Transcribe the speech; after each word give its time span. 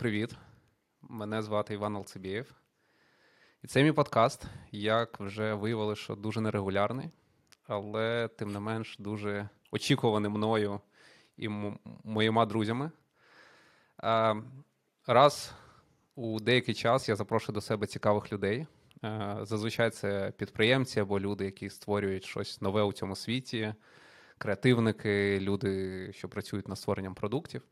Привіт, 0.00 0.34
мене 1.02 1.42
звати 1.42 1.74
Іван 1.74 1.96
Алцебєєв. 1.96 2.54
І 3.62 3.66
це 3.66 3.82
мій 3.82 3.92
подкаст, 3.92 4.44
як 4.72 5.20
вже 5.20 5.54
виявилося, 5.54 6.02
що 6.02 6.14
дуже 6.14 6.40
нерегулярний, 6.40 7.10
але 7.66 8.28
тим 8.28 8.52
не 8.52 8.60
менш 8.60 8.96
дуже 8.98 9.48
очікуваний 9.70 10.30
мною 10.30 10.80
і 11.36 11.48
моїми 12.04 12.46
друзями. 12.46 12.90
Раз 15.06 15.54
у 16.14 16.40
деякий 16.40 16.74
час 16.74 17.08
я 17.08 17.16
запрошую 17.16 17.54
до 17.54 17.60
себе 17.60 17.86
цікавих 17.86 18.32
людей. 18.32 18.66
Зазвичай 19.42 19.90
це 19.90 20.32
підприємці 20.36 21.00
або 21.00 21.20
люди, 21.20 21.44
які 21.44 21.70
створюють 21.70 22.24
щось 22.24 22.60
нове 22.60 22.82
у 22.82 22.92
цьому 22.92 23.16
світі, 23.16 23.74
креативники, 24.38 25.40
люди, 25.40 26.12
що 26.12 26.28
працюють 26.28 26.68
над 26.68 26.78
створенням 26.78 27.14
продуктів 27.14 27.62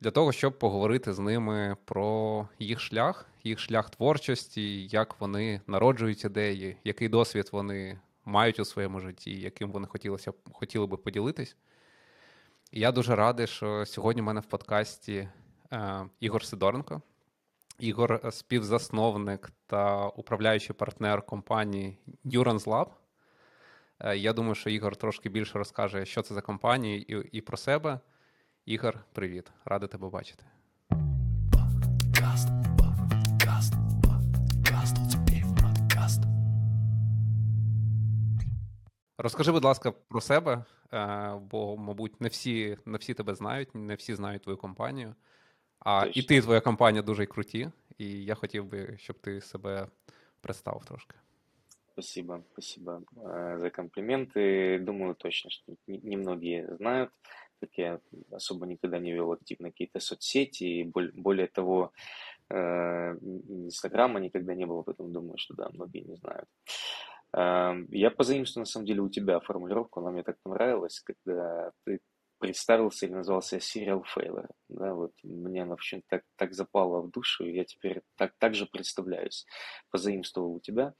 для 0.00 0.10
того, 0.10 0.32
щоб 0.32 0.58
поговорити 0.58 1.12
з 1.12 1.18
ними 1.18 1.76
про 1.84 2.48
їх 2.58 2.80
шлях, 2.80 3.26
їх 3.44 3.58
шлях 3.58 3.90
творчості, 3.90 4.86
як 4.86 5.20
вони 5.20 5.60
народжують 5.66 6.24
ідеї, 6.24 6.76
який 6.84 7.08
досвід 7.08 7.48
вони 7.52 7.98
мають 8.24 8.60
у 8.60 8.64
своєму 8.64 9.00
житті, 9.00 9.40
яким 9.40 9.70
вони 9.70 9.86
хотілося, 9.86 10.32
хотіли 10.52 10.86
би 10.86 10.96
поділитись. 10.96 11.56
І 12.72 12.80
я 12.80 12.92
дуже 12.92 13.16
радий, 13.16 13.46
що 13.46 13.86
сьогодні 13.86 14.22
в 14.22 14.24
мене 14.24 14.40
в 14.40 14.46
подкасті 14.46 15.28
е, 15.72 16.06
Ігор 16.20 16.44
Сидоренко. 16.44 17.02
Ігор 17.78 18.20
співзасновник 18.30 19.50
та 19.66 20.08
управляючий 20.08 20.76
партнер 20.76 21.22
компанії 21.22 21.98
Neurons 22.24 22.64
Lab. 22.64 22.86
Е, 24.00 24.16
я 24.16 24.32
думаю, 24.32 24.54
що 24.54 24.70
Ігор 24.70 24.96
трошки 24.96 25.28
більше 25.28 25.58
розкаже, 25.58 26.06
що 26.06 26.22
це 26.22 26.34
за 26.34 26.40
компанія, 26.40 26.96
і, 26.96 27.28
і 27.32 27.40
про 27.40 27.56
себе. 27.56 28.00
Ігор, 28.66 28.98
привіт, 29.12 29.52
радий 29.64 29.88
тебе 29.88 30.08
бачити. 30.08 30.44
Подкаст, 31.52 32.48
подкаст, 32.78 33.74
подкаст, 34.02 34.96
подкаст. 35.62 36.22
Розкажи, 39.18 39.52
будь 39.52 39.64
ласка, 39.64 39.92
про 39.92 40.20
себе, 40.20 40.64
е, 40.92 41.40
бо, 41.50 41.76
мабуть, 41.76 42.20
не 42.20 42.28
всі 42.28 42.78
не 42.86 42.98
всі 42.98 43.14
тебе 43.14 43.34
знають, 43.34 43.74
не 43.74 43.94
всі 43.94 44.14
знають 44.14 44.42
твою 44.42 44.58
компанію. 44.58 45.14
А 45.78 46.04
Точно. 46.04 46.20
і 46.20 46.24
ти, 46.24 46.40
твоя 46.40 46.60
компанія 46.60 47.02
дуже 47.02 47.26
круті, 47.26 47.70
і 47.98 48.24
я 48.24 48.34
хотів 48.34 48.64
би, 48.64 48.96
щоб 48.98 49.18
ти 49.18 49.40
себе 49.40 49.86
представив 50.40 50.84
трошки. 50.84 51.16
Спасибо, 51.92 52.42
спасибо 52.52 53.02
э, 53.16 53.58
за 53.58 53.70
комплименты. 53.70 54.78
Думаю, 54.78 55.14
точно, 55.14 55.50
что 55.50 55.72
немногие 55.86 56.76
знают, 56.76 57.10
как 57.60 57.70
я 57.76 58.00
особо 58.30 58.66
никогда 58.66 58.98
не 58.98 59.12
вел 59.12 59.32
активно 59.32 59.70
какие-то 59.70 60.00
соцсети, 60.00 60.64
и 60.64 60.84
более 60.84 61.46
того, 61.46 61.92
э, 62.50 62.56
Инстаграма 62.56 64.20
никогда 64.20 64.54
не 64.54 64.66
было, 64.66 64.82
поэтому 64.82 65.08
думаю, 65.08 65.38
что 65.38 65.54
да, 65.54 65.68
многие 65.72 66.00
не 66.00 66.16
знают. 66.16 66.48
Эм, 67.32 67.86
я 67.90 68.10
позаимствую, 68.10 68.62
на 68.62 68.66
самом 68.66 68.86
деле, 68.86 69.02
у 69.02 69.08
тебя 69.08 69.40
формулировку, 69.40 70.00
она 70.00 70.10
мне 70.10 70.22
так 70.22 70.38
понравилась, 70.42 71.00
когда 71.00 71.72
ты 71.84 72.00
представился 72.38 73.06
или 73.06 73.14
назвался 73.14 73.56
Serial 73.56 74.02
Failure. 74.14 74.50
Да, 74.68 74.94
вот 74.94 75.12
мне 75.22 75.62
она 75.62 75.74
очень 75.74 76.02
так, 76.08 76.22
так 76.36 76.52
запала 76.54 77.00
в 77.00 77.10
душу, 77.10 77.44
и 77.44 77.52
я 77.52 77.64
теперь 77.64 78.02
так, 78.16 78.34
так 78.38 78.54
же 78.54 78.66
представляюсь. 78.66 79.46
Позаимствовал 79.90 80.54
у 80.54 80.60
тебя. 80.60 80.94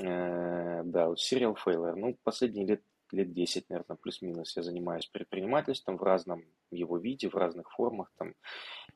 Э, 0.00 0.82
да, 0.84 1.08
Serial 1.12 1.56
Failure. 1.64 1.94
Ну, 1.94 2.18
последние 2.22 2.66
лет, 2.66 2.82
лет 3.12 3.32
10, 3.32 3.68
наверное, 3.70 3.96
плюс-минус 3.96 4.56
я 4.56 4.62
занимаюсь 4.62 5.06
предпринимательством 5.06 5.96
в 5.96 6.02
разном 6.02 6.44
его 6.70 6.98
виде, 6.98 7.28
в 7.28 7.34
разных 7.34 7.70
формах. 7.70 8.12
Там, 8.16 8.34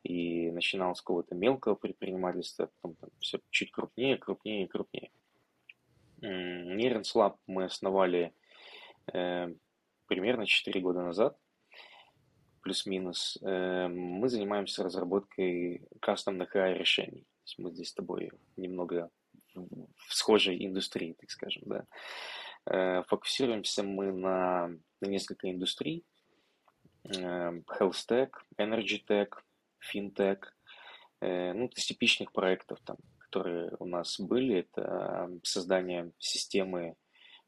и 0.02 0.50
начинал 0.50 0.94
с 0.94 1.00
какого-то 1.00 1.34
мелкого 1.34 1.74
предпринимательства, 1.74 2.70
потом 2.80 2.96
там, 2.96 3.10
все 3.20 3.40
чуть 3.50 3.70
крупнее, 3.70 4.16
крупнее 4.16 4.64
и 4.64 4.68
крупнее. 4.68 5.10
Нейренс 6.20 7.14
Lab 7.16 7.36
мы 7.46 7.64
основали 7.64 8.32
э, 9.12 9.54
примерно 10.06 10.46
4 10.46 10.80
года 10.80 11.02
назад, 11.02 11.36
плюс-минус. 12.62 13.38
Э, 13.42 13.88
мы 13.88 14.28
занимаемся 14.28 14.84
разработкой 14.84 15.88
кастомных 16.00 16.54
AI-решений. 16.54 17.26
Мы 17.58 17.70
здесь 17.72 17.88
с 17.88 17.94
тобой 17.94 18.30
немного 18.56 19.10
в 19.54 20.14
схожей 20.14 20.64
индустрии, 20.64 21.14
так 21.18 21.30
скажем, 21.30 21.62
да. 21.66 21.86
Э, 22.66 23.02
фокусируемся 23.08 23.82
мы 23.82 24.12
на, 24.12 24.68
на 25.00 25.06
несколько 25.06 25.50
индустрий. 25.50 26.04
Э, 27.04 27.52
health 27.78 28.06
Tech, 28.08 28.30
Energy 28.58 29.04
Tech, 29.06 29.30
FinTech. 29.80 30.44
Э, 31.20 31.52
ну, 31.52 31.66
из 31.66 31.84
типичных 31.84 32.32
проектов, 32.32 32.78
там, 32.84 32.96
которые 33.18 33.74
у 33.78 33.86
нас 33.86 34.18
были, 34.20 34.60
это 34.60 35.30
создание 35.42 36.12
системы 36.18 36.96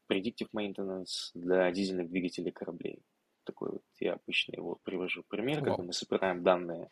Predictive 0.09 0.49
Maintenance 0.55 1.31
для 1.33 1.71
дизельных 1.71 2.09
двигателей 2.09 2.51
кораблей. 2.51 3.01
Такой 3.43 3.71
вот 3.71 3.83
я 3.99 4.13
обычно 4.13 4.53
его 4.53 4.79
привожу 4.83 5.23
пример, 5.27 5.63
когда 5.63 5.83
мы 5.83 5.93
собираем 5.93 6.43
данные 6.43 6.89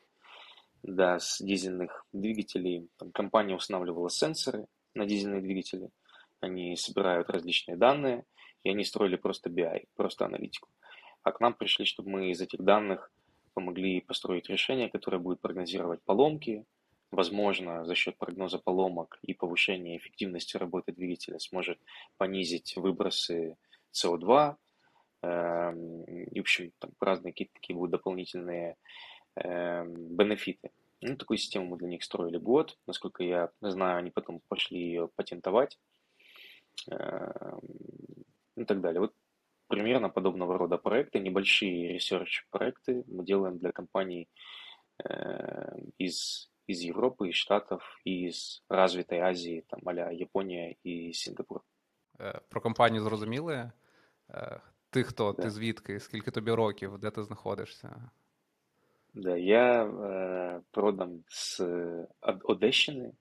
да, 0.84 1.20
с 1.20 1.40
дизельных 1.42 2.06
двигателей. 2.12 2.90
Там 2.98 3.12
компания 3.12 3.56
устанавливала 3.56 4.10
сенсоры, 4.10 4.68
на 4.94 5.06
дизельные 5.06 5.42
двигатели. 5.42 5.90
Они 6.44 6.76
собирают 6.76 7.30
различные 7.30 7.78
данные, 7.78 8.26
и 8.64 8.70
они 8.70 8.84
строили 8.84 9.16
просто 9.16 9.50
BI, 9.50 9.86
просто 9.96 10.26
аналитику. 10.26 10.68
А 11.24 11.32
к 11.32 11.40
нам 11.40 11.54
пришли, 11.54 11.86
чтобы 11.86 12.10
мы 12.10 12.32
из 12.32 12.42
этих 12.42 12.62
данных 12.62 13.12
помогли 13.54 14.02
построить 14.02 14.50
решение, 14.50 14.90
которое 14.90 15.20
будет 15.20 15.40
прогнозировать 15.40 16.02
поломки, 16.04 16.66
возможно, 17.12 17.86
за 17.86 17.96
счет 17.96 18.18
прогноза 18.18 18.60
поломок 18.60 19.20
и 19.22 19.34
повышения 19.34 19.96
эффективности 19.96 20.58
работы 20.58 20.92
двигателя 20.92 21.40
сможет 21.40 21.80
понизить 22.18 22.76
выбросы 22.76 23.56
СО2, 23.94 24.58
эм, 25.22 26.04
и, 26.04 26.40
в 26.40 26.42
общем, 26.42 26.72
там 26.80 26.92
разные 27.00 27.32
какие-то 27.32 27.54
такие 27.54 27.78
будут 27.78 27.92
дополнительные 27.92 28.76
эм, 29.36 29.94
бенефиты. 30.18 30.72
Ну, 31.00 31.16
такую 31.16 31.38
систему 31.38 31.68
мы 31.68 31.78
для 31.78 31.88
них 31.88 32.04
строили 32.04 32.38
год. 32.38 32.78
Насколько 32.86 33.24
я 33.24 33.50
знаю, 33.62 34.00
они 34.00 34.12
потом 34.12 34.42
пошли 34.50 34.80
ее 34.80 35.10
патентовать 35.16 35.80
и 38.57 38.65
так 38.65 38.81
далее. 38.81 39.01
Вот 39.01 39.15
примерно 39.69 40.09
подобного 40.09 40.59
рода 40.59 40.79
проекты, 40.79 41.21
небольшие 41.21 41.95
ресерч-проекты 41.95 43.05
мы 43.07 43.25
делаем 43.25 43.59
для 43.59 43.73
компаний 43.73 44.29
эм, 45.05 45.93
из, 45.99 46.51
из 46.67 46.81
Европы, 46.81 47.29
из 47.29 47.35
Штатов, 47.35 47.83
из 48.05 48.63
развитой 48.69 49.19
Азии, 49.19 49.65
там, 49.69 49.81
а 49.87 50.13
Япония 50.13 50.77
и 50.83 51.13
Сингапур. 51.13 51.63
Э, 52.19 52.41
про 52.49 52.61
компанію 52.61 53.03
зрозуміли? 53.03 53.71
Ти 54.91 55.03
хто? 55.03 55.33
Да. 55.33 55.43
Ти 55.43 55.51
звідки? 55.51 56.01
Скільки 56.01 56.31
тобі 56.31 56.53
років? 56.53 56.99
Де 56.99 57.11
ти 57.11 57.23
знаходишся? 57.23 58.11
Да, 59.15 59.37
я 59.37 59.85
э, 59.85 60.63
родом 60.75 61.25
с 61.29 61.61
Одещины, 62.21 63.13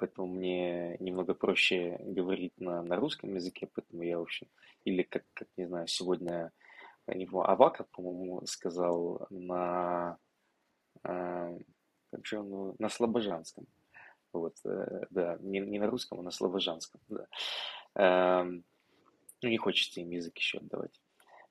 поэтому 0.00 0.26
мне 0.26 0.96
немного 0.98 1.34
проще 1.34 1.98
говорить 2.00 2.58
на, 2.58 2.82
на 2.82 2.96
русском 2.96 3.34
языке, 3.34 3.68
поэтому 3.72 4.02
я, 4.02 4.18
в 4.18 4.22
общем, 4.22 4.48
или 4.84 5.02
как, 5.02 5.24
как 5.34 5.48
не 5.56 5.66
знаю, 5.66 5.86
сегодня 5.86 6.52
его 7.06 7.48
Авака, 7.48 7.84
по-моему, 7.84 8.44
сказал 8.46 9.26
на, 9.30 10.18
э, 11.04 11.58
как 12.10 12.26
же 12.26 12.40
он, 12.40 12.74
на 12.78 12.88
слобожанском. 12.88 13.66
Вот, 14.32 14.56
э, 14.64 15.06
да, 15.10 15.38
не, 15.40 15.60
не 15.60 15.78
на 15.78 15.86
русском, 15.86 16.20
а 16.20 16.22
на 16.22 16.30
слобожанском, 16.30 17.00
да. 17.08 17.26
Э, 17.94 18.44
ну, 19.42 19.48
не 19.48 19.58
хочется 19.58 20.00
им 20.00 20.10
язык 20.10 20.36
еще 20.38 20.58
отдавать. 20.58 21.00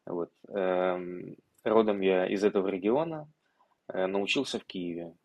Вот. 0.05 0.31
Э, 0.49 0.97
родом 1.63 2.01
я 2.01 2.27
из 2.27 2.43
этого 2.43 2.67
региона, 2.67 3.27
Э, 3.91 4.05
научился 4.05 4.59
в 4.59 4.65
Киеве, 4.65 5.15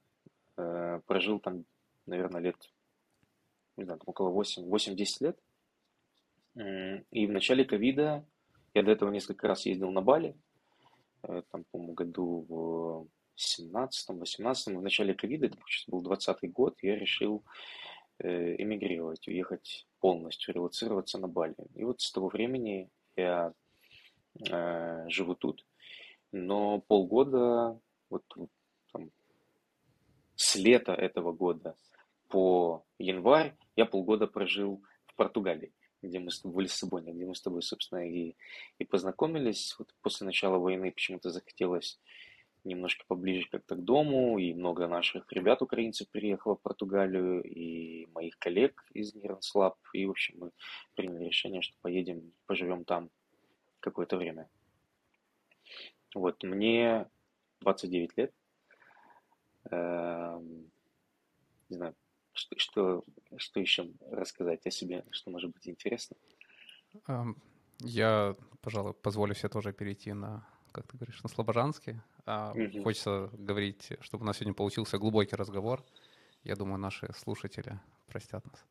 э, 0.56 1.00
прожил 1.06 1.38
там, 1.38 1.64
наверное, 2.06 2.40
лет, 2.40 2.56
не 3.76 3.84
знаю, 3.84 4.00
около 4.06 4.30
8-10 4.30 5.06
лет. 5.20 5.38
И 7.10 7.26
в 7.26 7.30
начале 7.30 7.64
ковида 7.64 8.24
я 8.74 8.82
до 8.82 8.92
этого 8.92 9.10
несколько 9.10 9.48
раз 9.48 9.66
ездил 9.66 9.90
на 9.90 10.02
Бали, 10.02 10.36
э, 11.22 11.42
там, 11.50 11.64
по-моему, 11.70 11.94
году 11.94 12.46
в 12.48 13.06
17-18, 13.36 14.76
в 14.76 14.82
начале 14.82 15.14
ковида, 15.14 15.46
это 15.46 15.58
был 15.88 16.02
20 16.02 16.52
год, 16.52 16.76
я 16.82 16.96
решил 16.96 17.44
эмигрировать, 18.20 19.26
уехать 19.26 19.88
полностью, 19.98 20.54
релацироваться 20.54 21.18
на 21.18 21.26
Бали. 21.26 21.56
И 21.74 21.82
вот 21.82 22.00
с 22.00 22.12
того 22.12 22.28
времени 22.28 22.88
я 23.16 23.52
э, 24.50 25.08
живу 25.08 25.34
тут, 25.34 25.64
но 26.32 26.80
полгода 26.80 27.78
вот 28.10 28.24
там, 28.92 29.10
с 30.36 30.56
лета 30.56 30.92
этого 30.92 31.32
года 31.32 31.74
по 32.28 32.84
январь 32.98 33.56
я 33.76 33.86
полгода 33.86 34.26
прожил 34.26 34.82
в 35.06 35.14
Португалии, 35.14 35.72
где 36.02 36.18
мы 36.18 36.30
с 36.30 36.40
тобой, 36.40 36.56
в 36.56 36.60
Лиссабоне, 36.60 37.12
где 37.12 37.26
мы 37.26 37.34
с 37.34 37.42
тобой, 37.42 37.62
собственно, 37.62 38.08
и, 38.08 38.36
и 38.78 38.84
познакомились. 38.84 39.74
Вот 39.78 39.94
после 40.02 40.26
начала 40.26 40.58
войны 40.58 40.92
почему-то 40.92 41.30
захотелось 41.30 42.00
немножко 42.64 43.04
поближе 43.06 43.46
как-то 43.50 43.76
к 43.76 43.84
дому, 43.84 44.38
и 44.38 44.54
много 44.54 44.88
наших 44.88 45.30
ребят, 45.32 45.62
украинцев, 45.62 46.08
приехало 46.08 46.56
в 46.56 46.62
Португалию, 46.62 47.42
и 47.42 48.06
моих 48.06 48.38
коллег 48.38 48.84
из 48.92 49.14
Нернс 49.14 49.54
Lab, 49.54 49.74
и, 49.92 50.06
в 50.06 50.10
общем, 50.10 50.36
мы 50.38 50.50
приняли 50.94 51.24
решение, 51.24 51.62
что 51.62 51.76
поедем, 51.82 52.32
поживем 52.46 52.84
там 52.84 53.10
какое-то 53.80 54.16
время. 54.16 54.48
Вот, 56.14 56.42
мне 56.42 57.06
29 57.60 58.16
лет. 58.16 58.32
Эм, 59.70 60.70
не 61.68 61.76
знаю, 61.76 61.94
что, 62.34 62.58
что, 62.58 63.04
что 63.36 63.60
еще 63.60 63.90
рассказать 64.10 64.66
о 64.66 64.70
себе, 64.70 65.04
что 65.10 65.30
может 65.30 65.52
быть 65.52 65.68
интересно. 65.68 66.16
Я, 67.80 68.36
пожалуй, 68.60 68.94
позволю 68.94 69.34
себе 69.34 69.48
тоже 69.48 69.72
перейти 69.72 70.12
на, 70.12 70.46
как 70.72 70.86
ты 70.86 70.96
говоришь, 70.96 71.22
на 71.22 71.28
слобожанский. 71.28 72.00
Угу. 72.26 72.82
Хочется 72.82 73.30
говорить, 73.32 73.92
чтобы 74.00 74.24
у 74.24 74.26
нас 74.26 74.36
сегодня 74.36 74.54
получился 74.54 74.98
глубокий 74.98 75.36
разговор. 75.36 75.84
Я 76.44 76.56
думаю, 76.56 76.78
наши 76.78 77.12
слушатели 77.14 77.80
простят 78.06 78.46
нас. 78.46 78.64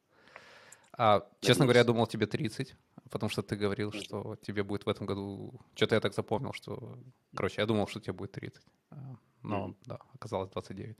А, 0.95 1.27
честно 1.41 1.65
говоря, 1.65 1.79
я 1.79 1.85
думал, 1.85 2.07
тебе 2.07 2.27
30, 2.27 2.75
потому 3.09 3.29
что 3.29 3.41
ты 3.41 3.55
говорил, 3.55 3.91
что 3.91 4.35
тебе 4.41 4.63
будет 4.63 4.85
в 4.85 4.89
этом 4.89 5.07
году... 5.07 5.59
Что-то 5.75 5.95
я 5.95 6.01
так 6.01 6.13
запомнил, 6.13 6.53
что... 6.53 6.99
Короче, 7.35 7.61
я 7.61 7.65
думал, 7.65 7.87
что 7.87 7.99
тебе 7.99 8.13
будет 8.13 8.31
30. 8.31 8.63
А, 8.91 8.95
но, 9.41 9.67
mm-hmm. 9.67 9.75
да, 9.85 9.99
оказалось 10.13 10.49
29. 10.51 10.97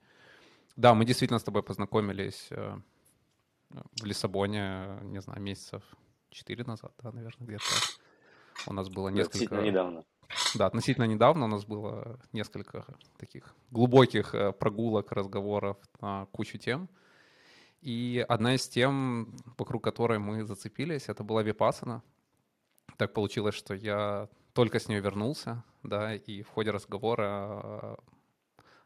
Да, 0.76 0.94
мы 0.94 1.06
действительно 1.06 1.40
с 1.40 1.44
тобой 1.44 1.62
познакомились 1.62 2.48
э, 2.50 2.78
в 4.02 4.06
Лиссабоне, 4.06 5.00
не 5.04 5.22
знаю, 5.22 5.42
месяцев 5.42 5.84
4 6.30 6.64
назад, 6.64 6.94
да, 7.02 7.12
наверное, 7.12 7.48
где-то. 7.48 7.64
У 8.68 8.74
нас 8.74 8.90
было 8.90 9.10
несколько... 9.10 9.38
Относительно 9.38 9.62
недавно. 9.62 10.04
Да, 10.56 10.66
относительно 10.66 11.06
недавно 11.06 11.46
у 11.46 11.48
нас 11.48 11.66
было 11.66 12.20
несколько 12.32 12.86
таких 13.18 13.56
глубоких 13.72 14.34
э, 14.34 14.52
прогулок, 14.52 15.12
разговоров 15.12 15.78
на 16.02 16.26
кучу 16.28 16.58
тем. 16.58 16.90
И 17.82 18.26
одна 18.28 18.56
из 18.56 18.68
тем, 18.68 19.36
вокруг 19.58 19.84
которой 19.84 20.18
мы 20.18 20.44
зацепились, 20.46 21.10
это 21.10 21.24
была 21.24 21.44
Випасана. 21.44 22.02
Так 22.98 23.14
получилось, 23.14 23.56
что 23.56 23.74
я 23.74 24.30
только 24.54 24.80
с 24.80 24.88
нее 24.88 25.02
вернулся, 25.02 25.64
да, 25.84 26.16
и 26.16 26.44
в 26.44 26.50
ходе 26.50 26.72
разговора 26.72 27.98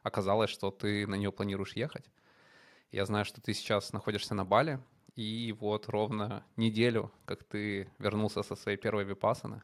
оказалось, 0.08 0.50
что 0.50 0.72
ты 0.72 1.06
на 1.08 1.16
нее 1.16 1.32
планируешь 1.32 1.74
ехать. 1.74 2.06
Я 2.92 3.06
знаю, 3.06 3.26
что 3.26 3.42
ты 3.42 3.54
сейчас 3.54 3.94
находишься 3.94 4.34
на 4.34 4.46
Бали, 4.46 4.80
и 5.16 5.54
вот 5.60 5.90
ровно 5.90 6.44
неделю, 6.56 7.12
как 7.26 7.44
ты 7.44 7.90
вернулся 8.00 8.44
со 8.44 8.56
своей 8.56 8.78
первой 8.78 9.04
випасаны. 9.04 9.62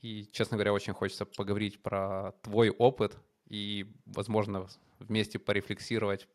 И, 0.00 0.26
честно 0.32 0.56
говоря, 0.56 0.72
очень 0.72 0.94
хочется 0.94 1.24
поговорить 1.24 1.82
про 1.82 2.32
твой 2.42 2.70
опыт 2.70 3.16
и, 3.46 3.86
возможно, 4.06 4.66
вместе 4.98 5.38
порефлексировать 5.38 6.26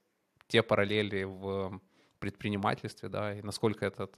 те 0.48 0.64
параллели 0.64 1.24
в 1.24 1.82
предпринимательстве, 2.20 3.10
да, 3.10 3.34
и 3.34 3.42
насколько 3.42 3.86
этот 3.86 4.18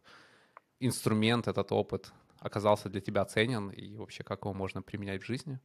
инструмент, 0.80 1.48
этот 1.48 1.72
опыт 1.72 2.14
оказался 2.40 2.90
для 2.90 3.02
тебя 3.02 3.26
ценен 3.26 3.70
и 3.70 3.96
вообще 3.96 4.24
как 4.24 4.42
его 4.42 4.54
можно 4.54 4.82
применять 4.82 5.24
в 5.24 5.26
жизни. 5.26 5.60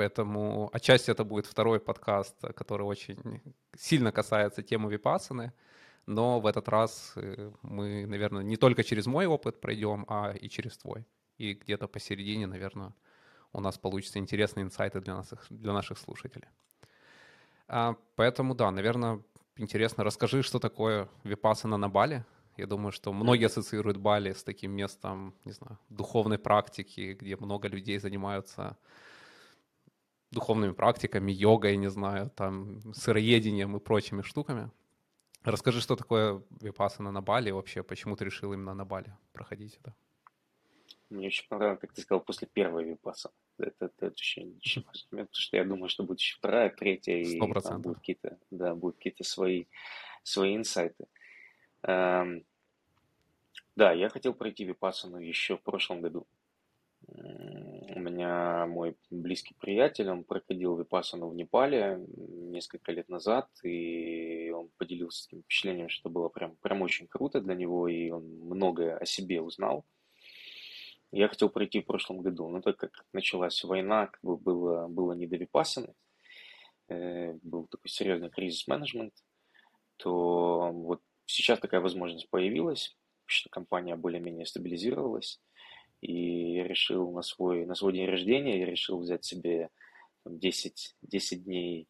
Поэтому 0.00 0.70
отчасти 0.72 1.10
это 1.10 1.24
будет 1.24 1.44
второй 1.44 1.78
подкаст, 1.78 2.34
который 2.56 2.86
очень 2.86 3.42
сильно 3.76 4.12
касается 4.12 4.62
темы 4.62 4.90
випасаны, 4.90 5.52
но 6.06 6.40
в 6.40 6.46
этот 6.46 6.68
раз 6.70 7.12
э, 7.16 7.52
мы, 7.60 8.06
наверное, 8.06 8.42
не 8.42 8.56
только 8.56 8.82
через 8.82 9.06
мой 9.06 9.26
опыт 9.26 9.60
пройдем, 9.60 10.06
а 10.08 10.32
и 10.32 10.48
через 10.48 10.78
твой. 10.78 11.04
И 11.36 11.52
где-то 11.52 11.86
посередине, 11.86 12.46
наверное, 12.46 12.94
у 13.52 13.60
нас 13.60 13.76
получатся 13.76 14.18
интересные 14.18 14.64
инсайты 14.64 15.00
для 15.02 15.14
наших, 15.16 15.46
для 15.50 15.74
наших 15.74 15.98
слушателей. 15.98 16.48
А, 17.68 17.94
поэтому, 18.16 18.54
да, 18.54 18.70
наверное, 18.70 19.20
интересно. 19.58 20.02
Расскажи, 20.02 20.42
что 20.42 20.58
такое 20.58 21.08
випасана 21.24 21.76
на 21.76 21.90
Бали. 21.90 22.24
Я 22.56 22.66
думаю, 22.66 22.92
что 22.92 23.12
многие 23.12 23.48
ассоциируют 23.48 23.98
Бали 23.98 24.32
с 24.32 24.42
таким 24.44 24.72
местом, 24.72 25.34
не 25.44 25.52
знаю, 25.52 25.78
духовной 25.90 26.38
практики, 26.38 27.18
где 27.20 27.36
много 27.36 27.68
людей 27.68 27.98
занимаются 27.98 28.78
духовными 30.30 30.72
практиками, 30.72 31.32
йогой, 31.32 31.76
не 31.76 31.90
знаю, 31.90 32.30
там, 32.30 32.80
сыроедением 32.94 33.76
и 33.76 33.80
прочими 33.80 34.22
штуками. 34.22 34.70
Расскажи, 35.42 35.80
что 35.80 35.96
такое 35.96 36.42
випасана 36.60 37.10
на 37.10 37.22
Бали 37.22 37.50
вообще, 37.50 37.82
почему 37.82 38.16
ты 38.16 38.24
решил 38.24 38.52
именно 38.52 38.74
на 38.74 38.84
Бали 38.84 39.16
проходить 39.32 39.78
это? 39.80 39.94
Мне 41.08 41.26
очень 41.26 41.48
понравилось, 41.48 41.80
как 41.80 41.92
ты 41.92 42.02
сказал, 42.02 42.20
после 42.20 42.46
первой 42.46 42.84
випаса. 42.84 43.30
Это, 43.58 43.86
это, 43.86 44.06
это 44.06 44.06
очень, 44.06 44.60
момент, 45.10 45.30
потому 45.30 45.42
что 45.42 45.56
я 45.56 45.64
думаю, 45.64 45.88
что 45.88 46.04
будет 46.04 46.20
еще 46.20 46.36
вторая, 46.36 46.70
третья, 46.70 47.14
и 47.14 47.38
100%. 47.38 47.60
там 47.62 47.82
будут 47.82 47.98
какие-то, 47.98 48.38
да, 48.50 48.74
будут 48.74 48.96
какие-то 48.96 49.24
свои, 49.24 49.64
свои 50.22 50.56
инсайты. 50.56 51.06
Эм, 51.82 52.44
да, 53.74 53.92
я 53.92 54.08
хотел 54.08 54.34
пройти 54.34 54.64
випасану 54.64 55.18
еще 55.18 55.56
в 55.56 55.62
прошлом 55.62 56.00
году. 56.00 56.26
У 57.12 57.98
меня 57.98 58.66
мой 58.66 58.96
близкий 59.10 59.54
приятель, 59.54 60.08
он 60.08 60.24
проходил 60.24 60.76
випасану 60.76 61.28
в 61.28 61.34
Непале 61.34 61.98
несколько 62.16 62.92
лет 62.92 63.08
назад, 63.08 63.48
и 63.64 64.50
он 64.50 64.70
поделился 64.76 65.24
таким 65.24 65.42
впечатлением, 65.42 65.88
что 65.88 66.08
было 66.08 66.28
прям, 66.28 66.56
прям 66.56 66.82
очень 66.82 67.08
круто 67.08 67.40
для 67.40 67.54
него, 67.54 67.88
и 67.88 68.10
он 68.10 68.24
многое 68.24 68.96
о 68.96 69.04
себе 69.06 69.40
узнал. 69.40 69.84
Я 71.12 71.28
хотел 71.28 71.48
пройти 71.48 71.80
в 71.80 71.86
прошлом 71.86 72.20
году, 72.20 72.48
но 72.48 72.60
так 72.60 72.76
как 72.76 73.04
началась 73.12 73.64
война, 73.64 74.06
как 74.06 74.20
бы 74.22 74.36
было, 74.36 74.86
было 74.86 75.12
не 75.12 75.26
до 75.26 75.36
випасаны, 75.36 75.94
э, 76.88 77.32
был 77.42 77.66
такой 77.66 77.88
серьезный 77.88 78.30
кризис 78.30 78.68
менеджмент, 78.68 79.14
то 79.96 80.70
вот 80.72 81.02
сейчас 81.26 81.58
такая 81.58 81.80
возможность 81.80 82.30
появилась, 82.30 82.96
что 83.26 83.50
компания 83.50 83.96
более-менее 83.96 84.46
стабилизировалась, 84.46 85.40
и 86.00 86.54
я 86.54 86.64
решил 86.64 87.10
на 87.12 87.22
свой, 87.22 87.66
на 87.66 87.74
свой 87.74 87.92
день 87.92 88.06
рождения, 88.06 88.58
я 88.58 88.66
решил 88.66 88.98
взять 88.98 89.24
себе 89.24 89.70
10, 90.24 90.96
10 91.02 91.44
дней, 91.44 91.88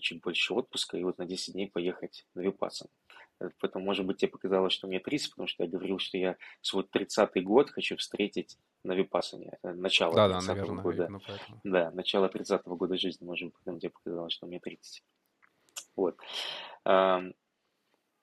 чуть 0.00 0.20
больше 0.20 0.54
отпуска, 0.54 0.96
и 0.96 1.04
вот 1.04 1.18
на 1.18 1.26
10 1.26 1.54
дней 1.54 1.68
поехать 1.68 2.26
на 2.34 2.40
Випасан. 2.40 2.88
Поэтому, 3.60 3.84
может 3.84 4.06
быть, 4.06 4.18
тебе 4.18 4.30
показалось, 4.30 4.72
что 4.72 4.86
мне 4.86 5.00
30, 5.00 5.30
потому 5.30 5.48
что 5.48 5.64
я 5.64 5.68
говорил, 5.68 5.98
что 5.98 6.16
я 6.16 6.36
свой 6.62 6.84
30-й 6.84 7.40
год 7.40 7.70
хочу 7.70 7.96
встретить 7.96 8.58
на 8.84 8.92
Випасане. 8.92 9.58
Начало 9.62 10.14
да, 10.14 10.28
30 10.28 10.42
-го 10.42 10.46
да, 10.46 10.54
наверное, 10.54 10.82
года. 10.82 11.08
Наверное, 11.08 11.60
да, 11.64 11.90
начало 11.90 12.28
30-го 12.28 12.76
года 12.76 12.96
жизни, 12.96 13.24
может 13.24 13.46
быть, 13.46 13.54
поэтому 13.56 13.80
тебе 13.80 13.90
показалось, 13.90 14.32
что 14.32 14.46
мне 14.46 14.60
30. 14.60 15.02
Вот. 15.96 16.16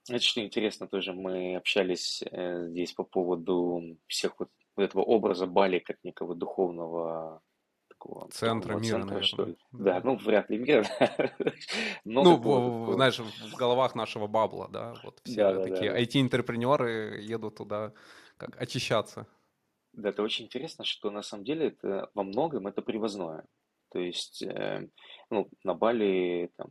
Это 0.10 0.20
что 0.20 0.42
интересно 0.42 0.88
тоже, 0.88 1.14
мы 1.14 1.56
общались 1.56 2.24
э, 2.24 2.68
здесь 2.70 2.92
по 2.92 3.04
поводу 3.04 3.98
всех 4.08 4.40
вот, 4.40 4.50
вот 4.76 4.84
этого 4.84 5.02
образа 5.02 5.48
Бали 5.48 5.80
как 5.80 5.98
некого 6.04 6.36
духовного 6.36 7.42
такого 7.90 8.30
центра 8.32 8.76
мира, 8.76 8.84
центра, 8.84 9.06
наверное. 9.06 9.24
Что 9.24 9.46
ли. 9.46 9.58
Да. 9.72 10.00
да, 10.00 10.02
ну 10.04 10.16
вряд 10.18 10.50
ли 10.50 10.58
мира. 10.58 10.86
ну, 12.06 12.38
в, 12.38 12.94
знаешь, 12.96 13.20
в 13.20 13.56
головах 13.56 13.96
нашего 13.96 14.28
бабла, 14.28 14.68
да, 14.68 14.96
вот 15.04 15.20
все 15.24 15.54
да, 15.54 15.64
такие 15.64 15.92
да, 15.92 15.98
да. 15.98 16.02
IT-интерпренеры 16.02 17.22
едут 17.22 17.58
туда 17.58 17.94
как 18.38 18.60
очищаться. 18.62 19.28
Да, 19.94 20.10
это 20.10 20.24
очень 20.24 20.46
интересно, 20.46 20.86
что 20.86 21.12
на 21.12 21.22
самом 21.22 21.44
деле 21.44 21.68
это 21.68 22.10
во 22.14 22.24
многом 22.24 22.68
это 22.68 22.82
привозное. 22.82 23.46
То 23.92 24.00
есть, 24.00 24.42
э, 24.42 24.88
ну, 25.30 25.50
на 25.64 25.74
Бали 25.74 26.50
там 26.56 26.70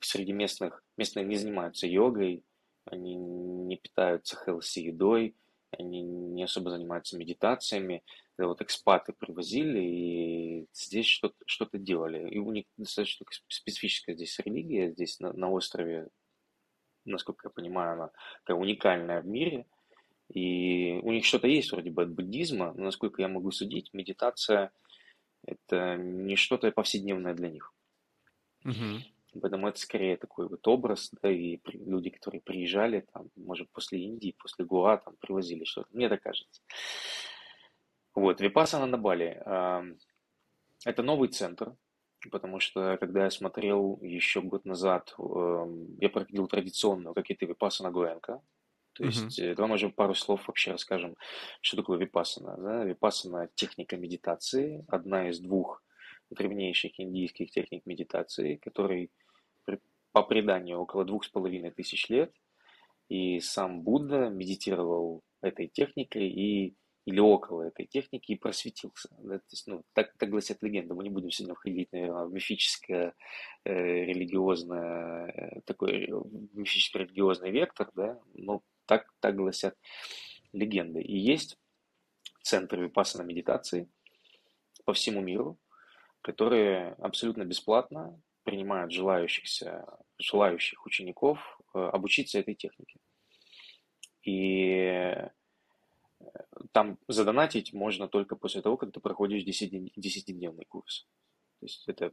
среди 0.00 0.32
местных, 0.32 0.82
местные 0.96 1.26
не 1.26 1.36
занимаются 1.36 1.86
йогой, 1.86 2.44
они 2.86 3.14
не 3.14 3.76
питаются 3.76 4.38
healthy 4.46 4.80
едой, 4.80 5.36
они 5.78 6.02
не 6.02 6.42
особо 6.44 6.70
занимаются 6.70 7.16
медитациями. 7.16 8.02
Это 8.36 8.48
вот 8.48 8.60
экспаты 8.60 9.12
привозили 9.12 9.80
и 9.80 10.66
здесь 10.72 11.06
что-то 11.06 11.36
что 11.46 11.68
делали. 11.72 12.28
И 12.30 12.38
у 12.38 12.50
них 12.52 12.64
достаточно 12.76 13.26
специфическая 13.48 14.14
здесь 14.14 14.38
религия, 14.40 14.90
здесь 14.90 15.20
на, 15.20 15.32
на 15.32 15.50
острове, 15.50 16.08
насколько 17.04 17.48
я 17.48 17.50
понимаю, 17.50 17.92
она 17.92 18.10
такая 18.44 18.56
уникальная 18.56 19.20
в 19.20 19.26
мире. 19.26 19.66
И 20.32 20.98
у 21.02 21.12
них 21.12 21.24
что-то 21.24 21.46
есть 21.46 21.70
вроде 21.72 21.90
бы 21.90 22.02
от 22.02 22.10
буддизма, 22.10 22.72
но 22.74 22.84
насколько 22.84 23.20
я 23.20 23.28
могу 23.28 23.50
судить, 23.50 23.92
медитация 23.92 24.72
это 25.46 25.96
не 25.96 26.36
что-то 26.36 26.70
повседневное 26.72 27.34
для 27.34 27.50
них. 27.50 27.72
Угу. 28.64 29.02
Поэтому 29.40 29.68
это 29.68 29.78
скорее 29.78 30.16
такой 30.16 30.48
вот 30.48 30.66
образ, 30.68 31.10
да, 31.22 31.30
и 31.30 31.58
люди, 31.72 32.10
которые 32.10 32.40
приезжали, 32.40 33.06
там, 33.12 33.30
может, 33.36 33.70
после 33.70 34.00
Индии, 34.00 34.36
после 34.38 34.64
Гуа, 34.64 34.96
там, 34.98 35.16
привозили 35.20 35.64
что-то. 35.64 35.88
Мне 35.92 36.08
так 36.08 36.22
кажется. 36.22 36.62
Вот, 38.14 38.40
Випассана 38.40 38.86
на 38.86 38.96
Бали. 38.96 39.42
Это 40.84 41.02
новый 41.02 41.28
центр, 41.28 41.74
потому 42.30 42.60
что, 42.60 42.96
когда 42.98 43.24
я 43.24 43.30
смотрел 43.30 43.98
еще 44.02 44.40
год 44.40 44.64
назад, 44.64 45.14
я 45.98 46.08
проходил 46.08 46.46
традиционную, 46.46 47.14
как 47.14 47.30
это 47.30 47.46
Випассана 47.46 47.90
Гуэнка. 47.90 48.40
То 48.92 49.04
есть, 49.04 49.40
mm-hmm. 49.40 49.56
давай, 49.56 49.70
можем 49.70 49.90
пару 49.90 50.14
слов 50.14 50.46
вообще 50.46 50.70
расскажем, 50.70 51.16
что 51.60 51.76
такое 51.76 51.98
Випассана. 51.98 52.56
Да? 52.56 52.84
Випассана– 52.84 53.48
техника 53.56 53.96
медитации, 53.96 54.84
одна 54.86 55.28
из 55.30 55.40
двух 55.40 55.82
древнейших 56.30 56.98
индийских 56.98 57.50
техник 57.50 57.86
медитации, 57.86 58.56
который 58.56 59.10
по 60.12 60.22
преданию 60.22 60.78
около 60.78 61.04
двух 61.04 61.24
с 61.24 61.28
половиной 61.28 61.70
тысяч 61.70 62.08
лет, 62.08 62.32
и 63.08 63.40
сам 63.40 63.82
Будда 63.82 64.28
медитировал 64.28 65.22
этой 65.42 65.66
техникой 65.66 66.28
и 66.28 66.74
или 67.06 67.20
около 67.20 67.62
этой 67.62 67.86
техники 67.86 68.32
и 68.32 68.36
просветился. 68.36 69.08
Да? 69.18 69.38
То 69.38 69.44
есть, 69.50 69.66
ну, 69.66 69.84
так, 69.92 70.16
так 70.16 70.30
гласят 70.30 70.62
легенды. 70.62 70.94
Мы 70.94 71.04
не 71.04 71.10
будем 71.10 71.30
сегодня 71.30 71.54
входить, 71.54 71.92
наверное, 71.92 72.24
в 72.24 72.32
мифическое, 72.32 73.14
э, 73.64 73.74
религиозное, 73.74 75.26
э, 75.26 75.60
такой 75.66 76.08
мифический 76.52 77.00
религиозный 77.00 77.50
вектор, 77.50 77.90
да, 77.94 78.18
но 78.32 78.62
так, 78.86 79.12
так 79.20 79.36
гласят 79.36 79.76
легенды. 80.52 81.02
И 81.02 81.16
есть 81.18 81.58
центры 82.42 82.84
випассана 82.84 83.22
медитации 83.22 83.88
по 84.86 84.94
всему 84.94 85.20
миру, 85.20 85.58
которые 86.24 86.94
абсолютно 86.94 87.44
бесплатно 87.44 88.18
принимают 88.44 88.92
желающихся, 88.92 89.86
желающих 90.18 90.86
учеников 90.86 91.38
э, 91.74 91.78
обучиться 91.78 92.38
этой 92.38 92.54
технике. 92.54 92.98
И 94.22 95.14
там 96.72 96.98
задонатить 97.08 97.74
можно 97.74 98.08
только 98.08 98.36
после 98.36 98.62
того, 98.62 98.78
когда 98.78 98.92
ты 98.92 99.00
проходишь 99.00 99.44
10-дневный 99.44 100.64
курс. 100.64 101.06
То 101.60 101.66
есть 101.66 101.84
это, 101.88 102.12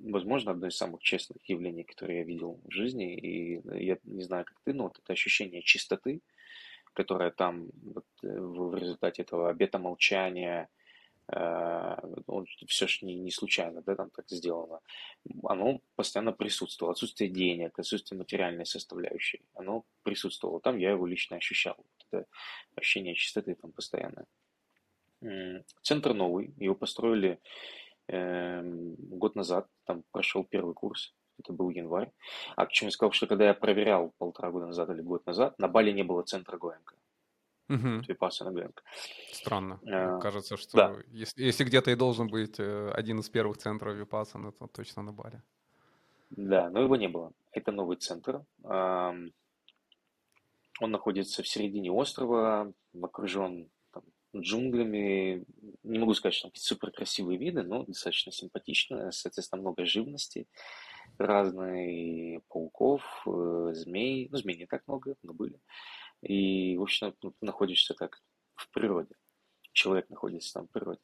возможно, 0.00 0.50
одно 0.50 0.66
из 0.66 0.76
самых 0.76 1.02
честных 1.02 1.48
явлений, 1.48 1.84
которые 1.84 2.18
я 2.18 2.24
видел 2.24 2.60
в 2.64 2.72
жизни. 2.72 3.16
И 3.16 3.60
я 3.84 3.98
не 4.02 4.22
знаю, 4.24 4.44
как 4.44 4.60
ты, 4.64 4.74
но 4.74 4.84
вот 4.84 4.98
это 4.98 5.12
ощущение 5.12 5.62
чистоты, 5.62 6.22
которое 6.92 7.30
там 7.30 7.70
вот, 7.82 8.06
в 8.20 8.74
результате 8.74 9.22
этого 9.22 9.48
обета 9.48 9.78
молчания, 9.78 10.68
Э, 11.32 11.96
он, 12.26 12.46
все 12.66 12.86
же 12.86 13.06
не, 13.06 13.14
не 13.14 13.30
случайно, 13.30 13.82
да, 13.82 13.94
там 13.94 14.10
так 14.10 14.28
сделано, 14.28 14.80
оно 15.44 15.80
постоянно 15.96 16.32
присутствовало. 16.32 16.92
Отсутствие 16.92 17.30
денег, 17.30 17.78
отсутствие 17.78 18.18
материальной 18.18 18.66
составляющей, 18.66 19.42
оно 19.54 19.84
присутствовало. 20.02 20.60
Там 20.60 20.78
я 20.78 20.90
его 20.90 21.06
лично 21.06 21.36
ощущал. 21.36 21.76
Вот 21.78 22.06
это 22.10 22.26
ощущение 22.76 23.14
чистоты 23.14 23.54
там 23.54 23.72
постоянно. 23.72 24.26
Центр 25.82 26.12
новый, 26.12 26.52
его 26.58 26.74
построили 26.74 27.40
э, 28.08 28.60
год 28.62 29.36
назад, 29.36 29.66
там 29.84 30.04
прошел 30.10 30.44
первый 30.44 30.74
курс, 30.74 31.14
это 31.38 31.54
был 31.54 31.70
январь. 31.70 32.12
А 32.56 32.66
почему 32.66 32.88
я 32.88 32.92
сказал, 32.92 33.12
что 33.12 33.26
когда 33.26 33.46
я 33.46 33.54
проверял 33.54 34.12
полтора 34.18 34.50
года 34.50 34.66
назад 34.66 34.90
или 34.90 35.00
год 35.00 35.24
назад, 35.24 35.58
на 35.58 35.68
Бали 35.68 35.92
не 35.92 36.02
было 36.02 36.22
центра 36.22 36.58
ГОЭМК. 36.58 36.94
Угу. 37.68 38.02
Випассана 38.08 38.52
Гэнг. 38.52 38.82
Странно. 39.32 39.80
А, 39.86 40.18
Кажется, 40.20 40.56
что 40.56 40.76
да. 40.76 40.96
если, 41.12 41.42
если 41.42 41.64
где-то 41.64 41.90
и 41.90 41.94
должен 41.94 42.28
быть 42.28 42.56
э, 42.58 42.90
один 42.90 43.20
из 43.20 43.28
первых 43.30 43.56
центров 43.56 43.96
Випассана, 43.96 44.52
то 44.52 44.66
точно 44.66 45.02
на 45.02 45.12
Бали. 45.12 45.42
Да, 46.30 46.68
но 46.70 46.80
его 46.80 46.96
не 46.96 47.08
было. 47.08 47.32
Это 47.52 47.72
новый 47.72 47.96
центр. 47.96 48.44
Он 50.80 50.90
находится 50.90 51.42
в 51.42 51.48
середине 51.48 51.92
острова, 51.92 52.72
окружен 53.00 53.70
там, 53.92 54.02
джунглями. 54.36 55.44
Не 55.84 55.98
могу 55.98 56.14
сказать, 56.14 56.34
что 56.34 56.48
там 56.48 56.56
супер 56.56 56.90
красивые 56.90 57.38
виды, 57.38 57.62
но 57.62 57.84
достаточно 57.84 58.32
симпатично. 58.32 59.12
Соответственно, 59.12 59.62
много 59.62 59.86
живности 59.86 60.48
разной, 61.16 62.42
пауков, 62.48 63.02
э, 63.26 63.70
змей. 63.74 64.28
Ну, 64.32 64.38
змей 64.38 64.56
не 64.56 64.66
так 64.66 64.82
много, 64.88 65.14
но 65.22 65.32
были. 65.32 65.60
И, 66.24 66.76
в 66.76 66.82
общем, 66.82 67.14
ну, 67.22 67.34
находишься 67.40 67.94
так 67.94 68.22
в 68.54 68.70
природе. 68.70 69.14
Человек 69.72 70.08
находится 70.10 70.54
там 70.54 70.68
в 70.68 70.70
природе. 70.70 71.00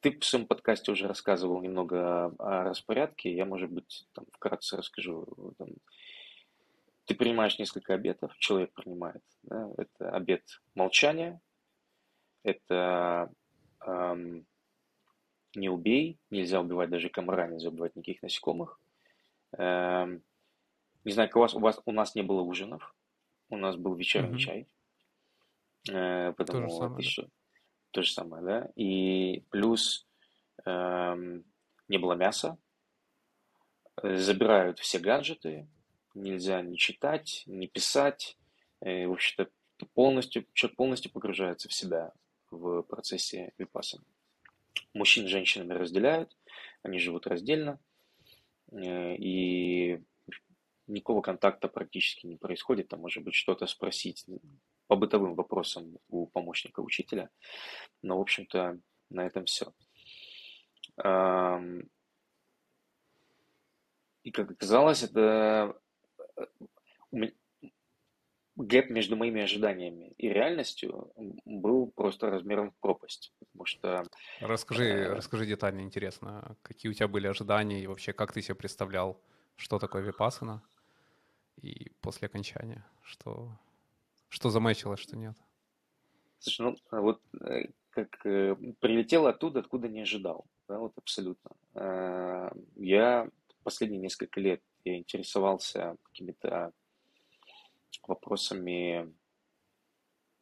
Ты 0.00 0.18
в 0.18 0.24
своем 0.24 0.46
подкасте 0.46 0.92
уже 0.92 1.06
рассказывал 1.06 1.60
немного 1.62 2.26
о 2.38 2.64
распорядке. 2.64 3.34
Я, 3.34 3.44
может 3.44 3.70
быть, 3.70 4.06
там, 4.12 4.26
вкратце 4.32 4.76
расскажу. 4.76 5.54
Там, 5.58 5.68
ты 7.06 7.14
принимаешь 7.14 7.58
несколько 7.58 7.94
обетов, 7.94 8.36
человек 8.38 8.72
принимает. 8.72 9.22
Да? 9.44 9.70
Это 9.78 10.10
обет 10.10 10.60
молчания, 10.74 11.40
это 12.42 13.32
эм, 13.86 14.44
не 15.54 15.68
убей, 15.68 16.18
нельзя 16.30 16.60
убивать 16.60 16.90
даже 16.90 17.08
комара, 17.08 17.46
нельзя 17.46 17.68
убивать 17.68 17.94
никаких 17.94 18.22
насекомых. 18.22 18.80
Эм, 19.52 20.22
не 21.06 21.12
знаю, 21.12 21.28
как 21.28 21.36
у 21.36 21.40
вас, 21.40 21.54
у 21.54 21.60
вас 21.60 21.80
у 21.84 21.92
нас 21.92 22.14
не 22.16 22.22
было 22.22 22.42
ужинов, 22.42 22.94
у 23.48 23.56
нас 23.56 23.76
был 23.76 23.94
вечерний 23.94 24.30
угу. 24.30 24.38
чай. 24.38 24.66
Э, 25.88 26.32
потому 26.32 26.62
то 26.62 26.68
же 26.68 26.76
самое, 26.76 27.06
еще, 27.06 27.22
да. 27.22 27.28
то 27.92 28.02
же 28.02 28.12
самое, 28.12 28.42
да. 28.44 28.70
И 28.74 29.44
плюс 29.50 30.06
э, 30.64 31.40
не 31.86 31.98
было 31.98 32.14
мяса, 32.14 32.58
э, 34.02 34.16
забирают 34.16 34.80
все 34.80 34.98
гаджеты, 34.98 35.68
нельзя 36.14 36.60
ни 36.62 36.74
читать, 36.74 37.44
ни 37.46 37.66
писать. 37.66 38.36
Э, 38.80 39.06
в 39.06 39.12
общем-то, 39.12 39.48
полностью, 39.94 40.44
человек 40.54 40.76
полностью 40.76 41.12
погружается 41.12 41.68
в 41.68 41.72
себя 41.72 42.12
в 42.50 42.82
процессе 42.82 43.52
випаса. 43.58 44.02
Мужчин 44.92 45.28
с 45.28 45.30
женщинами 45.30 45.72
разделяют, 45.72 46.36
они 46.82 46.98
живут 46.98 47.28
раздельно. 47.28 47.78
Э, 48.72 49.14
и 49.14 50.02
никакого 50.86 51.20
контакта 51.20 51.68
практически 51.68 52.26
не 52.26 52.36
происходит, 52.36 52.88
там 52.88 53.00
может 53.00 53.22
быть 53.22 53.34
что-то 53.34 53.66
спросить 53.66 54.24
по 54.86 54.96
бытовым 54.96 55.34
вопросам 55.34 55.98
у 56.08 56.26
помощника 56.26 56.80
учителя, 56.80 57.30
но, 58.02 58.18
в 58.18 58.20
общем-то, 58.20 58.78
на 59.10 59.26
этом 59.26 59.44
все. 59.46 59.72
И, 64.22 64.30
как 64.32 64.50
оказалось, 64.50 65.04
это 65.04 65.76
э, 66.36 66.46
гэп 68.56 68.90
между 68.90 69.16
моими 69.16 69.42
ожиданиями 69.42 70.14
и 70.18 70.28
реальностью 70.28 71.12
был 71.44 71.92
просто 71.94 72.30
размером 72.30 72.70
в 72.70 72.76
пропасть, 72.80 73.32
потому 73.38 73.66
что... 73.66 74.04
Расскажи, 74.40 74.84
э, 74.84 75.14
расскажи 75.14 75.46
детально, 75.46 75.82
интересно, 75.82 76.56
какие 76.62 76.90
у 76.90 76.94
тебя 76.94 77.06
были 77.06 77.26
ожидания 77.26 77.82
и 77.82 77.86
вообще 77.86 78.12
как 78.12 78.32
ты 78.32 78.42
себе 78.42 78.54
представлял, 78.54 79.20
что 79.56 79.78
такое 79.78 80.02
випасана? 80.02 80.62
И 81.60 81.90
после 82.00 82.26
окончания? 82.26 82.84
Что, 83.02 83.50
что 84.28 84.50
замечилось, 84.50 85.00
что 85.00 85.16
нет? 85.16 85.36
Слушай, 86.38 86.76
ну 86.90 87.02
вот 87.02 87.20
э, 87.40 87.68
как 87.90 88.24
э, 88.26 88.54
прилетел 88.80 89.26
оттуда, 89.26 89.60
откуда 89.60 89.88
не 89.88 90.00
ожидал. 90.00 90.46
Да, 90.68 90.78
вот 90.78 90.92
абсолютно. 90.96 91.50
Э, 91.74 92.50
я 92.76 93.28
последние 93.62 94.00
несколько 94.00 94.40
лет 94.40 94.62
я 94.84 94.96
интересовался 94.96 95.96
какими-то 96.04 96.72
вопросами 98.06 99.12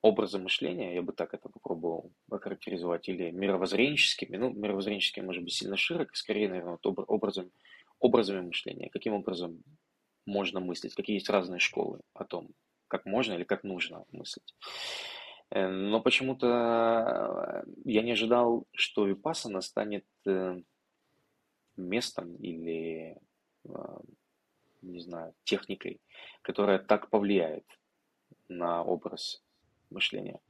образа 0.03 0.39
мышления, 0.39 0.95
я 0.95 1.01
бы 1.01 1.15
так 1.15 1.33
это 1.33 1.49
попробовал 1.49 2.13
охарактеризовать, 2.31 3.09
или 3.09 3.31
мировоззренческими, 3.31 4.37
ну, 4.37 4.51
мировоззренческими 4.51 5.25
может 5.25 5.43
быть 5.43 5.55
сильно 5.55 5.79
широко, 5.79 6.11
скорее, 6.15 6.51
наверное, 6.51 6.79
вот 6.83 7.09
образом, 7.09 7.51
образами 8.01 8.43
мышления, 8.43 8.91
каким 8.91 9.15
образом 9.15 9.63
можно 10.27 10.61
мыслить, 10.61 10.95
какие 10.95 11.15
есть 11.15 11.31
разные 11.31 11.61
школы 11.61 12.01
о 12.15 12.25
том, 12.25 12.51
как 12.89 13.07
можно 13.07 13.35
или 13.35 13.45
как 13.45 13.65
нужно 13.65 14.05
мыслить. 14.11 14.55
Э, 15.51 15.69
но 15.69 16.01
почему-то 16.01 17.65
э, 17.67 17.71
я 17.85 18.03
не 18.03 18.13
ожидал, 18.13 18.67
что 18.73 19.07
Випассана 19.07 19.61
станет 19.61 20.07
э, 20.27 20.61
местом 21.77 22.37
или, 22.37 23.19
не 24.83 25.01
знаю, 25.01 25.35
техникой, 25.45 26.01
которая 26.43 26.79
так 26.79 27.11
повлияет 27.11 27.65
на 28.49 28.85
образ 28.85 29.43
мышления 29.91 30.41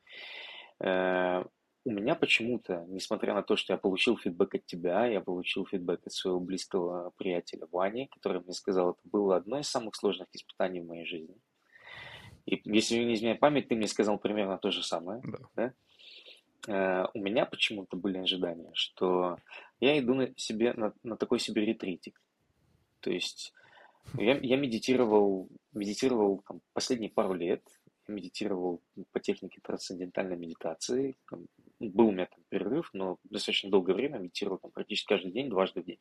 у 1.85 1.91
меня 1.91 2.15
почему-то, 2.15 2.85
несмотря 2.89 3.35
на 3.35 3.43
то, 3.43 3.57
что 3.57 3.75
я 3.75 3.79
получил 3.79 4.17
фидбэк 4.17 4.55
от 4.55 4.67
тебя, 4.67 5.07
я 5.07 5.21
получил 5.21 5.67
фидбэк 5.67 6.07
от 6.07 6.13
своего 6.13 6.41
близкого 6.41 7.13
приятеля 7.17 7.67
Вани, 7.71 8.07
который 8.07 8.41
мне 8.41 8.55
сказал, 8.55 8.93
это 8.93 9.01
было 9.05 9.37
одно 9.37 9.59
из 9.59 9.69
самых 9.69 9.95
сложных 9.95 10.29
испытаний 10.33 10.81
в 10.81 10.87
моей 10.87 11.05
жизни. 11.05 11.37
И 12.47 12.61
если 12.65 13.03
не 13.03 13.15
изменяет 13.15 13.41
память, 13.41 13.69
ты 13.69 13.75
мне 13.75 13.87
сказал 13.87 14.19
примерно 14.19 14.59
то 14.59 14.71
же 14.71 14.83
самое. 14.83 15.21
Да. 15.25 15.39
Да? 15.55 15.73
Uh, 16.67 17.11
у 17.13 17.19
меня 17.19 17.45
почему-то 17.45 17.95
были 17.95 18.17
ожидания, 18.17 18.71
что 18.73 19.37
я 19.81 19.99
иду 19.99 20.15
на, 20.15 20.33
себе, 20.39 20.73
на, 20.73 20.95
на 21.03 21.19
такой 21.19 21.39
себе 21.39 21.67
ретритик. 21.67 22.19
То 23.01 23.11
есть 23.11 23.53
я, 24.15 24.39
я 24.39 24.57
медитировал, 24.57 25.51
медитировал 25.75 26.43
там, 26.49 26.63
последние 26.73 27.11
пару 27.11 27.35
лет, 27.35 27.63
медитировал 28.09 28.83
по 29.13 29.21
технике 29.21 29.61
трансцендентальной 29.63 30.37
медитации. 30.37 31.17
Был 31.81 32.09
у 32.09 32.13
меня 32.13 32.27
там 32.27 32.39
перерыв, 32.49 32.91
но 32.93 33.19
достаточно 33.25 33.71
долгое 33.71 33.95
время 33.95 34.19
медитировал 34.19 34.59
там, 34.59 34.71
практически 34.71 35.09
каждый 35.09 35.33
день, 35.33 35.51
дважды 35.51 35.83
в 35.83 35.85
день. 35.85 35.99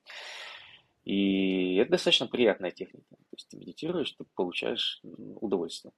И 1.04 1.76
это 1.76 1.92
достаточно 1.92 2.28
приятная 2.28 2.72
техника. 2.72 3.08
То 3.10 3.36
есть 3.36 3.50
ты 3.50 3.58
медитируешь, 3.58 4.12
ты 4.12 4.24
получаешь 4.36 5.02
удовольствие. 5.04 5.94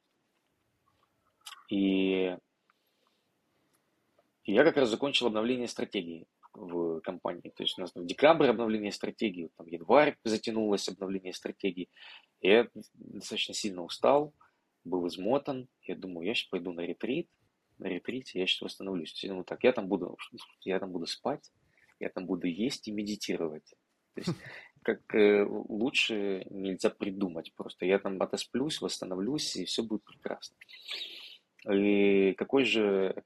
И 1.69 2.37
я 4.45 4.63
как 4.63 4.77
раз 4.77 4.89
закончил 4.89 5.27
обновление 5.27 5.67
стратегии 5.67 6.27
в 6.53 7.01
компании. 7.01 7.51
То 7.55 7.63
есть 7.63 7.77
у 7.77 7.81
нас 7.81 7.91
в 7.93 8.05
декабре 8.05 8.49
обновление 8.49 8.91
стратегии, 8.91 9.49
там 9.57 9.67
январь 9.67 10.17
затянулось 10.23 10.87
обновление 10.87 11.33
стратегии. 11.33 11.89
И 12.41 12.49
я 12.49 12.69
достаточно 12.93 13.53
сильно 13.53 13.83
устал, 13.83 14.33
был 14.83 15.07
измотан. 15.07 15.67
Я 15.81 15.95
думаю, 15.95 16.27
я 16.27 16.33
сейчас 16.33 16.49
пойду 16.49 16.71
на 16.71 16.81
ретрит, 16.81 17.27
на 17.77 17.87
ретрите 17.87 18.39
я 18.39 18.47
сейчас 18.47 18.61
восстановлюсь. 18.61 19.23
Я 19.23 19.29
думаю, 19.29 19.45
так, 19.45 19.63
я 19.63 19.71
там 19.71 19.87
буду, 19.87 20.17
я 20.61 20.79
там 20.79 20.91
буду 20.91 21.05
спать, 21.05 21.51
я 21.99 22.09
там 22.09 22.25
буду 22.25 22.47
есть 22.47 22.87
и 22.87 22.91
медитировать. 22.91 23.75
То 24.13 24.21
есть 24.21 24.29
как 24.83 25.15
э, 25.15 25.45
лучше 25.45 26.45
нельзя 26.49 26.89
придумать 26.89 27.53
просто. 27.55 27.85
Я 27.85 27.99
там 27.99 28.21
отосплюсь, 28.21 28.81
восстановлюсь, 28.81 29.55
и 29.55 29.65
все 29.65 29.83
будет 29.83 30.03
прекрасно. 30.03 30.55
И 31.71 32.33
какой 32.33 32.65
же 32.65 33.23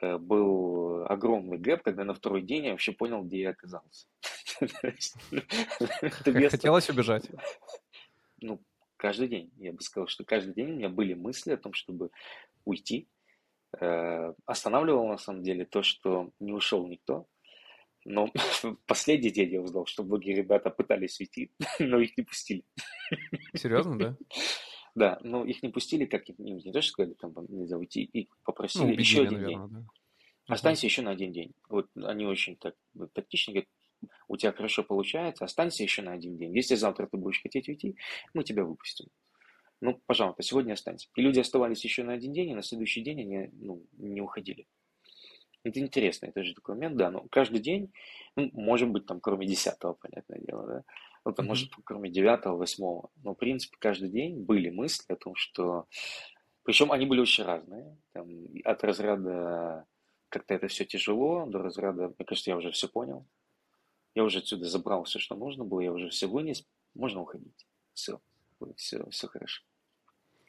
э, 0.00 0.18
был 0.18 1.06
огромный 1.06 1.58
гэп, 1.58 1.82
когда 1.82 2.04
на 2.04 2.14
второй 2.14 2.42
день 2.42 2.66
я 2.66 2.72
вообще 2.72 2.92
понял, 2.92 3.22
где 3.22 3.40
я 3.40 3.50
оказался. 3.50 4.06
Хотелось 6.50 6.90
убежать? 6.90 7.30
Ну, 8.42 8.60
каждый 8.96 9.28
день. 9.28 9.50
Я 9.56 9.72
бы 9.72 9.80
сказал, 9.80 10.06
что 10.06 10.24
каждый 10.24 10.54
день 10.54 10.72
у 10.72 10.76
меня 10.76 10.88
были 10.90 11.14
мысли 11.14 11.52
о 11.52 11.56
том, 11.56 11.72
чтобы 11.72 12.10
уйти. 12.64 13.08
Э, 13.78 14.32
останавливал 14.46 15.06
на 15.06 15.18
самом 15.18 15.42
деле 15.42 15.64
то, 15.64 15.82
что 15.82 16.32
не 16.40 16.52
ушел 16.52 16.86
никто. 16.88 17.26
Но 18.04 18.32
последний 18.86 19.30
день 19.30 19.52
я 19.52 19.60
узнал, 19.60 19.86
что 19.86 20.02
многие 20.02 20.34
ребята 20.34 20.70
пытались 20.70 21.20
уйти, 21.20 21.52
но 21.78 22.00
их 22.00 22.16
не 22.16 22.24
пустили. 22.24 22.64
Серьезно, 23.54 23.98
да? 23.98 24.16
Да, 24.96 25.20
но 25.22 25.44
их 25.44 25.62
не 25.62 25.68
пустили, 25.68 26.04
как 26.04 26.28
им 26.28 26.34
не 26.38 26.72
то, 26.72 26.82
что 26.82 26.90
сказали, 26.90 27.14
там 27.14 27.32
нельзя 27.48 27.78
уйти, 27.78 28.02
и 28.02 28.28
попросили 28.42 28.86
ну, 28.86 28.90
еще 28.90 29.22
один 29.22 29.42
наверное, 29.42 29.68
день. 29.68 29.86
Да. 30.48 30.54
Останься 30.54 30.86
еще 30.86 31.02
на 31.02 31.12
один 31.12 31.30
день. 31.32 31.54
Вот 31.68 31.86
они 31.94 32.26
очень 32.26 32.56
так 32.56 32.74
тактично 33.12 33.52
говорят, 33.52 33.68
у 34.26 34.36
тебя 34.36 34.50
хорошо 34.50 34.82
получается, 34.82 35.44
останься 35.44 35.84
еще 35.84 36.02
на 36.02 36.10
один 36.10 36.36
день. 36.36 36.56
Если 36.56 36.74
завтра 36.74 37.06
ты 37.06 37.16
будешь 37.16 37.40
хотеть 37.40 37.68
уйти, 37.68 37.94
мы 38.34 38.42
тебя 38.42 38.64
выпустим. 38.64 39.06
Ну, 39.80 40.00
пожалуйста, 40.06 40.42
сегодня 40.42 40.74
останься. 40.74 41.08
И 41.14 41.22
люди 41.22 41.40
оставались 41.40 41.84
еще 41.84 42.04
на 42.04 42.12
один 42.12 42.32
день, 42.32 42.50
и 42.50 42.54
на 42.54 42.62
следующий 42.62 43.02
день 43.02 43.20
они 43.22 43.50
ну, 43.52 43.82
не 43.96 44.20
уходили. 44.20 44.66
Это 45.62 45.78
интересно, 45.80 46.26
это 46.26 46.42
же 46.42 46.54
такой 46.54 46.74
момент, 46.74 46.96
да, 46.96 47.10
но 47.10 47.26
каждый 47.30 47.60
день, 47.60 47.92
ну, 48.34 48.50
может 48.54 48.88
быть, 48.88 49.04
там, 49.04 49.20
кроме 49.20 49.46
десятого, 49.46 49.92
понятное 49.92 50.40
дело, 50.40 50.66
да, 50.66 50.84
ну, 51.24 51.32
там, 51.32 51.44
mm-hmm. 51.44 51.48
может, 51.48 51.70
кроме 51.84 52.10
девятого, 52.10 52.56
восьмого, 52.56 53.10
но, 53.22 53.34
в 53.34 53.38
принципе, 53.38 53.76
каждый 53.78 54.08
день 54.08 54.42
были 54.42 54.70
мысли 54.70 55.12
о 55.12 55.16
том, 55.16 55.34
что, 55.34 55.86
причем 56.62 56.92
они 56.92 57.04
были 57.04 57.20
очень 57.20 57.44
разные, 57.44 57.98
там, 58.12 58.26
от 58.64 58.84
разряда 58.84 59.86
как-то 60.30 60.54
это 60.54 60.68
все 60.68 60.86
тяжело, 60.86 61.44
до 61.44 61.58
разряда, 61.58 62.14
мне 62.16 62.24
кажется, 62.24 62.50
я 62.50 62.56
уже 62.56 62.70
все 62.70 62.88
понял, 62.88 63.26
я 64.14 64.24
уже 64.24 64.38
отсюда 64.38 64.64
забрал 64.64 65.04
все, 65.04 65.18
что 65.18 65.34
нужно 65.34 65.64
было, 65.64 65.80
я 65.80 65.92
уже 65.92 66.08
все 66.08 66.26
вынес, 66.26 66.66
можно 66.94 67.20
уходить, 67.20 67.66
все, 67.92 68.18
все, 68.76 69.06
все 69.10 69.28
хорошо. 69.28 69.62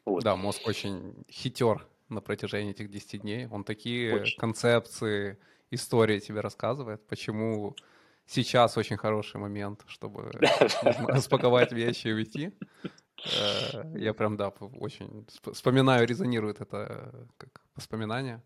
Вот. 0.06 0.24
Да, 0.24 0.36
мозг 0.36 0.68
очень 0.68 1.26
хитер 1.30 1.88
на 2.10 2.22
протяжении 2.22 2.72
этих 2.72 2.90
10 2.90 3.22
дней. 3.22 3.48
Он 3.48 3.64
такие 3.64 4.16
очень. 4.16 4.40
концепции, 4.40 5.38
истории 5.70 6.20
тебе 6.20 6.42
рассказывает, 6.42 7.06
почему 7.08 7.76
сейчас 8.26 8.78
очень 8.78 8.98
хороший 8.98 9.40
момент, 9.40 9.84
чтобы 9.88 10.32
распаковать 11.08 11.72
вещи 11.72 12.08
и 12.08 12.14
уйти. 12.14 12.52
Э, 13.26 13.84
я 13.96 14.14
прям, 14.14 14.38
да, 14.38 14.50
очень 14.50 15.28
вспоминаю, 15.54 16.08
резонирует 16.08 16.62
это 16.62 17.28
как 17.38 17.62
воспоминание. 17.76 18.42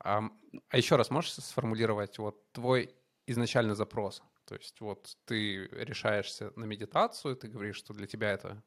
А, 0.00 0.22
а 0.68 0.76
еще 0.76 0.96
раз 0.96 1.10
можешь 1.10 1.32
сформулировать 1.32 2.18
вот 2.18 2.52
твой 2.52 2.94
изначальный 3.26 3.74
запрос? 3.74 4.22
То 4.44 4.54
есть 4.54 4.80
вот 4.80 5.16
ты 5.24 5.66
решаешься 5.72 6.52
на 6.56 6.64
медитацию, 6.64 7.36
ты 7.36 7.48
говоришь, 7.48 7.76
что 7.76 7.94
для 7.94 8.06
тебя 8.06 8.32
это 8.32 8.62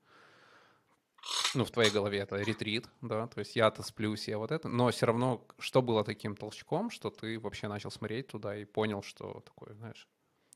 ну, 1.54 1.66
в 1.66 1.72
твоей 1.72 1.92
голове 1.92 2.20
это 2.20 2.38
ретрит, 2.38 2.88
да, 3.01 3.27
то 3.27 3.40
есть 3.40 3.56
я-то 3.56 3.84
сплюсь, 3.84 4.27
я 4.27 4.38
вот 4.38 4.51
это, 4.51 4.70
но 4.70 4.90
все 4.90 5.06
равно, 5.06 5.46
что 5.60 5.82
было 5.82 6.03
таким 6.03 6.36
толчком, 6.36 6.90
что 6.90 7.10
ты 7.10 7.40
вообще 7.40 7.68
начал 7.68 7.92
смотреть 7.92 8.27
туда 8.27 8.56
и 8.56 8.66
понял, 8.66 9.01
что 9.01 9.42
такое, 9.42 9.74
знаешь, 9.74 10.08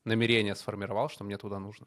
намерение 0.04 0.54
сформировал, 0.54 1.08
что 1.08 1.24
мне 1.24 1.36
туда 1.36 1.58
нужно. 1.58 1.86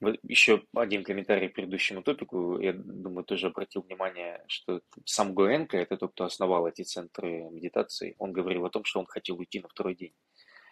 Вот 0.00 0.18
еще 0.22 0.62
один 0.74 1.04
комментарий 1.04 1.48
к 1.48 1.54
предыдущему 1.54 2.02
топику. 2.02 2.58
Я 2.58 2.74
думаю, 2.74 3.24
тоже 3.24 3.46
обратил 3.46 3.80
внимание, 3.80 4.44
что 4.46 4.82
сам 5.06 5.34
Гоенко, 5.34 5.78
это 5.78 5.96
тот, 5.96 6.12
кто 6.12 6.24
основал 6.24 6.66
эти 6.66 6.82
центры 6.82 7.48
медитации, 7.50 8.14
он 8.18 8.32
говорил 8.32 8.66
о 8.66 8.70
том, 8.70 8.84
что 8.84 9.00
он 9.00 9.06
хотел 9.06 9.38
уйти 9.38 9.60
на 9.60 9.68
второй 9.68 9.94
день 9.94 10.12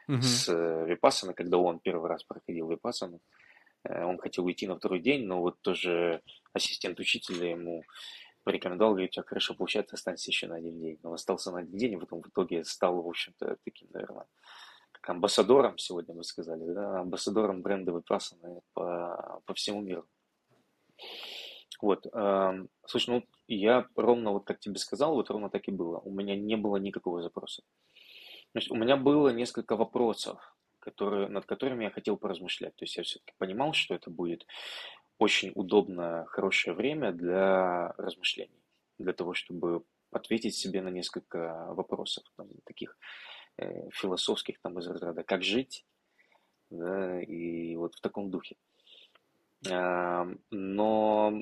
угу. 0.09 0.21
с 0.21 0.53
Випассана, 0.87 1.33
когда 1.33 1.57
он 1.57 1.79
первый 1.79 2.09
раз 2.09 2.23
проходил 2.23 2.71
Випассану. 2.71 3.17
Э, 3.17 3.44
он 3.89 4.19
хотел 4.19 4.45
уйти 4.45 4.67
на 4.67 4.77
второй 4.77 5.01
день, 5.01 5.27
но 5.27 5.41
вот 5.41 5.61
тоже 5.61 6.23
ассистент 6.53 6.99
учителя 7.01 7.51
ему 7.51 7.85
порекомендовал, 8.45 8.93
говорит, 8.93 9.13
тебя 9.13 9.25
хорошо 9.25 9.55
получается, 9.55 9.97
останься 9.97 10.31
еще 10.31 10.47
на 10.47 10.57
один 10.57 10.79
день. 10.81 10.99
Он 11.03 11.15
остался 11.15 11.51
на 11.51 11.61
один 11.61 11.77
день, 11.77 11.93
и 11.95 11.97
потом 11.97 12.23
в 12.23 12.29
итоге 12.29 12.65
стал, 12.65 13.03
в 13.03 13.09
общем-то, 13.09 13.57
таким, 13.65 13.89
наверное, 13.93 14.27
как 14.93 15.11
амбассадором, 15.11 15.79
сегодня 15.79 16.15
мы 16.15 16.25
сказали, 16.25 16.65
да, 16.73 17.01
амбассадором 17.01 17.63
бренда 17.63 17.93
Vipassana 17.93 18.61
по, 18.75 19.43
по 19.47 19.55
всему 19.55 19.81
миру. 19.81 20.07
Вот, 21.81 22.07
э, 22.07 22.67
слушай, 22.87 23.11
ну, 23.11 23.25
я 23.49 23.87
ровно, 23.97 24.31
вот 24.33 24.45
как 24.47 24.61
тебе 24.61 24.79
сказал, 24.79 25.15
вот 25.15 25.29
ровно 25.31 25.51
так 25.51 25.69
и 25.69 25.73
было. 25.73 25.99
У 25.99 26.11
меня 26.11 26.37
не 26.37 26.57
было 26.57 26.77
никакого 26.77 27.23
запроса. 27.23 27.63
Значит, 28.53 28.71
у 28.71 28.77
меня 28.77 28.97
было 28.97 29.31
несколько 29.31 29.77
вопросов, 29.77 30.54
которые, 30.85 31.29
над 31.29 31.47
которыми 31.47 31.85
я 31.85 31.91
хотел 31.91 32.17
поразмышлять. 32.17 32.77
То 32.77 32.85
есть 32.85 32.97
я 32.97 33.03
все-таки 33.03 33.33
понимал, 33.39 33.73
что 33.73 33.95
это 33.95 34.11
будет 34.11 34.47
очень 35.19 35.53
удобное, 35.55 36.25
хорошее 36.27 36.77
время 36.77 37.13
для 37.13 37.93
размышлений, 37.97 38.63
для 38.99 39.13
того, 39.13 39.33
чтобы 39.35 39.85
ответить 40.11 40.55
себе 40.55 40.83
на 40.83 40.91
несколько 40.91 41.73
вопросов, 41.75 42.25
там, 42.37 42.49
таких 42.65 42.97
э, 43.57 43.91
философских, 43.91 44.61
там, 44.61 44.79
из 44.79 44.87
разряда 44.87 45.25
«как 45.25 45.43
жить?», 45.43 45.85
да, 46.71 47.23
и 47.23 47.77
вот 47.77 47.95
в 47.95 48.01
таком 48.01 48.31
духе. 48.31 48.57
А, 49.71 50.27
но 50.51 51.33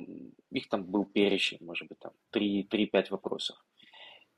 их 0.51 0.69
там 0.69 0.85
был 0.85 1.05
перечень, 1.05 1.57
может 1.61 1.87
быть, 1.87 1.99
там 1.99 2.13
3-5 2.31 3.07
вопросов. 3.09 3.57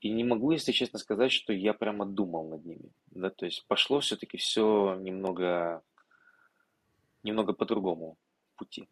И 0.00 0.10
не 0.10 0.24
могу, 0.24 0.50
если 0.52 0.72
честно 0.72 0.98
сказать, 0.98 1.32
что 1.32 1.52
я 1.52 1.72
прямо 1.72 2.06
думал 2.06 2.48
над 2.48 2.64
ними. 2.64 2.92
Да? 3.06 3.30
То 3.30 3.46
есть 3.46 3.66
пошло 3.66 4.00
все-таки 4.00 4.36
все 4.36 4.94
немного, 5.00 5.82
немного 7.22 7.52
по-другому 7.52 8.18
пути. 8.56 8.88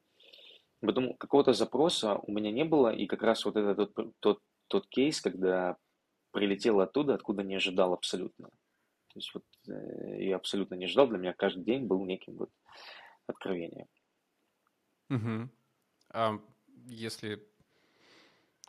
Поэтому 0.80 1.14
какого-то 1.14 1.52
запроса 1.52 2.16
у 2.16 2.32
меня 2.32 2.50
не 2.50 2.64
было, 2.64 2.94
и 2.94 3.06
как 3.06 3.22
раз 3.22 3.44
вот 3.44 3.56
этот 3.56 3.94
тот, 3.94 4.12
тот, 4.20 4.42
тот 4.68 4.86
кейс, 4.88 5.20
когда 5.20 5.76
прилетел 6.30 6.80
оттуда, 6.80 7.14
откуда 7.14 7.42
не 7.42 7.54
ожидал 7.54 7.92
абсолютно. 7.94 8.48
То 8.48 9.18
есть 9.18 9.32
вот 9.32 9.44
э, 9.68 10.24
я 10.24 10.36
абсолютно 10.36 10.74
не 10.74 10.86
ожидал, 10.86 11.06
для 11.08 11.18
меня 11.18 11.32
каждый 11.32 11.64
день 11.64 11.86
был 11.86 12.04
неким 12.04 12.36
вот 12.36 12.50
откровением. 13.26 13.86
Угу. 15.10 15.50
А 16.10 16.38
если 16.86 17.46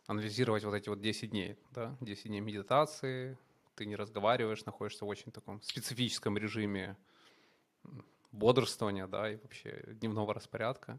анализировать 0.06 0.64
вот 0.64 0.74
эти 0.74 0.88
вот 0.88 1.00
10 1.00 1.30
дней, 1.30 1.56
да, 1.72 1.96
10 2.00 2.26
дней 2.26 2.40
медитации, 2.40 3.36
ты 3.74 3.86
не 3.86 3.96
разговариваешь, 3.96 4.64
находишься 4.64 5.04
в 5.04 5.08
очень 5.08 5.32
таком 5.32 5.60
специфическом 5.62 6.38
режиме 6.38 6.96
бодрствования, 8.32 9.06
да, 9.06 9.30
и 9.30 9.36
вообще 9.36 9.82
дневного 9.86 10.34
распорядка. 10.34 10.98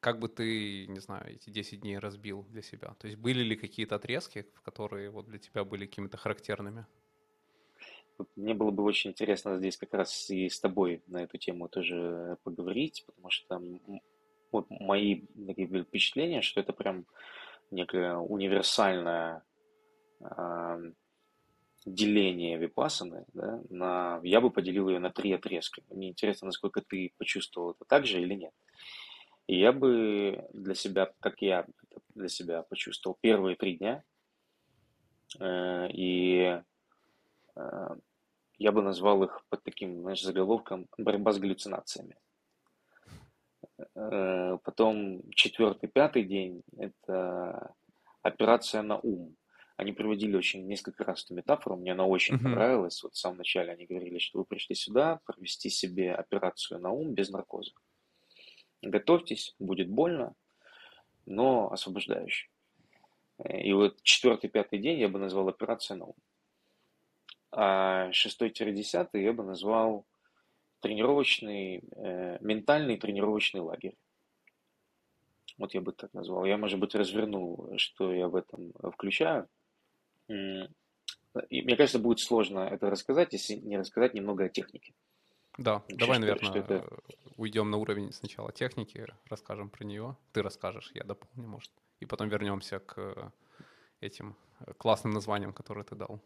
Как 0.00 0.18
бы 0.18 0.28
ты, 0.28 0.86
не 0.86 1.00
знаю, 1.00 1.34
эти 1.34 1.50
10 1.50 1.80
дней 1.80 1.98
разбил 1.98 2.42
для 2.50 2.62
себя? 2.62 2.94
То 2.98 3.06
есть 3.06 3.18
были 3.18 3.42
ли 3.42 3.56
какие-то 3.56 3.94
отрезки, 3.94 4.46
которые 4.62 5.10
вот 5.10 5.26
для 5.26 5.38
тебя 5.38 5.64
были 5.64 5.86
какими-то 5.86 6.16
характерными? 6.16 6.86
Мне 8.36 8.54
было 8.54 8.70
бы 8.70 8.82
очень 8.84 9.10
интересно 9.10 9.56
здесь 9.58 9.76
как 9.76 9.94
раз 9.94 10.30
и 10.30 10.48
с 10.48 10.60
тобой 10.60 11.02
на 11.06 11.24
эту 11.24 11.38
тему 11.38 11.68
тоже 11.68 12.38
поговорить, 12.44 13.04
потому 13.06 13.30
что 13.30 13.60
вот 14.52 14.66
мои 14.68 15.22
такие 15.46 15.66
впечатления, 15.66 16.42
что 16.42 16.60
это 16.60 16.72
прям 16.72 17.06
некое 17.70 18.16
универсальное 18.16 19.42
э, 20.20 20.92
деление 21.86 22.56
випасаны, 22.58 23.26
да, 23.34 23.60
на, 23.68 24.20
я 24.22 24.40
бы 24.40 24.50
поделил 24.50 24.88
ее 24.88 24.98
на 24.98 25.10
три 25.10 25.32
отрезка. 25.32 25.82
Мне 25.90 26.08
интересно, 26.08 26.46
насколько 26.46 26.80
ты 26.80 27.12
почувствовал 27.18 27.72
это 27.72 27.84
так 27.84 28.06
же 28.06 28.20
или 28.20 28.34
нет. 28.34 28.52
И 29.46 29.58
я 29.58 29.72
бы 29.72 30.46
для 30.52 30.74
себя, 30.74 31.12
как 31.20 31.42
я 31.42 31.66
для 32.14 32.28
себя 32.28 32.62
почувствовал, 32.62 33.18
первые 33.20 33.56
три 33.56 33.76
дня, 33.76 34.02
э, 35.38 35.88
и 35.90 36.60
э, 37.56 37.88
я 38.58 38.72
бы 38.72 38.82
назвал 38.82 39.22
их 39.24 39.44
под 39.50 39.62
таким, 39.62 40.00
знаешь, 40.00 40.22
заголовком 40.22 40.88
«Борьба 40.96 41.32
с 41.32 41.38
галлюцинациями». 41.38 42.16
Потом 44.64 45.22
четвертый, 45.30 45.88
пятый 45.88 46.24
день– 46.24 46.62
это 46.78 47.74
операция 48.22 48.82
на 48.82 48.98
ум. 48.98 49.36
Они 49.76 49.92
приводили 49.92 50.36
очень 50.36 50.66
несколько 50.66 51.04
раз 51.04 51.24
эту 51.24 51.34
метафору, 51.34 51.76
мне 51.76 51.92
она 51.92 52.04
очень 52.06 52.34
Мгм. 52.36 52.44
понравилась. 52.44 53.02
Вот 53.02 53.14
в 53.14 53.18
самом 53.18 53.38
начале 53.38 53.72
они 53.72 53.86
говорили, 53.86 54.18
что 54.18 54.38
вы 54.38 54.44
пришли 54.44 54.76
сюда 54.76 55.20
провести 55.26 55.68
себе 55.68 56.14
операцию 56.14 56.80
на 56.80 56.90
ум 56.90 57.12
без 57.14 57.30
наркоза. 57.30 57.72
Готовьтесь, 58.82 59.54
будет 59.58 59.88
больно, 59.88 60.34
но 61.26 61.72
освобождающе. 61.72 62.48
Э, 63.38 63.60
И 63.62 63.72
вот 63.72 64.00
четвертый-пятый 64.02 64.78
день 64.78 65.00
я 65.00 65.08
бы 65.08 65.18
назвал 65.18 65.48
операция 65.48 65.96
на 65.96 66.04
ум. 66.06 66.14
А 67.50 68.12
шестой-десятый 68.12 69.22
я 69.24 69.32
бы 69.32 69.42
назвал 69.42 70.04
тренировочный, 70.88 71.82
э, 71.96 72.38
ментальный 72.40 72.96
тренировочный 72.98 73.60
лагерь. 73.60 73.96
Вот 75.58 75.74
я 75.74 75.80
бы 75.80 75.92
так 75.92 76.12
назвал. 76.14 76.44
Я, 76.44 76.56
может 76.58 76.78
быть, 76.78 76.94
развернул, 76.94 77.72
что 77.78 78.12
я 78.12 78.28
в 78.28 78.36
этом 78.36 78.72
включаю. 78.92 79.48
И 80.28 81.62
мне 81.62 81.76
кажется, 81.76 81.98
будет 81.98 82.20
сложно 82.20 82.60
это 82.60 82.90
рассказать, 82.90 83.32
если 83.32 83.54
не 83.54 83.78
рассказать 83.78 84.14
немного 84.14 84.44
о 84.44 84.48
технике. 84.48 84.92
Да, 85.58 85.74
Вообще, 85.74 85.96
давай, 85.96 86.16
что- 86.16 86.20
наверное, 86.26 86.50
что 86.50 86.58
это? 86.58 86.84
уйдем 87.36 87.70
на 87.70 87.76
уровень 87.78 88.12
сначала 88.12 88.52
техники, 88.52 89.06
расскажем 89.30 89.68
про 89.70 89.84
нее. 89.84 90.16
Ты 90.32 90.42
расскажешь, 90.42 90.90
я 90.94 91.04
дополню, 91.04 91.48
может. 91.48 91.70
И 92.00 92.06
потом 92.06 92.28
вернемся 92.28 92.78
к 92.80 92.98
э, 92.98 93.30
этим 94.00 94.34
э, 94.60 94.72
классным 94.74 95.12
названиям, 95.12 95.52
которые 95.52 95.84
ты 95.84 95.94
дал. 95.96 96.20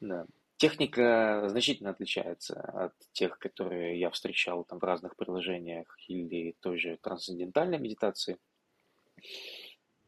Да. 0.00 0.26
Техника 0.60 1.46
значительно 1.48 1.88
отличается 1.88 2.60
от 2.60 2.92
тех, 3.12 3.38
которые 3.38 3.98
я 3.98 4.10
встречал 4.10 4.62
там 4.64 4.78
в 4.78 4.84
разных 4.84 5.16
приложениях 5.16 5.86
или 6.06 6.54
той 6.60 6.76
же 6.78 6.98
трансцендентальной 6.98 7.78
медитации. 7.78 8.36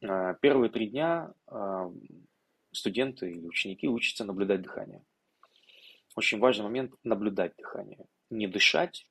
А, 0.05 0.35
Первые 0.35 0.69
три 0.69 0.89
дня 0.89 1.33
а, 1.47 1.91
студенты 2.71 3.31
или 3.31 3.47
ученики 3.47 3.89
учатся 3.89 4.27
наблюдать 4.27 4.61
дыхание. 4.61 5.03
Очень 6.17 6.39
важный 6.39 6.65
момент– 6.65 6.93
наблюдать 7.03 7.57
дыхание. 7.57 8.05
Не 8.29 8.47
дышать, 8.47 9.09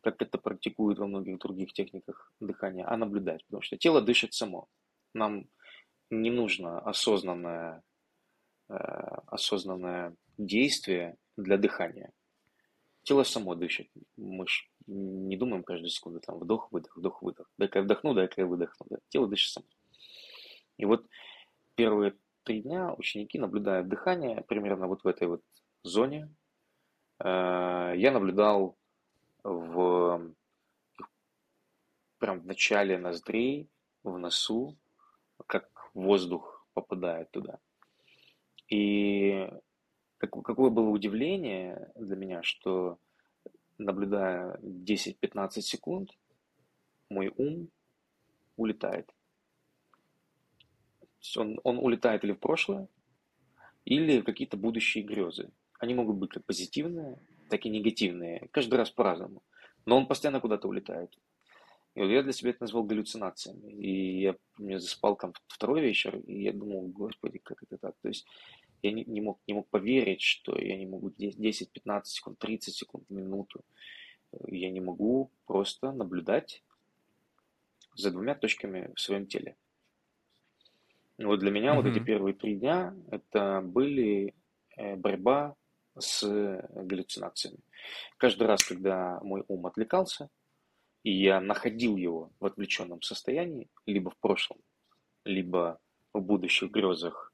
как 0.00 0.20
это 0.20 0.36
практикуют 0.36 0.98
во 0.98 1.06
многих 1.06 1.38
других 1.38 1.72
техниках 1.72 2.32
дыхания, 2.40 2.90
а 2.90 2.96
наблюдать, 2.96 3.44
потому 3.44 3.62
что 3.62 3.76
тело 3.76 4.02
дышит 4.02 4.34
само. 4.34 4.66
Нам 5.14 5.46
не 6.10 6.32
нужно 6.32 6.80
осознанное, 6.80 7.84
э, 8.68 8.74
осознанное 8.74 10.16
действие 10.46 11.16
для 11.36 11.56
дыхания. 11.56 12.12
Тело 13.02 13.24
само 13.24 13.54
дышит. 13.54 13.88
Мы 14.16 14.46
ж 14.46 14.68
не 14.86 15.36
думаем 15.36 15.64
каждую 15.64 15.90
секунду, 15.90 16.20
там, 16.20 16.38
вдох-выдох, 16.38 16.96
вдох-выдох. 16.96 17.50
Дай-ка 17.58 17.80
я 17.80 17.84
вдохну, 17.84 18.14
дай-ка 18.14 18.42
я 18.42 18.46
выдохну. 18.46 18.86
Да. 18.90 18.98
Тело 19.08 19.26
дышит 19.26 19.52
само. 19.52 19.66
И 20.76 20.84
вот 20.84 21.06
первые 21.74 22.14
три 22.44 22.62
дня 22.62 22.94
ученики 22.94 23.38
наблюдают 23.38 23.88
дыхание 23.88 24.42
примерно 24.42 24.86
вот 24.86 25.02
в 25.04 25.08
этой 25.08 25.28
вот 25.28 25.42
зоне. 25.82 26.32
Э, 27.18 27.92
Я 27.96 28.12
наблюдал 28.12 28.76
в 29.42 30.34
прям 32.18 32.40
в 32.40 32.46
начале 32.46 32.98
ноздрей, 32.98 33.68
в 34.04 34.16
носу, 34.16 34.76
как 35.46 35.90
воздух 35.92 36.64
попадает 36.72 37.30
туда. 37.32 37.58
И 38.68 39.50
как- 40.28 40.44
какое 40.44 40.70
было 40.70 40.88
удивление 40.88 41.90
для 41.96 42.16
меня, 42.16 42.42
что 42.42 42.98
наблюдая 43.78 44.58
10-15 44.62 45.64
секунд, 45.64 46.10
мой 47.10 47.32
ум 47.36 47.68
улетает. 48.56 49.10
Он, 51.36 51.60
он 51.64 51.78
улетает 51.78 52.24
или 52.24 52.32
в 52.32 52.38
прошлое, 52.38 52.88
или 53.84 54.20
в 54.20 54.24
какие-то 54.24 54.56
будущие 54.56 55.04
грезы. 55.04 55.50
Они 55.78 55.94
могут 55.94 56.16
быть 56.16 56.30
как 56.30 56.44
позитивные, 56.44 57.18
так 57.48 57.66
и 57.66 57.70
негативные, 57.70 58.48
каждый 58.50 58.74
раз 58.74 58.90
по-разному. 58.90 59.42
Но 59.86 59.96
он 59.98 60.06
постоянно 60.06 60.40
куда-то 60.40 60.68
улетает. 60.68 61.18
И 61.94 62.00
вот 62.00 62.08
я 62.08 62.22
для 62.22 62.32
себя 62.32 62.50
это 62.50 62.62
назвал 62.62 62.84
галлюцинациями. 62.84 63.70
И 63.72 64.22
я 64.22 64.36
мне 64.56 64.78
заспал 64.78 65.16
там 65.16 65.32
второй 65.48 65.82
вечер, 65.82 66.16
и 66.16 66.42
я 66.42 66.52
думал, 66.52 66.88
господи, 66.88 67.38
как 67.38 67.62
это 67.62 67.76
так? 67.76 67.94
То 68.00 68.08
есть 68.08 68.26
я 68.82 68.92
не, 68.92 69.04
не 69.04 69.20
мог, 69.20 69.40
не 69.46 69.54
мог 69.54 69.68
поверить, 69.68 70.20
что 70.20 70.58
я 70.58 70.76
не 70.76 70.86
могу 70.86 71.10
10-15 71.10 72.02
секунд, 72.04 72.38
30 72.38 72.74
секунд, 72.74 73.08
минуту. 73.10 73.64
Я 74.46 74.70
не 74.70 74.80
могу 74.80 75.30
просто 75.46 75.92
наблюдать 75.92 76.62
за 77.94 78.10
двумя 78.10 78.34
точками 78.34 78.90
в 78.94 79.00
своем 79.00 79.26
теле. 79.26 79.56
Вот 81.18 81.40
для 81.40 81.50
меня 81.50 81.74
вот 81.74 81.86
эти 81.86 81.98
первые 82.00 82.34
три 82.34 82.56
дня 82.56 82.94
это 83.10 83.60
были 83.62 84.34
э, 84.76 84.96
борьба 84.96 85.54
с 85.98 86.22
галлюцинациями. 86.74 87.58
Каждый 88.16 88.46
раз, 88.46 88.64
когда 88.64 89.20
мой 89.22 89.44
ум 89.46 89.66
отвлекался, 89.66 90.30
и 91.02 91.12
я 91.12 91.40
находил 91.40 91.96
его 91.96 92.32
в 92.40 92.46
отвлеченном 92.46 93.02
состоянии, 93.02 93.68
либо 93.86 94.10
в 94.10 94.16
прошлом, 94.16 94.58
либо 95.24 95.78
в 96.12 96.20
будущих 96.20 96.70
грезах, 96.70 97.31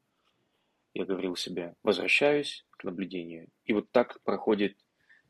я 0.99 1.07
говорил 1.07 1.37
себе, 1.37 1.75
возвращаюсь 1.83 2.67
к 2.71 2.85
наблюдению. 2.85 3.49
И 3.65 3.73
вот 3.73 3.91
так 3.91 4.21
проходит 4.23 4.77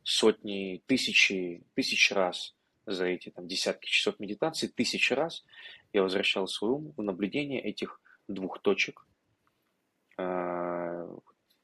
сотни, 0.02 0.82
тысячи, 0.86 1.64
тысяч 1.74 2.10
раз 2.12 2.54
за 2.86 3.04
эти 3.06 3.30
там, 3.30 3.46
десятки 3.46 3.86
часов 3.86 4.18
медитации, 4.18 4.66
тысячи 4.66 5.12
раз 5.12 5.44
я 5.92 6.02
возвращал 6.02 6.46
свой 6.48 6.70
ум 6.70 6.94
в 6.96 7.02
наблюдение 7.02 7.60
этих 7.60 8.00
двух 8.26 8.60
точек 8.60 9.06
э, 10.16 11.16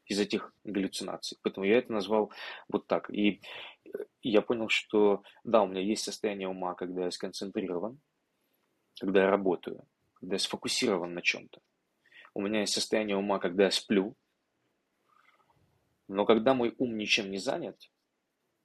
из 0.07 0.21
этих 0.21 0.53
галлюцинаций. 0.65 1.39
Поэтому 1.43 1.65
я 1.65 1.79
это 1.79 1.93
назвал 1.93 2.31
вот 2.69 2.87
так. 2.87 3.09
И 3.11 3.41
я 4.23 4.43
понял, 4.43 4.69
что 4.69 5.23
да, 5.45 5.63
у 5.63 5.67
меня 5.67 5.81
есть 5.81 6.05
состояние 6.05 6.49
ума, 6.49 6.75
когда 6.75 7.05
я 7.05 7.11
сконцентрирован, 7.11 7.99
когда 9.01 9.25
я 9.25 9.31
работаю, 9.31 9.87
когда 10.15 10.35
я 10.35 10.39
сфокусирован 10.39 11.15
на 11.15 11.23
чем-то. 11.23 11.61
У 12.35 12.43
меня 12.43 12.61
есть 12.61 12.75
состояние 12.75 13.17
ума, 13.17 13.39
когда 13.39 13.65
я 13.65 13.71
сплю. 13.71 14.17
Но 16.09 16.27
когда 16.27 16.53
мой 16.53 16.75
ум 16.79 16.97
ничем 16.99 17.31
не 17.31 17.39
занят, 17.39 17.91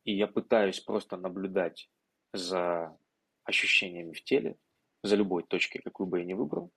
и 0.03 0.13
я 0.13 0.27
пытаюсь 0.27 0.79
просто 0.79 1.17
наблюдать 1.17 1.89
за 2.33 2.97
ощущениями 3.43 4.13
в 4.13 4.23
теле, 4.23 4.57
за 5.03 5.15
любой 5.15 5.43
точкой, 5.43 5.79
какую 5.79 6.07
бы 6.07 6.19
я 6.19 6.25
ни 6.25 6.33
выбрал, 6.33 6.71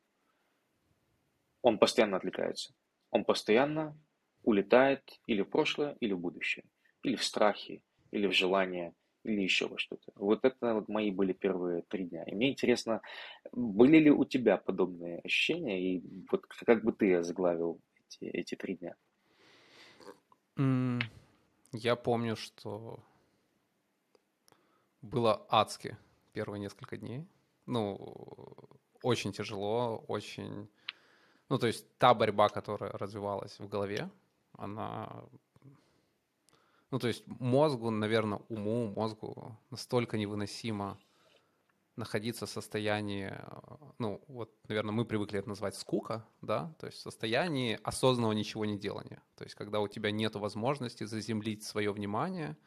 он 1.62 1.78
постоянно 1.78 2.18
отвлекается. 2.18 2.74
Он 3.10 3.24
постоянно 3.24 3.98
улетает 4.42 5.20
или 5.26 5.42
в 5.42 5.50
прошлое, 5.50 5.96
или 6.00 6.12
в 6.12 6.18
будущее, 6.18 6.64
или 7.02 7.16
в 7.16 7.24
страхе, 7.24 7.82
или 8.10 8.26
в 8.26 8.32
желание, 8.32 8.94
или 9.24 9.40
еще 9.40 9.68
во 9.68 9.78
что-то. 9.78 10.12
Вот 10.16 10.44
это 10.44 10.74
вот 10.74 10.88
мои 10.88 11.10
были 11.10 11.32
первые 11.32 11.82
три 11.82 12.04
дня. 12.04 12.24
И 12.24 12.34
мне 12.34 12.50
интересно, 12.50 13.00
были 13.52 13.98
ли 13.98 14.10
у 14.10 14.24
тебя 14.24 14.56
подобные 14.56 15.20
ощущения, 15.20 15.80
и 15.80 16.02
вот 16.30 16.46
как 16.46 16.82
бы 16.84 16.92
ты 16.92 17.14
озаглавил 17.14 17.80
эти, 18.08 18.24
эти 18.24 18.54
три 18.54 18.76
дня? 18.76 18.96
Я 21.72 21.96
помню, 21.96 22.36
что 22.36 23.00
было 25.00 25.46
адски 25.48 25.96
первые 26.32 26.60
несколько 26.60 26.96
дней. 26.96 27.26
Ну, 27.66 27.98
очень 29.02 29.32
тяжело, 29.32 30.04
очень... 30.08 30.68
Ну, 31.48 31.58
то 31.58 31.66
есть 31.66 31.86
та 31.98 32.14
борьба, 32.14 32.48
которая 32.48 32.92
развивалась 32.92 33.58
в 33.58 33.68
голове, 33.68 34.10
она... 34.52 35.24
Ну, 36.92 36.98
то 36.98 37.08
есть 37.08 37.24
мозгу, 37.26 37.90
наверное, 37.90 38.40
уму, 38.50 38.92
мозгу 38.94 39.58
настолько 39.70 40.18
невыносимо 40.18 40.98
находиться 41.96 42.44
в 42.44 42.50
состоянии, 42.50 43.34
ну, 43.98 44.22
вот, 44.28 44.54
наверное, 44.68 44.92
мы 44.92 45.06
привыкли 45.06 45.38
это 45.38 45.48
назвать 45.48 45.74
скука, 45.74 46.26
да, 46.42 46.74
то 46.78 46.86
есть 46.86 46.98
в 46.98 47.00
состоянии 47.00 47.78
осознанного 47.82 48.32
ничего 48.32 48.66
не 48.66 48.78
делания. 48.78 49.22
То 49.36 49.44
есть 49.44 49.54
когда 49.54 49.80
у 49.80 49.88
тебя 49.88 50.10
нет 50.10 50.34
возможности 50.34 51.04
заземлить 51.04 51.64
свое 51.64 51.92
внимание 51.92 52.58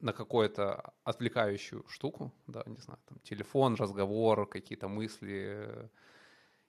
на 0.00 0.14
какую-то 0.14 0.94
отвлекающую 1.04 1.86
штуку, 1.86 2.32
да, 2.46 2.62
не 2.64 2.78
знаю, 2.78 2.98
там, 3.04 3.18
телефон, 3.20 3.74
разговор, 3.74 4.48
какие-то 4.48 4.88
мысли, 4.88 5.90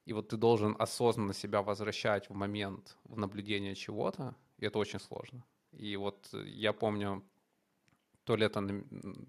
и 0.04 0.12
вот 0.12 0.28
ты 0.28 0.36
должен 0.36 0.76
осознанно 0.78 1.34
себя 1.34 1.62
возвращать 1.62 2.30
в 2.30 2.34
момент 2.34 2.98
в 3.06 3.17
наблюдение 3.17 3.76
чего-то, 3.76 4.36
и 4.58 4.65
это 4.65 4.78
очень 4.78 5.00
сложно. 5.00 5.45
И 5.71 5.95
вот 5.95 6.29
э, 6.34 6.43
я 6.47 6.73
помню, 6.73 7.23
то 8.23 8.36
ли 8.36 8.45
это 8.45 8.62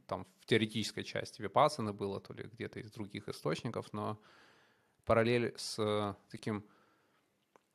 там 0.06 0.26
в 0.40 0.46
теоретической 0.46 1.04
части 1.04 1.42
випассаны 1.42 1.92
было, 1.92 2.20
то 2.20 2.34
ли 2.34 2.44
где-то 2.52 2.80
из 2.80 2.90
других 2.92 3.28
источников, 3.28 3.92
но 3.92 4.20
параллель 5.04 5.54
с 5.56 5.78
э, 5.78 6.14
таким, 6.30 6.64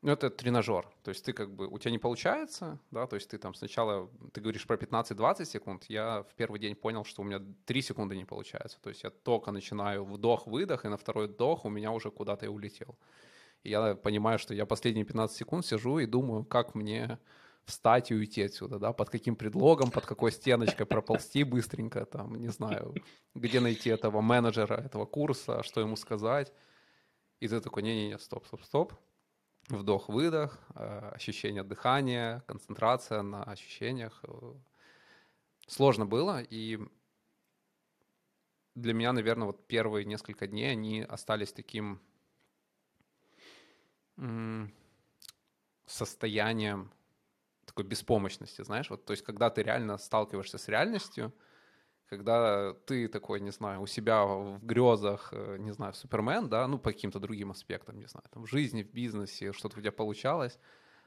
ну, 0.02 0.12
это 0.12 0.30
тренажер, 0.30 0.88
то 1.04 1.10
есть 1.10 1.26
ты 1.26 1.34
как 1.34 1.54
бы, 1.56 1.68
у 1.68 1.80
тебя 1.80 1.92
не 1.92 1.98
получается, 1.98 2.80
да, 2.92 3.08
то 3.08 3.16
есть 3.16 3.30
ты 3.30 3.38
там 3.38 3.56
сначала, 3.56 4.10
ты 4.34 4.42
говоришь 4.42 4.68
про 4.68 4.76
15-20 4.78 5.46
секунд, 5.46 5.86
я 5.90 6.24
в 6.24 6.36
первый 6.36 6.60
день 6.60 6.76
понял, 6.76 7.04
что 7.04 7.24
у 7.24 7.26
меня 7.26 7.42
3 7.66 7.82
секунды 7.82 8.16
не 8.16 8.26
получается, 8.26 8.80
то 8.82 8.90
есть 8.90 9.04
я 9.04 9.10
только 9.10 9.52
начинаю 9.52 10.06
вдох-выдох, 10.06 10.86
и 10.86 10.90
на 10.90 10.98
второй 10.98 11.28
вдох 11.28 11.66
у 11.66 11.70
меня 11.70 11.92
уже 11.92 12.12
куда-то 12.12 12.46
и 12.46 12.50
улетел. 12.50 12.98
И 13.64 13.70
я 13.72 13.96
понимаю, 13.96 14.38
что 14.38 14.54
я 14.54 14.68
последние 14.68 15.06
15 15.06 15.36
секунд 15.36 15.66
сижу 15.66 15.98
и 15.98 16.06
думаю, 16.06 16.46
как 16.46 16.76
мне 16.76 17.18
встать 17.66 18.12
и 18.12 18.16
уйти 18.16 18.44
отсюда, 18.44 18.80
да, 18.80 18.94
под 18.94 19.10
каким 19.10 19.36
предлогом, 19.36 19.92
под 19.92 20.06
какой 20.06 20.32
стеночкой 20.32 20.86
проползти 20.86 21.44
быстренько, 21.44 22.06
там, 22.06 22.36
не 22.36 22.50
знаю, 22.50 22.94
где 23.34 23.60
найти 23.60 23.90
этого 23.90 24.22
менеджера 24.22 24.76
этого 24.76 25.06
курса, 25.06 25.64
что 25.64 25.82
ему 25.82 25.96
сказать. 25.96 26.54
И 27.40 27.48
ты 27.48 27.60
такой, 27.60 27.84
не-не-не, 27.84 28.18
стоп, 28.20 28.46
стоп, 28.48 28.64
стоп. 28.64 28.94
Вдох-выдох, 29.68 30.60
э, 30.76 31.12
ощущение 31.16 31.64
дыхания, 31.64 32.44
концентрация 32.48 33.24
на 33.24 33.44
ощущениях. 33.44 34.24
Сложно 35.68 36.06
было, 36.06 36.44
и 36.44 36.80
для 38.76 38.94
меня, 38.94 39.12
наверное, 39.12 39.48
вот 39.48 39.66
первые 39.68 40.06
несколько 40.06 40.46
дней 40.46 40.72
они 40.72 41.02
остались 41.02 41.52
таким 41.52 42.00
состоянием 45.88 46.92
такой 47.76 47.90
беспомощности, 47.90 48.64
знаешь, 48.64 48.90
вот, 48.90 49.06
то 49.06 49.12
есть, 49.12 49.24
когда 49.24 49.50
ты 49.50 49.62
реально 49.62 49.98
сталкиваешься 49.98 50.58
с 50.58 50.70
реальностью, 50.70 51.34
когда 52.10 52.74
ты 52.86 53.10
такой, 53.10 53.42
не 53.42 53.52
знаю, 53.52 53.82
у 53.82 53.88
себя 53.88 54.24
в 54.24 54.64
грезах, 54.64 55.30
э, 55.34 55.58
не 55.60 55.72
знаю, 55.72 55.94
Супермен, 55.94 56.48
да, 56.48 56.68
ну, 56.68 56.80
по 56.80 56.94
каким-то 56.94 57.20
другим 57.20 57.52
аспектам, 57.52 58.00
не 58.00 58.08
знаю, 58.08 58.24
там, 58.32 58.44
в 58.44 58.48
жизни, 58.48 58.84
в 58.84 58.94
бизнесе, 58.94 59.52
что-то 59.52 59.80
у 59.80 59.82
тебя 59.82 59.92
получалось, 59.92 60.58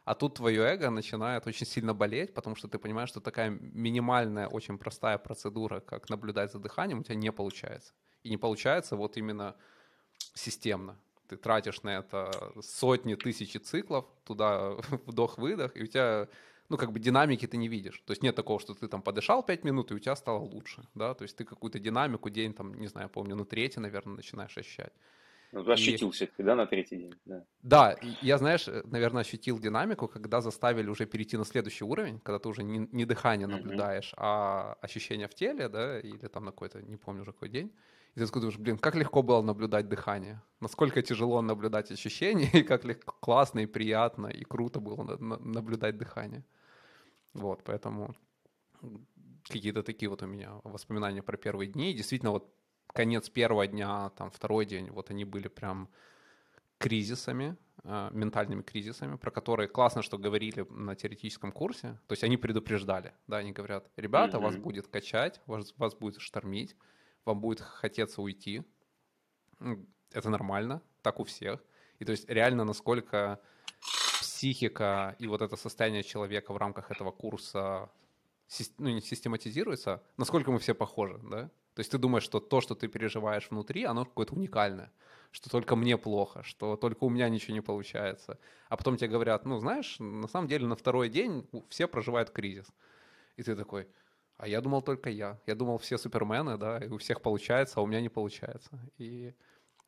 а 0.05 0.15
тут 0.15 0.35
твое 0.35 0.63
эго 0.63 0.91
начинает 0.91 1.47
очень 1.47 1.67
сильно 1.67 1.95
болеть, 1.95 2.35
потому 2.35 2.55
что 2.55 2.69
ты 2.69 2.79
понимаешь, 2.79 3.09
что 3.09 3.21
такая 3.21 3.51
минимальная, 3.51 4.49
очень 4.49 4.77
простая 4.77 5.17
процедура, 5.17 5.81
как 5.81 6.11
наблюдать 6.11 6.53
за 6.53 6.59
дыханием, 6.59 7.01
у 7.01 7.03
тебя 7.03 7.15
не 7.15 7.33
получается. 7.33 7.95
И 8.25 8.31
не 8.31 8.37
получается 8.37 8.97
вот 8.97 9.17
именно 9.17 9.55
системно. 10.35 10.99
Ты 11.29 11.37
тратишь 11.37 11.83
на 11.83 11.99
это 11.99 12.53
сотни, 12.63 13.15
тысячи 13.15 13.59
циклов, 13.59 14.07
туда 14.25 14.71
вдох-выдох, 15.07 15.77
и 15.77 15.83
у 15.83 15.87
тебя 15.87 16.29
ну, 16.69 16.77
как 16.77 16.93
бы 16.93 17.01
динамики 17.01 17.47
ты 17.47 17.57
не 17.57 17.69
видишь. 17.69 18.03
То 18.07 18.13
есть 18.13 18.23
нет 18.23 18.37
такого, 18.37 18.61
что 18.61 18.75
ты 18.75 18.89
там 18.89 19.03
подышал 19.03 19.43
5 19.43 19.65
минут, 19.65 19.91
и 19.91 19.95
у 19.95 19.99
тебя 19.99 20.17
стало 20.17 20.39
лучше, 20.39 20.83
да, 20.95 21.15
то 21.15 21.23
есть 21.23 21.37
ты 21.37 21.45
какую-то 21.45 21.79
динамику 21.79 22.31
день, 22.31 22.53
там, 22.55 22.75
не 22.75 22.89
знаю, 22.89 23.09
помню, 23.09 23.37
на 23.37 23.45
третий, 23.45 23.81
наверное, 23.81 24.17
начинаешь 24.17 24.57
ощущать. 24.59 24.93
Ну, 25.53 25.65
ты 25.65 25.73
ощутил 25.73 26.09
и... 26.09 26.13
все-таки, 26.13 26.43
да, 26.43 26.55
на 26.55 26.67
третий 26.67 26.97
день? 26.97 27.15
Да, 27.25 27.45
да 27.63 27.97
я, 28.21 28.37
знаешь, 28.37 28.69
наверное, 28.85 29.23
ощутил 29.23 29.59
динамику, 29.59 30.07
когда 30.07 30.41
заставили 30.41 30.91
уже 30.91 31.07
перейти 31.07 31.39
на 31.39 31.45
следующий 31.45 31.85
уровень, 31.85 32.21
когда 32.21 32.39
ты 32.39 32.49
уже 32.49 32.63
не, 32.63 32.87
не 32.93 33.07
дыхание 33.07 33.47
наблюдаешь, 33.47 34.13
mm-hmm. 34.13 34.19
а 34.19 34.77
ощущения 34.83 35.27
в 35.27 35.35
теле, 35.35 35.69
да, 35.69 36.01
или 36.01 36.29
там 36.29 36.45
на 36.45 36.51
какой-то, 36.51 36.83
не 36.83 36.97
помню 36.97 37.23
уже 37.23 37.33
какой 37.33 37.49
день. 37.49 37.73
И 38.15 38.21
ты 38.21 38.27
думаешь, 38.33 38.59
блин, 38.59 38.79
как 38.79 38.95
легко 38.97 39.23
было 39.23 39.43
наблюдать 39.43 39.89
дыхание, 39.89 40.43
насколько 40.61 41.03
тяжело 41.03 41.41
наблюдать 41.41 41.91
ощущения, 41.91 42.51
и 42.53 42.63
как 42.63 42.85
легко, 42.85 43.15
классно 43.21 43.61
и 43.61 43.67
приятно 43.67 44.27
и 44.27 44.45
круто 44.45 44.81
было 44.81 45.03
на, 45.03 45.17
на, 45.17 45.39
наблюдать 45.39 45.97
дыхание. 45.97 46.45
Вот, 47.39 47.63
поэтому 47.65 48.15
какие-то 49.45 49.83
такие 49.83 50.09
вот 50.09 50.23
у 50.23 50.27
меня 50.27 50.61
воспоминания 50.65 51.23
про 51.23 51.37
первые 51.37 51.71
дни. 51.71 51.95
Действительно, 51.95 52.33
вот 52.33 52.53
конец 52.89 53.29
первого 53.31 53.67
дня, 53.67 54.11
там 54.11 54.31
второй 54.31 54.67
день, 54.67 54.91
вот 54.91 55.11
они 55.11 55.25
были 55.25 55.49
прям 55.49 55.89
кризисами, 56.79 57.57
э, 57.85 58.11
ментальными 58.13 58.63
кризисами, 58.63 59.17
про 59.17 59.31
которые 59.31 59.69
классно, 59.69 60.03
что 60.03 60.19
говорили 60.19 60.67
на 60.71 60.95
теоретическом 60.95 61.53
курсе. 61.53 61.99
То 62.07 62.13
есть 62.13 62.25
они 62.25 62.37
предупреждали, 62.37 63.13
да, 63.27 63.39
они 63.39 63.53
говорят, 63.53 63.91
ребята, 63.97 64.37
mm-hmm. 64.37 64.43
вас 64.43 64.57
будет 64.57 64.89
качать, 64.89 65.41
вас, 65.47 65.75
вас 65.77 65.95
будет 65.95 66.21
штормить, 66.21 66.77
вам 67.25 67.41
будет 67.41 67.61
хотеться 67.61 68.23
уйти. 68.23 68.63
Это 70.13 70.31
нормально, 70.31 70.83
так 71.03 71.21
у 71.21 71.25
всех. 71.25 71.65
И 71.99 72.05
то 72.05 72.13
есть 72.13 72.29
реально 72.29 72.65
насколько 72.65 73.41
психика 74.39 75.17
и 75.19 75.27
вот 75.27 75.43
это 75.43 75.57
состояние 75.57 76.05
человека 76.05 76.53
в 76.53 76.57
рамках 76.59 76.93
этого 76.93 77.11
курса 77.11 77.91
ну, 78.79 78.89
не 78.89 79.01
систематизируется, 79.01 80.01
насколько 80.17 80.53
мы 80.53 80.61
все 80.61 80.75
похожи, 80.75 81.19
да? 81.25 81.51
То 81.75 81.81
есть 81.81 81.91
ты 81.91 81.99
думаешь, 81.99 82.23
что 82.23 82.39
то, 82.39 82.61
что 82.61 82.77
ты 82.77 82.87
переживаешь 82.87 83.51
внутри, 83.51 83.83
оно 83.83 84.05
какое-то 84.05 84.35
уникальное, 84.35 84.93
что 85.33 85.51
только 85.51 85.75
мне 85.75 85.99
плохо, 85.99 86.45
что 86.45 86.77
только 86.77 87.05
у 87.05 87.11
меня 87.11 87.29
ничего 87.29 87.55
не 87.55 87.61
получается. 87.61 88.39
А 88.69 88.77
потом 88.77 88.97
тебе 88.97 89.09
говорят, 89.09 89.45
ну, 89.45 89.59
знаешь, 89.59 89.97
на 89.99 90.29
самом 90.29 90.47
деле 90.47 90.67
на 90.67 90.77
второй 90.77 91.09
день 91.09 91.45
все 91.69 91.89
проживают 91.89 92.31
кризис. 92.31 92.67
И 93.37 93.43
ты 93.43 93.57
такой, 93.57 93.89
а 94.37 94.47
я 94.47 94.61
думал 94.61 94.83
только 94.83 95.11
я. 95.11 95.41
Я 95.47 95.57
думал, 95.57 95.79
все 95.79 95.99
супермены, 95.99 96.57
да, 96.57 96.79
и 96.79 96.89
у 96.89 96.99
всех 96.99 97.23
получается, 97.23 97.81
а 97.81 97.83
у 97.83 97.87
меня 97.87 98.01
не 98.01 98.09
получается. 98.09 98.71
И 98.99 99.35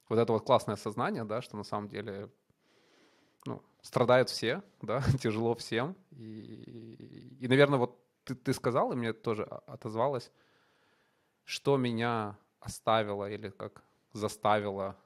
вот 0.09 0.19
это 0.19 0.33
вот 0.33 0.45
классное 0.45 0.77
сознание, 0.77 1.25
да, 1.25 1.41
что 1.41 1.57
на 1.57 1.65
самом 1.65 1.89
деле 1.89 2.29
ну, 3.47 3.63
страдают 3.83 4.29
все, 4.29 4.63
да, 4.83 5.03
тяжело 5.21 5.55
всем. 5.55 5.97
И, 6.11 7.39
и, 7.41 7.49
наверное, 7.49 7.79
вот 7.79 7.99
ты, 8.25 8.35
ты 8.35 8.53
сказал, 8.53 8.93
и 8.93 8.97
мне 8.97 9.13
тоже 9.13 9.45
отозвалось, 9.45 10.31
что 11.45 11.77
меня 11.77 12.39
оставило 12.61 13.31
или 13.31 13.51
как 13.51 13.83
заставило 14.13 14.97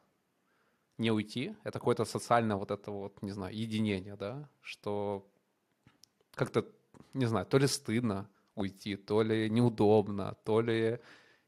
не 0.98 1.10
уйти, 1.10 1.54
это 1.64 1.78
какое-то 1.78 2.04
социальное 2.04 2.56
вот 2.56 2.70
это 2.70 2.90
вот, 2.90 3.22
не 3.22 3.32
знаю, 3.32 3.56
единение, 3.56 4.16
да, 4.16 4.48
что 4.60 5.26
как-то, 6.34 6.64
не 7.14 7.26
знаю, 7.26 7.46
то 7.46 7.58
ли 7.58 7.66
стыдно 7.66 8.28
уйти, 8.54 8.96
то 8.96 9.22
ли 9.22 9.50
неудобно, 9.50 10.36
то 10.44 10.60
ли 10.60 11.00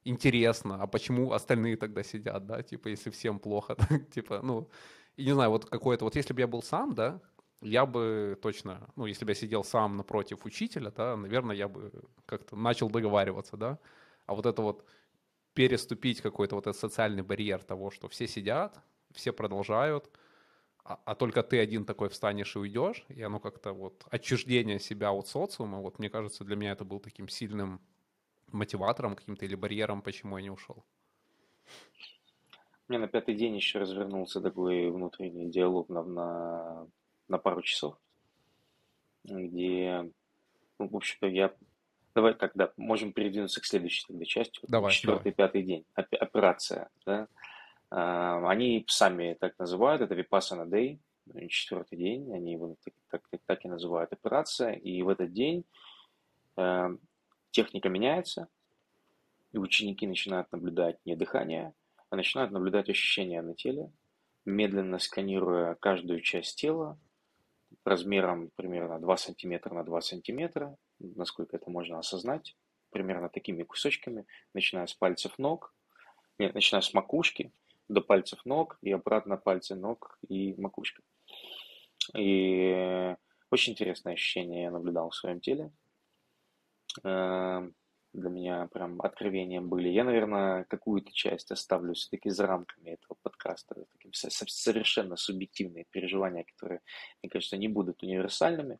интересно, 0.04 0.82
а 0.82 0.86
почему 0.86 1.32
остальные 1.32 1.76
тогда 1.76 2.02
сидят, 2.02 2.46
да, 2.46 2.62
типа, 2.62 2.88
если 2.88 3.10
всем 3.10 3.38
плохо, 3.38 3.74
так, 3.74 4.10
типа, 4.10 4.40
ну, 4.42 4.68
и 5.16 5.24
не 5.24 5.32
знаю, 5.32 5.50
вот 5.50 5.66
какое-то, 5.66 6.04
вот 6.04 6.16
если 6.16 6.32
бы 6.32 6.40
я 6.40 6.46
был 6.46 6.62
сам, 6.62 6.94
да, 6.94 7.20
я 7.62 7.86
бы 7.86 8.38
точно, 8.42 8.88
ну, 8.96 9.06
если 9.06 9.24
бы 9.24 9.30
я 9.30 9.34
сидел 9.34 9.64
сам 9.64 9.96
напротив 9.96 10.44
учителя, 10.44 10.90
да, 10.90 11.16
наверное, 11.16 11.56
я 11.56 11.68
бы 11.68 11.90
как-то 12.26 12.56
начал 12.56 12.90
договариваться, 12.90 13.56
да, 13.56 13.78
а 14.26 14.34
вот 14.34 14.46
это 14.46 14.62
вот 14.62 14.84
переступить 15.54 16.20
какой-то 16.20 16.56
вот 16.56 16.66
этот 16.66 16.80
социальный 16.80 17.22
барьер 17.22 17.62
того, 17.62 17.90
что 17.90 18.08
все 18.08 18.28
сидят, 18.28 18.78
все 19.12 19.32
продолжают, 19.32 20.10
а, 20.84 21.00
а 21.04 21.14
только 21.14 21.42
ты 21.42 21.58
один 21.58 21.84
такой 21.84 22.10
встанешь 22.10 22.54
и 22.56 22.58
уйдешь, 22.58 23.04
и 23.08 23.22
оно 23.22 23.40
как-то 23.40 23.72
вот 23.72 24.04
отчуждение 24.10 24.78
себя 24.78 25.12
от 25.12 25.28
социума, 25.28 25.80
вот 25.80 25.98
мне 25.98 26.10
кажется, 26.10 26.44
для 26.44 26.56
меня 26.56 26.72
это 26.72 26.84
был 26.84 27.00
таким 27.00 27.28
сильным 27.28 27.80
мотиватором 28.52 29.16
каким-то 29.16 29.46
или 29.46 29.54
барьером, 29.54 30.02
почему 30.02 30.36
я 30.36 30.42
не 30.42 30.50
ушел. 30.50 30.84
У 32.88 32.92
меня 32.92 33.00
на 33.00 33.08
пятый 33.08 33.34
день 33.34 33.56
еще 33.56 33.80
развернулся 33.80 34.40
такой 34.40 34.90
внутренний 34.90 35.50
диалог 35.50 35.88
на, 35.88 36.04
на, 36.04 36.86
на 37.26 37.38
пару 37.38 37.62
часов, 37.62 37.96
где, 39.24 40.08
ну, 40.78 40.88
в 40.88 40.96
общем-то, 40.96 41.26
я... 41.26 41.52
Давай 42.14 42.34
тогда 42.34 42.72
можем 42.76 43.12
передвинуться 43.12 43.60
к 43.60 43.66
следующей 43.66 44.06
тогда 44.06 44.24
части. 44.24 44.60
Давай, 44.68 44.92
Четвертый, 44.92 45.32
давай. 45.32 45.34
пятый 45.34 45.62
день. 45.64 45.84
Операция, 45.94 46.88
да. 47.04 47.28
А, 47.90 48.48
они 48.48 48.84
сами 48.88 49.36
так 49.38 49.58
называют, 49.58 50.02
это 50.02 50.14
Vipassana 50.14 50.66
Day, 50.66 50.98
четвертый 51.48 51.98
день, 51.98 52.32
они 52.32 52.52
его 52.52 52.76
так, 53.10 53.22
так, 53.30 53.40
так 53.46 53.64
и 53.64 53.68
называют 53.68 54.12
операция, 54.12 54.72
и 54.72 55.02
в 55.02 55.08
этот 55.08 55.32
день 55.32 55.64
э, 56.56 56.96
техника 57.50 57.88
меняется, 57.88 58.48
и 59.52 59.58
ученики 59.58 60.06
начинают 60.06 60.50
наблюдать 60.52 60.98
не 61.04 61.16
дыхание, 61.16 61.74
начинают 62.10 62.52
наблюдать 62.52 62.88
ощущения 62.88 63.42
на 63.42 63.54
теле, 63.54 63.90
медленно 64.44 64.98
сканируя 64.98 65.74
каждую 65.74 66.20
часть 66.20 66.58
тела 66.58 66.98
размером 67.84 68.50
примерно 68.56 69.00
2 69.00 69.16
см 69.16 69.74
на 69.74 69.84
2 69.84 70.00
см, 70.00 70.76
насколько 70.98 71.56
это 71.56 71.70
можно 71.70 71.98
осознать, 71.98 72.56
примерно 72.90 73.28
такими 73.28 73.64
кусочками, 73.64 74.26
начиная 74.54 74.86
с 74.86 74.94
пальцев 74.94 75.38
ног, 75.38 75.74
нет, 76.38 76.54
начиная 76.54 76.82
с 76.82 76.94
макушки 76.94 77.52
до 77.88 78.00
пальцев 78.00 78.44
ног 78.44 78.78
и 78.82 78.92
обратно 78.92 79.36
пальцы 79.36 79.74
ног 79.74 80.18
и 80.28 80.54
макушка. 80.60 81.02
И 82.16 83.16
очень 83.50 83.72
интересное 83.72 84.14
ощущение 84.14 84.62
я 84.62 84.70
наблюдал 84.70 85.10
в 85.10 85.14
своем 85.14 85.40
теле. 85.40 85.70
Для 88.16 88.30
меня 88.30 88.66
прям 88.68 89.02
откровением 89.02 89.68
были. 89.68 89.90
Я, 89.90 90.02
наверное, 90.02 90.64
какую-то 90.64 91.12
часть 91.12 91.50
оставлю 91.50 91.92
все-таки 91.92 92.30
за 92.30 92.46
рамками 92.46 92.92
этого 92.92 93.18
подкаста. 93.20 93.84
Таким 93.92 94.14
совершенно 94.14 95.16
субъективные 95.16 95.84
переживания, 95.90 96.44
которые, 96.44 96.80
мне 97.22 97.28
кажется, 97.28 97.58
не 97.58 97.68
будут 97.68 98.02
универсальными. 98.02 98.78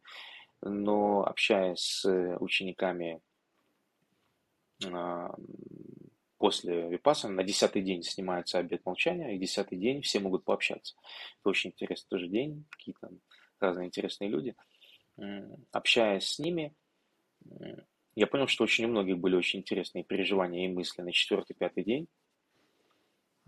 Но 0.63 1.23
общаясь 1.27 1.81
с 1.81 2.39
учениками 2.41 3.21
после 6.39 6.89
Випаса, 6.89 7.29
на 7.29 7.45
десятый 7.45 7.83
день 7.83 8.03
снимается 8.03 8.59
обед 8.59 8.87
молчания, 8.87 9.35
и 9.35 9.39
десятый 9.39 9.77
день 9.77 10.01
все 10.01 10.19
могут 10.19 10.45
пообщаться. 10.45 10.97
Это 11.41 11.51
очень 11.51 11.73
интересный 11.73 12.09
тоже 12.09 12.29
день, 12.29 12.65
какие-то 12.71 13.11
разные 13.61 13.89
интересные 13.89 14.31
люди. 14.31 14.57
Общаясь 15.73 16.27
с 16.27 16.39
ними, 16.39 16.75
я 18.17 18.27
понял, 18.27 18.49
что 18.49 18.65
очень 18.65 18.87
у 18.87 18.89
многих 18.89 19.19
были 19.19 19.37
очень 19.37 19.61
интересные 19.61 20.03
переживания 20.03 20.65
и 20.65 20.73
мысли 20.73 21.03
на 21.03 21.13
четвертый-пятый 21.13 21.85
день. 21.85 22.09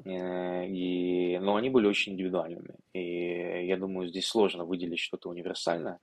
Э, 0.04 0.66
и, 0.68 1.38
но 1.38 1.56
они 1.56 1.70
были 1.70 1.86
очень 1.86 2.12
индивидуальными. 2.12 2.74
И 2.92 3.66
я 3.66 3.78
думаю, 3.78 4.08
здесь 4.08 4.26
сложно 4.26 4.66
выделить 4.66 5.00
что-то 5.00 5.30
универсальное. 5.30 5.98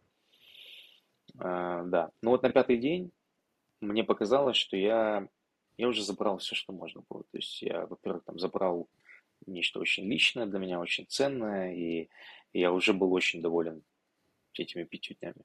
Э, 1.36 1.84
да. 1.86 2.10
Но 2.24 2.32
вот 2.32 2.42
на 2.42 2.50
пятый 2.50 2.78
день 2.78 3.12
мне 3.82 4.04
показалось, 4.04 4.58
что 4.58 4.76
я, 4.76 5.28
я 5.78 5.88
уже 5.88 6.04
забрал 6.04 6.40
все, 6.40 6.56
что 6.56 6.74
можно 6.74 7.04
было. 7.08 7.24
То 7.24 7.38
есть 7.38 7.62
я, 7.62 7.86
во-первых, 7.86 8.24
там 8.24 8.40
забрал 8.40 8.90
нечто 9.46 9.80
очень 9.80 10.06
личное 10.06 10.48
для 10.48 10.58
меня, 10.58 10.80
очень 10.80 11.06
ценное, 11.08 11.72
и 11.72 12.10
я 12.52 12.72
уже 12.72 12.94
был 12.94 13.14
очень 13.14 13.44
доволен 13.44 13.84
этими 14.58 14.86
пятью 14.86 15.16
днями. 15.20 15.44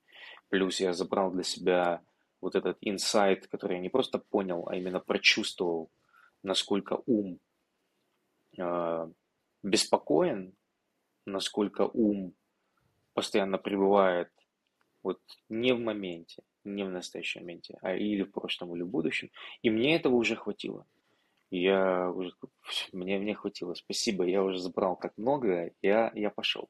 Плюс 0.49 0.81
я 0.81 0.95
забрал 0.95 1.33
для 1.33 1.43
себя 1.43 2.01
вот 2.41 2.55
этот 2.55 2.79
инсайт, 2.81 3.47
который 3.47 3.77
я 3.77 3.83
не 3.83 3.89
просто 3.89 4.19
понял, 4.19 4.69
а 4.69 4.77
именно 4.77 5.01
прочувствовал, 5.01 5.91
насколько 6.43 7.03
ум 7.07 7.39
э, 8.59 9.11
беспокоен, 9.63 10.55
насколько 11.27 11.83
ум 11.93 12.35
постоянно 13.15 13.59
пребывает 13.59 14.31
вот 15.03 15.21
не 15.49 15.73
в 15.73 15.81
моменте, 15.81 16.43
не 16.65 16.85
в 16.85 16.91
настоящем 16.91 17.43
моменте, 17.43 17.79
а 17.83 17.95
или 17.95 18.23
в 18.23 18.31
прошлом, 18.31 18.75
или 18.75 18.83
в 18.83 18.89
будущем. 18.89 19.31
И 19.63 19.71
мне 19.71 19.97
этого 19.97 20.15
уже 20.15 20.37
хватило. 20.37 20.87
Я 21.51 22.11
уже, 22.11 22.33
мне, 22.93 23.19
мне 23.19 23.35
хватило. 23.35 23.75
Спасибо, 23.75 24.25
я 24.25 24.43
уже 24.43 24.59
забрал 24.59 24.97
так 24.97 25.17
много, 25.17 25.73
я, 25.83 26.13
я 26.15 26.31
пошел. 26.31 26.69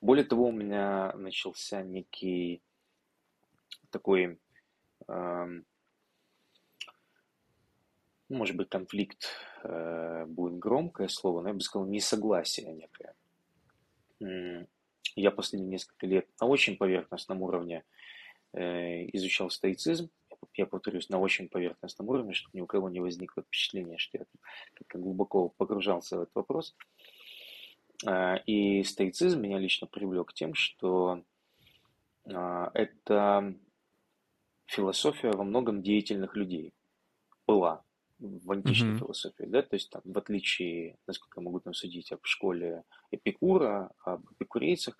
Более 0.00 0.24
того, 0.24 0.48
у 0.48 0.52
меня 0.52 1.12
начался 1.16 1.82
некий 1.82 2.62
такой, 3.94 4.40
эм, 5.06 5.64
может 8.28 8.56
быть, 8.56 8.68
конфликт 8.68 9.28
э, 9.62 10.26
будет 10.26 10.58
громкое 10.58 11.06
слово, 11.06 11.42
но 11.42 11.48
я 11.48 11.54
бы 11.54 11.60
сказал 11.60 11.86
несогласие 11.86 12.72
некое. 12.72 13.14
Я 15.16 15.30
последние 15.30 15.70
несколько 15.70 16.06
лет 16.06 16.26
на 16.40 16.48
очень 16.48 16.76
поверхностном 16.76 17.42
уровне 17.42 17.84
э, 18.52 19.06
изучал 19.12 19.48
стоицизм. 19.48 20.10
Я 20.54 20.66
повторюсь, 20.66 21.08
на 21.08 21.20
очень 21.20 21.48
поверхностном 21.48 22.08
уровне, 22.08 22.32
чтобы 22.32 22.58
ни 22.58 22.60
у 22.60 22.66
кого 22.66 22.88
не 22.88 23.00
возникло 23.00 23.44
впечатление, 23.44 23.98
что 23.98 24.18
я 24.18 24.24
как-то 24.74 24.98
глубоко 24.98 25.50
погружался 25.50 26.18
в 26.18 26.22
этот 26.22 26.34
вопрос. 26.34 26.74
Э, 28.04 28.42
и 28.44 28.82
стоицизм 28.82 29.40
меня 29.40 29.58
лично 29.58 29.86
привлек 29.86 30.32
тем, 30.32 30.54
что 30.54 31.22
это 32.26 33.54
философия 34.66 35.30
во 35.30 35.44
многом 35.44 35.82
деятельных 35.82 36.36
людей 36.36 36.72
была 37.46 37.84
в 38.18 38.52
античной 38.52 38.94
mm-hmm. 38.94 38.98
философии, 38.98 39.44
да, 39.44 39.62
то 39.62 39.74
есть 39.74 39.90
там, 39.90 40.02
в 40.04 40.16
отличие, 40.16 40.96
насколько 41.06 41.40
я 41.40 41.44
могу 41.44 41.60
там 41.60 41.74
судить, 41.74 42.12
об 42.12 42.24
школе 42.24 42.84
Эпикура, 43.10 43.90
об 44.04 44.24
эпикурейцах, 44.32 44.96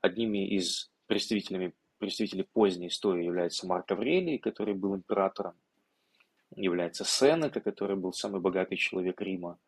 одними 0.00 0.48
из 0.48 0.90
представителями, 1.06 1.74
представителей 1.98 2.44
поздней 2.52 2.88
истории 2.88 3.24
является 3.24 3.66
Марк 3.66 3.90
Аврелий, 3.90 4.38
который 4.38 4.74
был 4.74 4.94
императором, 4.94 5.54
является 6.54 7.04
Сенека, 7.04 7.60
который 7.60 7.96
был 7.96 8.12
самый 8.12 8.40
богатый 8.40 8.76
человек 8.76 9.20
Рима, 9.20 9.58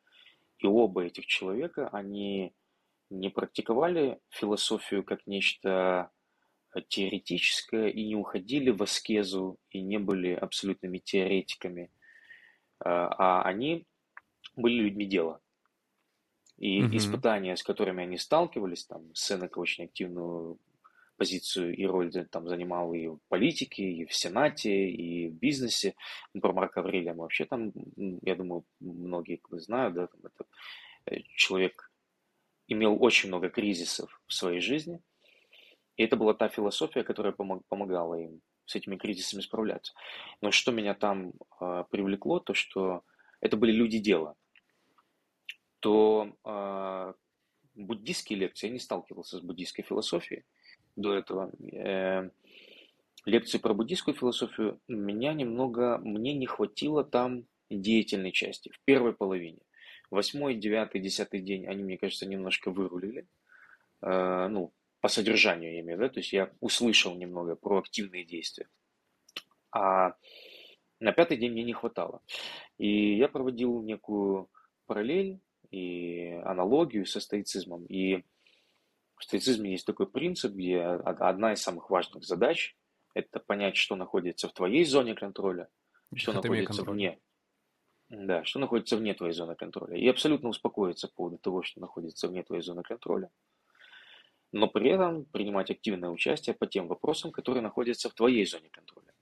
и 0.59 0.67
оба 0.67 1.05
этих 1.05 1.27
человека, 1.27 1.89
они 1.89 2.55
не 3.11 3.29
практиковали 3.31 4.21
философию 4.29 5.05
как 5.05 5.27
нечто 5.27 6.11
теоретическое 6.81 7.89
и 7.89 8.05
не 8.07 8.17
уходили 8.17 8.71
в 8.71 8.83
аскезу 8.83 9.59
и 9.71 9.81
не 9.81 9.99
были 9.99 10.33
абсолютными 10.33 10.99
теоретиками, 10.99 11.91
а, 12.81 13.09
а 13.09 13.43
они 13.43 13.87
были 14.57 14.83
людьми 14.83 15.07
дела. 15.07 15.41
И 16.59 16.81
mm-hmm. 16.81 16.97
испытания, 16.97 17.57
с 17.57 17.63
которыми 17.63 18.05
они 18.05 18.17
сталкивались, 18.17 18.85
там 18.87 19.15
Сенека 19.15 19.59
очень 19.59 19.85
активную 19.85 20.59
позицию 21.17 21.77
и 21.77 21.85
роль 21.87 22.11
там 22.31 22.49
занимал 22.49 22.93
и 22.93 23.07
в 23.07 23.19
политике, 23.29 23.85
и 23.85 24.05
в 24.05 24.13
Сенате, 24.15 24.89
и 24.89 25.29
в 25.29 25.35
бизнесе. 25.35 25.95
Ну, 26.33 26.41
про 26.41 26.53
Марка 26.53 26.81
Аврелия 26.81 27.13
мы 27.13 27.23
вообще 27.23 27.45
там, 27.45 27.73
я 28.23 28.35
думаю, 28.35 28.65
многие 28.81 29.41
знают, 29.53 29.95
да, 29.95 30.07
там 30.07 30.21
это 30.25 30.45
э, 31.07 31.23
человек 31.37 31.91
имел 32.67 32.97
очень 33.01 33.29
много 33.29 33.49
кризисов 33.49 34.21
в 34.27 34.33
своей 34.35 34.61
жизни– 34.61 35.01
и 35.97 36.03
это 36.03 36.17
была 36.17 36.35
та 36.35 36.49
философия, 36.49 37.05
которая 37.05 37.33
помогала 37.33 38.15
им 38.15 38.41
с 38.67 38.75
этими 38.75 38.97
кризисами 38.97 39.41
справляться. 39.41 39.93
Но 40.41 40.51
что 40.51 40.73
меня 40.73 40.95
там 40.95 41.33
э, 41.61 41.85
привлекло, 41.91 42.41
то 42.41 42.55
что 42.55 43.03
это 43.41 43.57
были 43.57 43.73
люди 43.73 43.99
дела. 43.99 44.37
То 45.81 46.33
э, 46.45 47.13
буддийские 47.75 48.39
лекции, 48.39 48.69
я 48.69 48.73
не 48.73 48.79
сталкивался 48.79 49.39
с 49.39 49.41
буддийской 49.41 49.85
философией 49.85 50.45
до 50.97 51.15
этого. 51.15 51.53
Э, 51.73 52.31
лекции 53.27 53.59
про 53.59 53.75
буддийскую 53.75 54.15
философию 54.15 54.81
меня 54.89 55.33
немного, 55.35 55.99
мне 55.99 56.35
не 56.35 56.47
хватило 56.47 57.05
там 57.05 57.45
деятельной 57.71 58.33
части 58.33 58.71
в 58.71 58.81
первой 58.85 59.13
половине. 59.13 59.61
Восьмой, 60.11 60.55
девятый, 60.55 61.01
десятый 61.01 61.41
день 61.41 61.67
они, 61.67 61.83
мне 61.83 61.99
кажется, 61.99 62.27
немножко 62.27 62.71
вырулили. 62.71 63.27
Э, 64.01 64.49
ну, 64.49 64.73
по 65.05 65.09
содержанию 65.09 65.75
я 65.75 65.81
имею 65.81 65.99
в 65.99 66.01
виду, 66.01 66.15
то 66.15 66.21
есть 66.21 66.33
я 66.33 66.51
услышал 66.61 67.15
немного 67.15 67.57
про 67.57 67.77
активные 67.77 68.25
действия. 68.25 68.71
А 69.71 70.15
на 70.99 71.13
пятый 71.13 71.37
день 71.37 71.53
мне 71.53 71.63
не 71.63 71.75
хватало. 71.75 72.23
И 72.79 73.19
я 73.19 73.29
проводил 73.29 73.83
некую 73.83 74.49
параллель 74.87 75.41
и 75.71 76.31
аналогию 76.47 77.05
со 77.05 77.21
стоицизмом. 77.21 77.85
И 77.85 78.25
в 79.17 79.25
стоицизме 79.25 79.73
есть 79.73 79.85
такой 79.85 80.11
принцип, 80.11 80.55
где 80.55 80.81
одна 80.81 81.53
из 81.53 81.61
самых 81.61 81.91
важных 81.91 82.25
задач– 82.25 82.75
это 83.15 83.41
понять, 83.41 83.77
что 83.77 83.97
находится 83.97 84.49
в 84.49 84.55
твоей 84.55 84.87
зоне 84.87 85.15
контроля, 85.15 85.69
что 86.15 86.33
это 86.33 86.41
находится 86.41 86.83
вне. 86.83 87.21
Да, 88.09 88.43
что 88.45 88.59
находится 88.59 88.97
вне 88.97 89.13
твоей 89.13 89.35
зоны 89.35 89.55
контроля. 89.55 89.99
И 89.99 90.09
абсолютно 90.09 90.49
успокоиться 90.49 91.09
по 91.09 91.15
поводу 91.15 91.37
того, 91.37 91.63
что 91.63 91.79
находится 91.83 92.27
вне 92.27 92.43
твоей 92.43 92.63
зоны 92.63 92.83
контроля– 92.83 93.29
но 94.55 94.69
при 94.69 94.91
этом 94.91 95.25
принимать 95.25 95.73
активное 95.73 96.11
участие 96.11 96.55
по 96.55 96.69
тем 96.69 96.87
вопросам, 96.87 97.33
которые 97.33 97.61
находятся 97.61 98.09
в 98.09 98.15
твоей 98.15 98.47
зоне 98.47 98.69
контроля. 98.71 99.13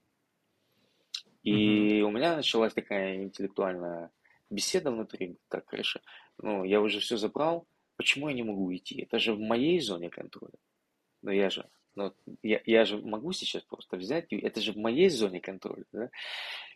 И 1.42 1.52
mm-hmm. 1.52 2.00
у 2.02 2.10
меня 2.10 2.36
началась 2.36 2.74
такая 2.74 3.16
интеллектуальная 3.16 4.10
беседа 4.50 4.90
внутри, 4.90 5.38
так, 5.48 5.66
хорошо, 5.66 6.00
ну, 6.36 6.64
я 6.64 6.82
уже 6.82 7.00
все 7.00 7.16
забрал, 7.16 7.66
почему 7.96 8.28
я 8.28 8.34
не 8.34 8.42
могу 8.42 8.66
уйти? 8.66 9.00
Это 9.00 9.18
же 9.18 9.32
в 9.32 9.40
моей 9.40 9.80
зоне 9.80 10.10
контроля. 10.10 10.58
Но 11.22 11.32
я 11.32 11.48
же, 11.48 11.66
ну, 11.94 12.12
я, 12.42 12.60
я 12.66 12.84
же 12.84 12.98
могу 12.98 13.32
сейчас 13.32 13.62
просто 13.62 13.96
взять, 13.96 14.30
это 14.34 14.60
же 14.60 14.72
в 14.72 14.76
моей 14.76 15.08
зоне 15.08 15.40
контроля, 15.40 15.84
да? 15.92 16.10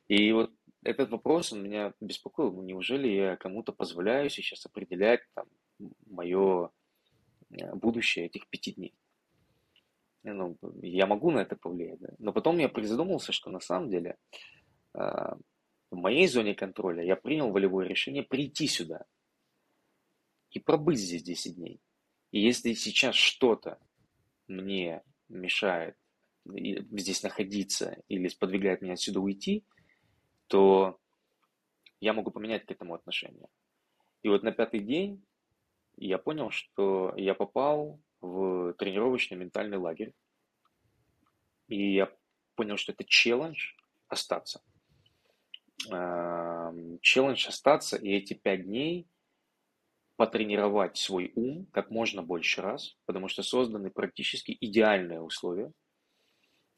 И 0.09 0.33
вот 0.33 0.51
этот 0.83 1.11
вопрос 1.11 1.53
он 1.53 1.63
меня 1.63 1.93
беспокоил. 2.01 2.53
Ну, 2.53 2.63
неужели 2.63 3.09
я 3.09 3.37
кому-то 3.37 3.73
позволяю 3.73 4.31
сейчас 4.31 4.65
определять 4.65 5.21
там 5.35 5.47
мое 6.07 6.71
будущее 7.75 8.27
этих 8.27 8.49
пяти 8.49 8.73
дней. 8.73 8.95
Ну, 10.23 10.59
я 10.83 11.07
могу 11.07 11.31
на 11.31 11.39
это 11.39 11.57
повлиять, 11.57 12.01
да? 12.01 12.09
но 12.19 12.33
потом 12.33 12.59
я 12.59 12.69
призадумался, 12.69 13.33
что 13.33 13.49
на 13.49 13.61
самом 13.61 13.91
деле 13.91 14.17
э, 14.95 14.99
в 14.99 15.97
моей 15.97 16.27
зоне 16.27 16.55
контроля 16.55 17.05
я 17.05 17.15
принял 17.15 17.51
волевое 17.53 17.87
решение 17.87 18.25
прийти 18.25 18.67
сюда 18.67 19.05
и 20.51 20.59
пробыть 20.59 20.99
здесь 20.99 21.23
10 21.23 21.57
дней. 21.57 21.81
И 22.33 22.41
если 22.41 22.73
сейчас 22.73 23.15
что-то 23.15 23.79
мне 24.49 25.03
мешает 25.29 25.97
здесь 26.45 27.23
находиться 27.23 28.03
или 28.09 28.29
сподвигает 28.29 28.83
меня 28.83 28.95
отсюда 28.95 29.21
уйти, 29.21 29.65
то 30.49 30.99
я 32.01 32.13
могу 32.13 32.31
поменять 32.31 32.65
к 32.65 32.71
этому 32.71 32.95
отношение. 32.95 33.49
И 34.23 34.29
вот 34.29 34.43
на 34.43 34.53
пятый 34.53 34.81
день 34.81 35.25
я 35.97 36.19
понял, 36.19 36.51
что 36.51 37.15
я 37.17 37.35
попал 37.35 38.01
в 38.21 38.75
тренировочный 38.75 39.37
ментальный 39.37 39.79
лагерь. 39.79 40.13
И 41.69 41.95
я 41.95 42.13
понял, 42.55 42.77
что 42.77 42.93
это 42.93 43.05
челлендж 43.05 43.73
остаться. 44.09 44.63
Челлендж 47.01 47.47
остаться 47.49 47.97
и 47.97 48.11
эти 48.11 48.35
пять 48.35 48.65
дней 48.65 49.09
потренировать 50.17 50.97
свой 50.97 51.33
ум 51.35 51.67
как 51.73 51.91
можно 51.91 52.23
больше 52.23 52.63
раз, 52.63 52.97
потому 53.05 53.29
что 53.29 53.43
созданы 53.43 53.91
практически 53.91 54.57
идеальные 54.61 55.21
условия. 55.21 55.73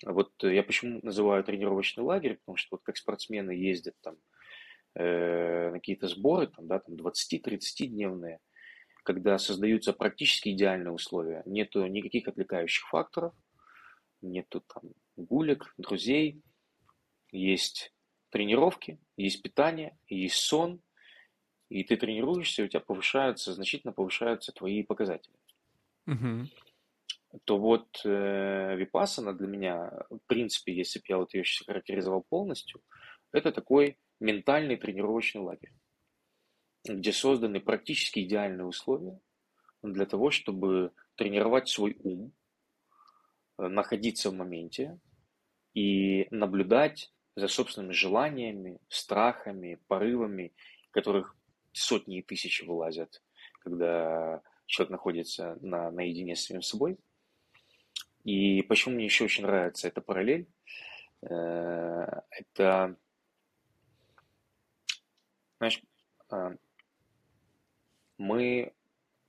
Вот 0.05 0.33
я 0.43 0.63
почему 0.63 1.01
называю 1.03 1.43
тренировочный 1.45 2.05
лагерь, 2.05 2.39
потому 2.39 2.57
что 2.57 2.77
вот 2.77 2.83
как 2.83 2.97
спортсмены 2.97 3.53
ездят 3.53 3.95
там 4.01 4.17
э, 4.95 5.71
на 5.71 5.79
какие-то 5.79 6.09
сборы, 6.09 6.49
там, 6.49 6.67
да, 6.67 6.81
там 6.81 6.95
20-30 6.95 7.87
дневные, 7.87 8.41
когда 9.09 9.39
создаются 9.39 9.95
практически 9.95 10.51
идеальные 10.51 10.93
условия. 10.93 11.43
Нету 11.47 11.87
никаких 11.87 12.29
отвлекающих 12.29 12.87
факторов, 12.89 13.33
нету 14.21 14.61
там 14.61 14.93
гулек, 15.17 15.73
друзей, 15.79 16.43
есть 17.33 17.95
тренировки, 18.29 18.99
есть 19.17 19.41
питание, 19.41 19.97
есть 20.09 20.35
сон, 20.35 20.83
и 21.71 21.85
ты 21.85 21.97
тренируешься, 21.97 22.65
у 22.65 22.69
тебя 22.69 22.81
повышаются, 22.81 23.55
значительно 23.55 23.95
повышаются 23.95 24.53
твои 24.53 24.83
показатели. 24.83 25.35
Мгм. 26.05 26.51
То 27.45 27.57
вот 27.57 28.03
э, 28.05 28.77
випассана 28.77 29.33
для 29.33 29.47
меня, 29.47 29.91
в 30.11 30.21
принципе, 30.27 30.75
если 30.75 30.99
бы 30.99 31.07
я 31.09 31.17
вот 31.17 31.33
ее 31.33 31.45
сейчас 31.45 31.67
характеризовал 31.67 32.27
полностью, 32.29 32.83
это 33.33 33.53
такой 33.53 33.97
ментальный 34.21 34.77
тренировочный 34.77 35.41
лагерь, 35.41 35.73
где 36.85 37.13
созданы 37.13 37.61
практически 37.61 38.21
идеальные 38.21 38.67
условия 38.67 39.21
для 39.83 40.07
того, 40.07 40.31
чтобы 40.31 40.93
тренировать 41.17 41.69
свой 41.69 41.97
ум, 42.03 42.33
э, 43.59 43.69
находиться 43.69 44.31
в 44.31 44.35
моменте 44.35 44.99
и 45.75 46.27
наблюдать 46.31 47.13
за 47.37 47.49
собственными 47.49 47.93
желаниями, 47.93 48.81
страхами, 48.89 49.81
порывами, 49.87 50.53
которых 50.91 51.37
сотни 51.73 52.19
и 52.19 52.23
тысячи 52.23 52.65
вылазят, 52.65 53.23
когда 53.61 54.43
человек 54.67 54.91
находится 54.91 55.57
на, 55.61 55.91
наедине 55.91 56.35
с 56.35 56.45
самим 56.47 56.63
собой. 56.63 56.99
И 58.25 58.63
почему 58.63 58.95
мне 58.95 59.05
еще 59.05 59.25
очень 59.25 59.45
нравится 59.45 59.89
эта 59.89 60.01
параллель? 60.01 60.49
Э, 61.23 62.23
это, 62.31 62.97
знаешь, 65.59 65.83
а, 66.31 66.55
мы 68.19 68.73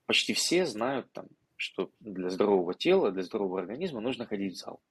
почти 0.05 0.33
все 0.33 0.65
знают 0.65 1.11
там, 1.13 1.27
что 1.55 1.91
для 1.99 2.29
здорового 2.29 2.73
тела, 2.73 3.11
для 3.11 3.23
здорового 3.23 3.59
организма 3.59 4.01
нужно 4.01 4.25
ходить 4.25 4.55
в 4.55 4.57
зал. 4.57 4.81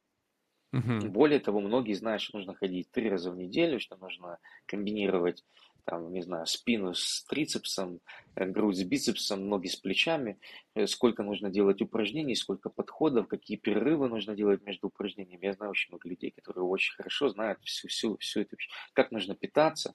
Мгм. 0.72 1.10
Более 1.10 1.40
того, 1.40 1.60
многие 1.60 1.94
знают, 1.94 2.22
что 2.22 2.36
нужно 2.36 2.54
ходить 2.54 2.90
три 2.90 3.08
раза 3.08 3.30
в 3.30 3.36
неделю, 3.36 3.80
что 3.80 3.96
нужно 3.96 4.38
комбинировать, 4.66 5.44
там, 5.84 6.12
не 6.12 6.20
знаю, 6.20 6.46
спину 6.46 6.92
с 6.94 7.24
трицепсом, 7.24 8.00
э, 8.34 8.44
грудь 8.44 8.76
с 8.76 8.84
бицепсом, 8.84 9.48
ноги 9.48 9.68
с 9.68 9.76
плечами, 9.76 10.38
э, 10.74 10.86
сколько 10.86 11.22
нужно 11.22 11.48
делать 11.48 11.80
упражнений, 11.80 12.36
сколько 12.36 12.68
подходов, 12.68 13.28
какие 13.28 13.56
перерывы 13.56 14.08
нужно 14.08 14.36
делать 14.36 14.62
между 14.62 14.88
упражнениями. 14.88 15.46
Я 15.46 15.54
знаю 15.54 15.70
очень 15.70 15.90
много 15.90 16.06
людей, 16.06 16.32
которые 16.32 16.64
очень 16.64 16.94
хорошо 16.94 17.30
знают 17.30 17.60
всю, 17.64 17.88
всю, 17.88 18.18
всю 18.18 18.40
эту, 18.40 18.58
как 18.92 19.10
нужно 19.10 19.34
питаться. 19.34 19.94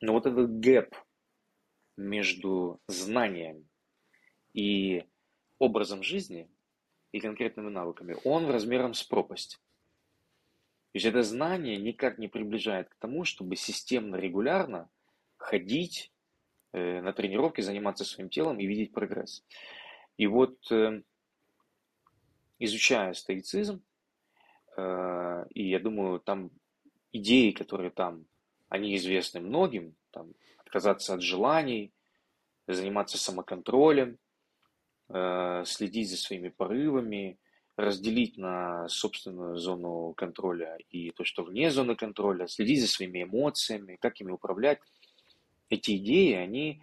Но 0.00 0.12
вот 0.12 0.26
этот 0.26 0.58
гэп 0.58 0.92
между 1.98 2.80
знанием 2.86 3.68
и 4.54 5.04
образом 5.58 6.02
жизни 6.02 6.48
и 7.12 7.20
конкретными 7.20 7.68
навыками, 7.68 8.16
он 8.24 8.46
размером 8.46 8.94
с 8.94 9.02
пропасть. 9.02 9.60
То 10.92 10.96
есть 10.96 11.06
это 11.06 11.22
знание 11.22 11.76
никак 11.76 12.18
не 12.18 12.28
приближает 12.28 12.88
к 12.88 12.94
тому, 12.96 13.24
чтобы 13.24 13.56
системно, 13.56 14.16
регулярно 14.16 14.88
ходить 15.36 16.12
э, 16.72 17.00
на 17.02 17.12
тренировки, 17.12 17.60
заниматься 17.60 18.04
своим 18.04 18.30
телом 18.30 18.58
и 18.58 18.66
видеть 18.66 18.92
прогресс. 18.92 19.44
И 20.16 20.26
вот 20.26 20.56
э, 20.70 21.02
изучая 22.58 23.12
стоицизм, 23.12 23.82
э, 24.76 25.46
и 25.50 25.68
я 25.68 25.78
думаю, 25.78 26.20
там 26.20 26.50
идеи, 27.12 27.50
которые 27.50 27.90
там, 27.90 28.26
они 28.68 28.96
известны 28.96 29.40
многим, 29.40 29.94
там, 30.10 30.32
отказаться 30.68 31.14
от 31.14 31.22
желаний, 31.22 31.92
заниматься 32.66 33.18
самоконтролем, 33.18 34.18
э, 35.08 35.62
следить 35.64 36.10
за 36.10 36.16
своими 36.16 36.50
порывами, 36.50 37.38
разделить 37.76 38.36
на 38.36 38.88
собственную 38.88 39.56
зону 39.56 40.12
контроля 40.14 40.76
и 40.90 41.10
то, 41.12 41.24
что 41.24 41.42
вне 41.44 41.70
зоны 41.70 41.96
контроля, 41.96 42.46
следить 42.46 42.82
за 42.82 42.88
своими 42.88 43.22
эмоциями, 43.22 43.96
как 44.00 44.20
ими 44.20 44.32
управлять. 44.32 44.80
Эти 45.70 45.96
идеи, 45.96 46.32
они, 46.34 46.82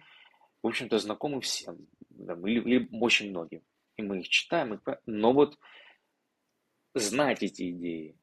в 0.62 0.66
общем-то, 0.66 0.98
знакомы 0.98 1.40
всем, 1.40 1.86
или, 2.10 2.60
или 2.60 2.88
очень 2.92 3.30
многим. 3.30 3.62
И 3.96 4.02
мы 4.02 4.20
их 4.20 4.28
читаем, 4.28 4.74
их, 4.74 4.80
но 5.06 5.32
вот 5.32 5.58
знать 6.94 7.42
эти 7.42 7.70
идеи 7.70 8.16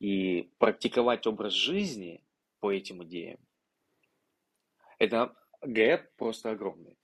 и 0.00 0.50
практиковать 0.58 1.26
образ 1.26 1.52
жизни 1.52 2.24
по 2.60 2.72
этим 2.72 3.04
идеям, 3.04 3.38
это 4.98 5.34
гэп 5.62 6.14
просто 6.16 6.50
огромный, 6.50 6.96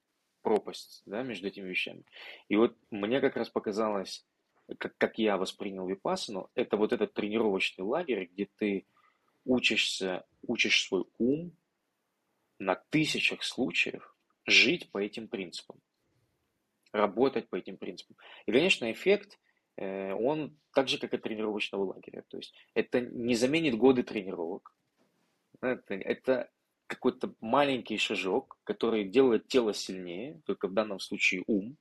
пропасть 0.43 1.03
да, 1.07 1.23
между 1.23 1.49
этими 1.49 1.69
вещами. 1.69 2.05
И 2.49 2.57
вот 2.57 2.77
мне 2.91 3.21
как 3.21 3.37
раз 3.37 3.49
показалось, 3.49 4.27
как, 4.79 4.97
как 4.97 5.19
я 5.19 5.37
воспринял 5.37 5.87
випассану, 5.87 6.51
это 6.55 6.77
вот 6.77 6.93
этот 6.93 7.15
тренировочный 7.15 7.85
лагерь, 7.85 8.29
где 8.33 8.49
ты 8.57 8.87
учишься, 9.45 10.25
учишь 10.43 10.87
свой 10.87 11.05
ум 11.19 11.57
на 12.59 12.77
тысячах 12.77 13.43
случаев 13.43 14.17
жить 14.47 14.91
по 14.91 14.99
этим 14.99 15.29
принципам, 15.29 15.81
работать 16.93 17.49
по 17.49 17.57
этим 17.57 17.77
принципам. 17.77 18.17
И, 18.47 18.53
конечно, 18.53 18.91
эффект, 18.91 19.39
э, 19.77 20.13
он 20.13 20.59
так 20.73 20.89
же, 20.89 20.99
как 20.99 21.15
и 21.15 21.19
тренировочного 21.19 21.85
лагеря. 21.85 22.25
То 22.29 22.37
есть 22.39 22.55
это 22.75 23.01
не 23.01 23.35
заменит 23.35 23.77
годы 23.77 24.03
тренировок. 24.03 24.75
Это, 25.61 25.95
это 25.95 26.51
какой-то 26.87 27.35
маленький 27.41 27.99
шажок, 27.99 28.59
который 28.65 29.05
делает 29.05 29.49
тело 29.49 29.75
сильнее, 29.75 30.41
только 30.47 30.69
в 30.69 30.75
данном 30.75 31.01
случае 31.01 31.45
ум, 31.47 31.77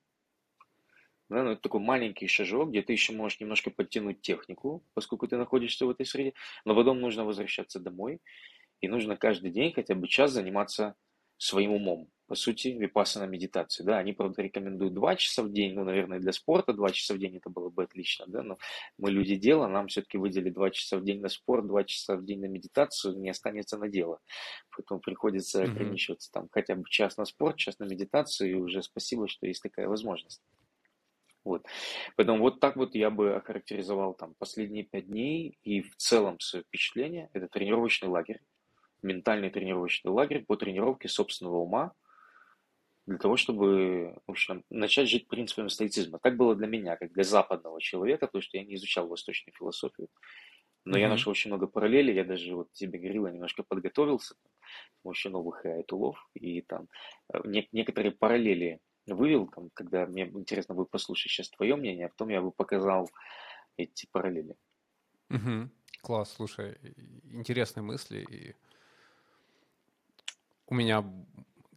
да, 1.30 1.42
ну, 1.42 1.50
это 1.52 1.62
такой 1.62 1.80
маленький 1.80 2.26
шажок, 2.26 2.70
где 2.70 2.82
ты 2.82 2.92
еще 2.92 3.12
можешь 3.12 3.40
немножко 3.40 3.70
подтянуть 3.70 4.20
технику, 4.20 4.84
поскольку 4.94 5.26
ты 5.26 5.36
находишься 5.36 5.86
в 5.86 5.90
этой 5.90 6.04
среде, 6.06 6.34
но 6.64 6.74
потом 6.74 7.00
нужно 7.00 7.24
возвращаться 7.24 7.80
домой, 7.80 8.20
и 8.80 8.88
нужно 8.88 9.16
каждый 9.16 9.50
день 9.52 9.72
хотя 9.74 9.94
бы 9.96 10.08
час 10.08 10.32
заниматься 10.32 10.96
своим 11.38 11.72
умом. 11.72 12.10
По 12.26 12.36
сути, 12.36 12.68
випассана 12.68 13.24
медитации. 13.24 13.84
Да, 13.84 13.98
они, 13.98 14.14
правда, 14.14 14.40
рекомендуют 14.40 14.94
2 14.94 15.16
часа 15.16 15.42
в 15.42 15.52
день, 15.52 15.74
ну, 15.74 15.84
наверное, 15.84 16.20
для 16.20 16.32
спорта 16.32 16.72
2 16.72 16.90
часа 16.90 17.14
в 17.14 17.18
день 17.18 17.36
это 17.36 17.50
было 17.50 17.68
бы 17.68 17.82
отлично, 17.82 18.24
да, 18.26 18.42
но 18.42 18.56
мы 18.96 19.10
люди 19.10 19.36
дела, 19.36 19.68
нам 19.68 19.88
все-таки 19.88 20.16
выделили 20.16 20.50
2 20.50 20.70
часа 20.70 20.98
в 20.98 21.04
день 21.04 21.20
на 21.20 21.28
спорт, 21.28 21.66
2 21.66 21.84
часа 21.84 22.16
в 22.16 22.24
день 22.24 22.40
на 22.40 22.46
медитацию, 22.46 23.18
не 23.18 23.28
останется 23.28 23.76
на 23.76 23.88
дело. 23.88 24.20
Поэтому 24.74 25.00
приходится 25.00 25.64
ограничиваться 25.64 26.32
там 26.32 26.48
хотя 26.50 26.76
бы 26.76 26.84
час 26.88 27.18
на 27.18 27.26
спорт, 27.26 27.56
час 27.56 27.78
на 27.78 27.84
медитацию, 27.84 28.50
и 28.50 28.54
уже 28.54 28.82
спасибо, 28.82 29.28
что 29.28 29.46
есть 29.46 29.62
такая 29.62 29.86
возможность. 29.86 30.42
Вот. 31.44 31.66
Поэтому 32.16 32.40
вот 32.40 32.58
так 32.58 32.76
вот 32.76 32.94
я 32.94 33.10
бы 33.10 33.34
охарактеризовал 33.34 34.14
там 34.14 34.34
последние 34.38 34.84
пять 34.84 35.08
дней 35.08 35.58
и 35.62 35.82
в 35.82 35.94
целом 35.96 36.40
свое 36.40 36.64
впечатление. 36.64 37.28
Это 37.34 37.48
тренировочный 37.48 38.08
лагерь, 38.08 38.40
ментальный 39.02 39.50
тренировочный 39.50 40.10
лагерь 40.10 40.42
по 40.46 40.56
тренировке 40.56 41.08
собственного 41.08 41.56
ума 41.56 41.92
для 43.06 43.18
того, 43.18 43.36
чтобы 43.36 44.18
в 44.26 44.30
общем, 44.30 44.64
начать 44.70 45.08
жить 45.08 45.28
принципами 45.28 45.68
стоицизма. 45.68 46.18
Так 46.18 46.36
было 46.36 46.54
для 46.56 46.66
меня, 46.66 46.96
как 46.96 47.12
для 47.12 47.24
западного 47.24 47.80
человека, 47.80 48.26
потому 48.26 48.42
что 48.42 48.56
я 48.58 48.64
не 48.64 48.74
изучал 48.76 49.08
восточную 49.08 49.54
философию. 49.56 50.08
Но 50.86 50.98
я 50.98 51.08
Мгм. 51.08 51.08
нашел 51.08 51.30
очень 51.30 51.50
много 51.50 51.66
параллелей, 51.66 52.14
я 52.14 52.24
даже 52.24 52.54
вот 52.54 52.72
тебе 52.72 52.98
говорил, 52.98 53.26
я 53.26 53.32
немножко 53.32 53.62
подготовился, 53.62 54.34
там, 54.42 54.52
очень 55.02 55.30
новых 55.30 55.64
айтулов, 55.64 56.18
и 56.34 56.60
там 56.62 56.88
э, 57.32 57.40
не- 57.44 57.68
некоторые 57.72 58.12
параллели 58.12 58.80
вывел, 59.06 59.48
там, 59.48 59.70
когда 59.74 60.06
мне 60.06 60.24
интересно 60.26 60.74
будет 60.74 60.90
послушать 60.90 61.32
сейчас 61.32 61.50
твое 61.50 61.76
мнение, 61.76 62.06
а 62.06 62.10
потом 62.10 62.28
я 62.28 62.42
бы 62.42 62.52
показал 62.52 63.08
эти 63.76 64.08
параллели. 64.12 64.56
Мгм. 65.28 65.70
Класс, 66.02 66.32
слушай, 66.32 66.76
интересные 67.24 67.82
мысли. 67.82 68.18
И 68.30 68.54
у 70.66 70.74
меня, 70.74 71.04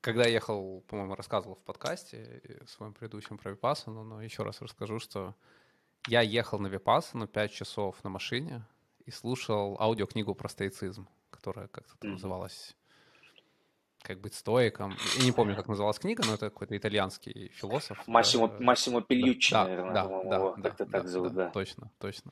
когда 0.01 0.23
я 0.23 0.29
ехал, 0.29 0.81
по-моему, 0.87 1.15
рассказывал 1.15 1.55
в 1.55 1.63
подкасте 1.63 2.41
э, 2.43 2.65
в 2.65 2.69
своем 2.69 2.93
предыдущем 2.93 3.37
про 3.37 3.51
Випассану, 3.51 4.03
но 4.03 4.21
еще 4.21 4.43
раз 4.43 4.61
расскажу, 4.61 4.99
что 4.99 5.35
я 6.07 6.21
ехал 6.21 6.59
на 6.59 6.67
Випассану 6.67 7.27
5 7.27 7.51
часов 7.51 8.03
на 8.03 8.09
машине 8.09 8.63
и 9.05 9.11
слушал 9.11 9.77
аудиокнигу 9.79 10.35
про 10.35 10.49
стоицизм, 10.49 11.07
которая 11.29 11.67
как-то 11.67 11.97
там 11.97 12.11
называлась 12.11 12.75
«Как 14.01 14.19
быть 14.21 14.33
стоиком». 14.33 14.95
Я 15.17 15.25
не 15.25 15.31
помню, 15.31 15.55
как 15.55 15.67
называлась 15.67 15.99
книга, 15.99 16.23
но 16.25 16.35
это 16.35 16.49
какой-то 16.49 16.77
итальянский 16.77 17.49
философ. 17.49 18.07
Массимо, 18.07 18.47
э, 18.47 18.63
Массимо 18.63 19.01
Пельюччи, 19.01 19.51
да, 19.51 19.63
наверное, 19.65 19.93
да, 19.93 20.03
по-моему, 20.03 20.29
да, 20.29 20.35
его 20.35 20.55
да, 20.57 20.69
как-то 20.69 20.85
да, 20.85 20.91
так 20.91 21.07
зовут, 21.07 21.33
да, 21.33 21.45
да. 21.45 21.51
точно, 21.51 21.91
точно. 21.99 22.31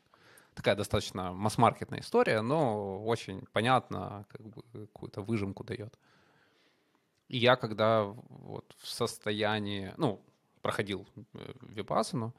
Такая 0.54 0.76
достаточно 0.76 1.34
масс-маркетная 1.34 2.00
история, 2.00 2.42
но 2.42 3.04
очень 3.04 3.46
понятно, 3.52 4.26
как 4.30 4.42
бы 4.42 4.64
какую-то 4.72 5.22
выжимку 5.22 5.66
дает. 5.66 5.98
Я 7.28 7.56
когда 7.56 8.04
вот 8.04 8.76
в 8.78 8.88
состоянии, 8.88 9.94
ну, 9.98 10.22
проходил 10.62 11.08
э, 11.34 11.54
випассану, 11.62 12.34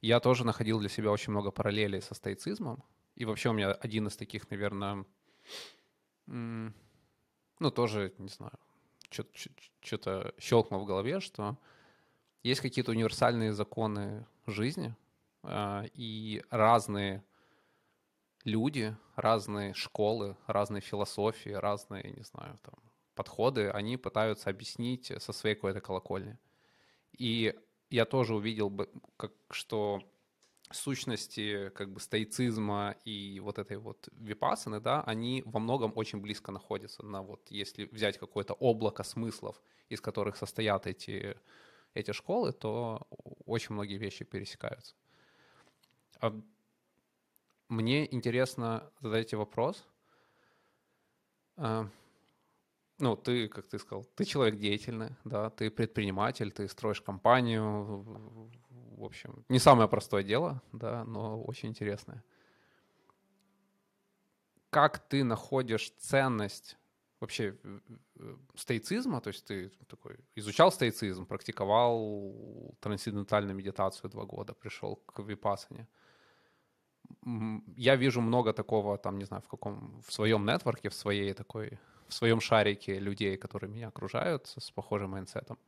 я 0.00 0.20
тоже 0.20 0.44
находил 0.44 0.80
для 0.80 0.88
себя 0.88 1.10
очень 1.10 1.32
много 1.32 1.50
параллелей 1.50 2.02
со 2.02 2.14
стоицизмом. 2.14 2.82
И 3.16 3.24
вообще 3.24 3.50
у 3.50 3.52
меня 3.52 3.72
один 3.72 4.06
из 4.06 4.16
таких, 4.16 4.50
наверное, 4.50 5.04
ну, 6.26 7.70
тоже, 7.70 8.12
не 8.18 8.28
знаю, 8.28 8.58
что-то 9.80 10.34
щелкнул 10.38 10.80
в 10.80 10.86
голове, 10.86 11.20
что 11.20 11.56
есть 12.42 12.60
какие-то 12.60 12.90
универсальные 12.90 13.52
законы 13.52 14.26
жизни, 14.46 14.94
а, 15.42 15.84
и 15.94 16.42
разные 16.50 17.24
люди, 18.44 18.96
разные 19.16 19.74
школы, 19.74 20.36
разные 20.46 20.80
философии, 20.80 21.50
разные, 21.50 22.12
не 22.12 22.22
знаю, 22.22 22.58
там, 22.62 22.74
подходы, 23.14 23.70
они 23.70 23.96
пытаются 23.96 24.50
объяснить 24.50 25.12
со 25.18 25.32
своей 25.32 25.54
какой-то 25.54 25.80
колокольни. 25.80 26.38
И 27.12 27.54
я 27.90 28.04
тоже 28.04 28.34
увидел 28.34 28.70
бы, 28.70 28.90
как, 29.16 29.32
что 29.50 30.02
сущности 30.70 31.70
как 31.70 31.92
бы 31.92 32.00
стоицизма 32.00 32.96
и 33.04 33.40
вот 33.40 33.58
этой 33.58 33.76
вот 33.76 34.08
випасаны, 34.12 34.80
да, 34.80 35.02
они 35.02 35.42
во 35.46 35.60
многом 35.60 35.92
очень 35.94 36.20
близко 36.20 36.52
находятся. 36.52 37.04
На 37.04 37.22
вот, 37.22 37.50
если 37.50 37.84
взять 37.84 38.18
какое-то 38.18 38.54
облако 38.54 39.02
смыслов, 39.04 39.60
из 39.88 40.00
которых 40.00 40.36
состоят 40.36 40.86
эти, 40.86 41.36
эти 41.94 42.12
школы, 42.12 42.52
то 42.52 43.06
очень 43.46 43.74
многие 43.74 43.98
вещи 43.98 44.24
пересекаются. 44.24 44.94
А 46.20 46.34
мне 47.68 48.12
интересно 48.12 48.90
задать 49.00 49.34
вопрос. 49.34 49.84
Ну, 52.98 53.16
ты, 53.16 53.48
как 53.48 53.66
ты 53.66 53.78
сказал, 53.78 54.04
ты 54.14 54.24
человек 54.24 54.56
деятельный, 54.56 55.10
да, 55.24 55.50
ты 55.50 55.70
предприниматель, 55.70 56.52
ты 56.52 56.68
строишь 56.68 57.00
компанию, 57.00 58.04
в 58.96 59.04
общем, 59.04 59.44
не 59.48 59.58
самое 59.58 59.88
простое 59.88 60.22
дело, 60.22 60.62
да, 60.72 61.04
но 61.04 61.42
очень 61.42 61.70
интересное. 61.70 62.22
Как 64.70 64.98
ты 64.98 65.24
находишь 65.24 65.90
ценность 65.98 66.78
вообще 67.20 67.56
стоицизма, 68.54 69.20
то 69.20 69.28
есть 69.28 69.44
ты 69.44 69.70
такой 69.88 70.16
изучал 70.36 70.70
стоицизм, 70.70 71.26
практиковал 71.26 72.76
трансцендентальную 72.80 73.56
медитацию 73.56 74.10
два 74.10 74.24
года, 74.24 74.54
пришел 74.54 74.96
к 74.96 75.22
випасане. 75.22 75.88
Я 77.76 77.96
вижу 77.96 78.20
много 78.20 78.52
такого, 78.52 78.98
там, 78.98 79.18
не 79.18 79.24
знаю, 79.24 79.42
в 79.42 79.48
каком, 79.48 80.00
в 80.06 80.12
своем 80.12 80.44
нетворке, 80.44 80.88
в 80.88 80.94
своей 80.94 81.32
такой, 81.34 81.78
в 82.14 82.16
своем 82.16 82.40
шарике 82.40 83.00
людей, 83.00 83.36
которые 83.36 83.68
меня 83.68 83.88
окружают 83.88 84.46
с 84.46 84.70
похожим 84.70 85.10
майндсетом. 85.10 85.58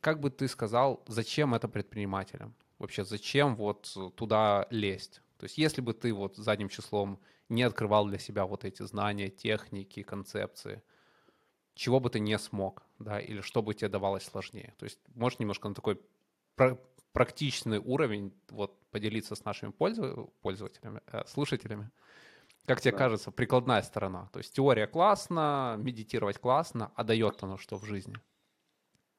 Как 0.00 0.18
бы 0.18 0.30
ты 0.30 0.48
сказал, 0.48 1.04
зачем 1.06 1.54
это 1.54 1.68
предпринимателям? 1.68 2.54
Вообще, 2.78 3.04
зачем 3.04 3.54
вот 3.54 3.96
туда 4.16 4.66
лезть? 4.70 5.22
То 5.38 5.44
есть, 5.44 5.58
если 5.58 5.80
бы 5.80 5.94
ты 5.94 6.12
вот 6.12 6.36
задним 6.36 6.68
числом 6.68 7.20
не 7.48 7.62
открывал 7.62 8.06
для 8.06 8.18
себя 8.18 8.46
вот 8.46 8.64
эти 8.64 8.82
знания, 8.82 9.30
техники, 9.30 10.02
концепции, 10.02 10.82
чего 11.74 12.00
бы 12.00 12.10
ты 12.10 12.18
не 12.18 12.36
смог, 12.38 12.82
да, 12.98 13.20
или 13.20 13.40
что 13.40 13.62
бы 13.62 13.72
тебе 13.72 13.88
давалось 13.88 14.24
сложнее? 14.24 14.74
То 14.78 14.84
есть, 14.84 14.98
можешь 15.14 15.38
немножко 15.38 15.68
на 15.68 15.74
такой 15.74 16.00
практичный 17.12 17.78
уровень 17.78 18.32
вот 18.50 18.76
поделиться 18.90 19.36
с 19.36 19.44
нашими 19.44 19.70
пользователями, 19.70 21.00
э, 21.06 21.22
слушателями? 21.26 21.90
Как 22.66 22.80
тебе 22.80 22.92
да. 22.92 22.98
кажется, 22.98 23.30
прикладная 23.30 23.82
сторона? 23.82 24.28
То 24.32 24.40
есть 24.40 24.52
теория 24.54 24.86
классно, 24.86 25.76
медитировать 25.78 26.38
классно, 26.38 26.92
а 26.96 27.04
дает 27.04 27.42
оно 27.42 27.58
что 27.58 27.76
в 27.76 27.84
жизни? 27.84 28.16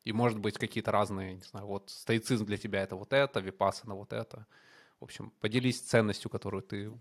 И 0.04 0.12
может 0.12 0.40
быть 0.40 0.58
какие-то 0.58 0.92
разные, 0.92 1.36
не 1.36 1.42
знаю, 1.42 1.66
вот 1.66 1.90
стоицизм 1.90 2.46
для 2.46 2.58
тебя 2.58 2.82
это 2.82 2.96
вот 2.96 3.14
это, 3.14 3.40
випасана 3.40 3.96
вот 3.96 4.14
это. 4.14 4.46
В 5.00 5.06
общем, 5.06 5.32
поделись 5.40 5.80
ценностью, 5.82 6.30
которую 6.30 6.64
ты 6.64 6.92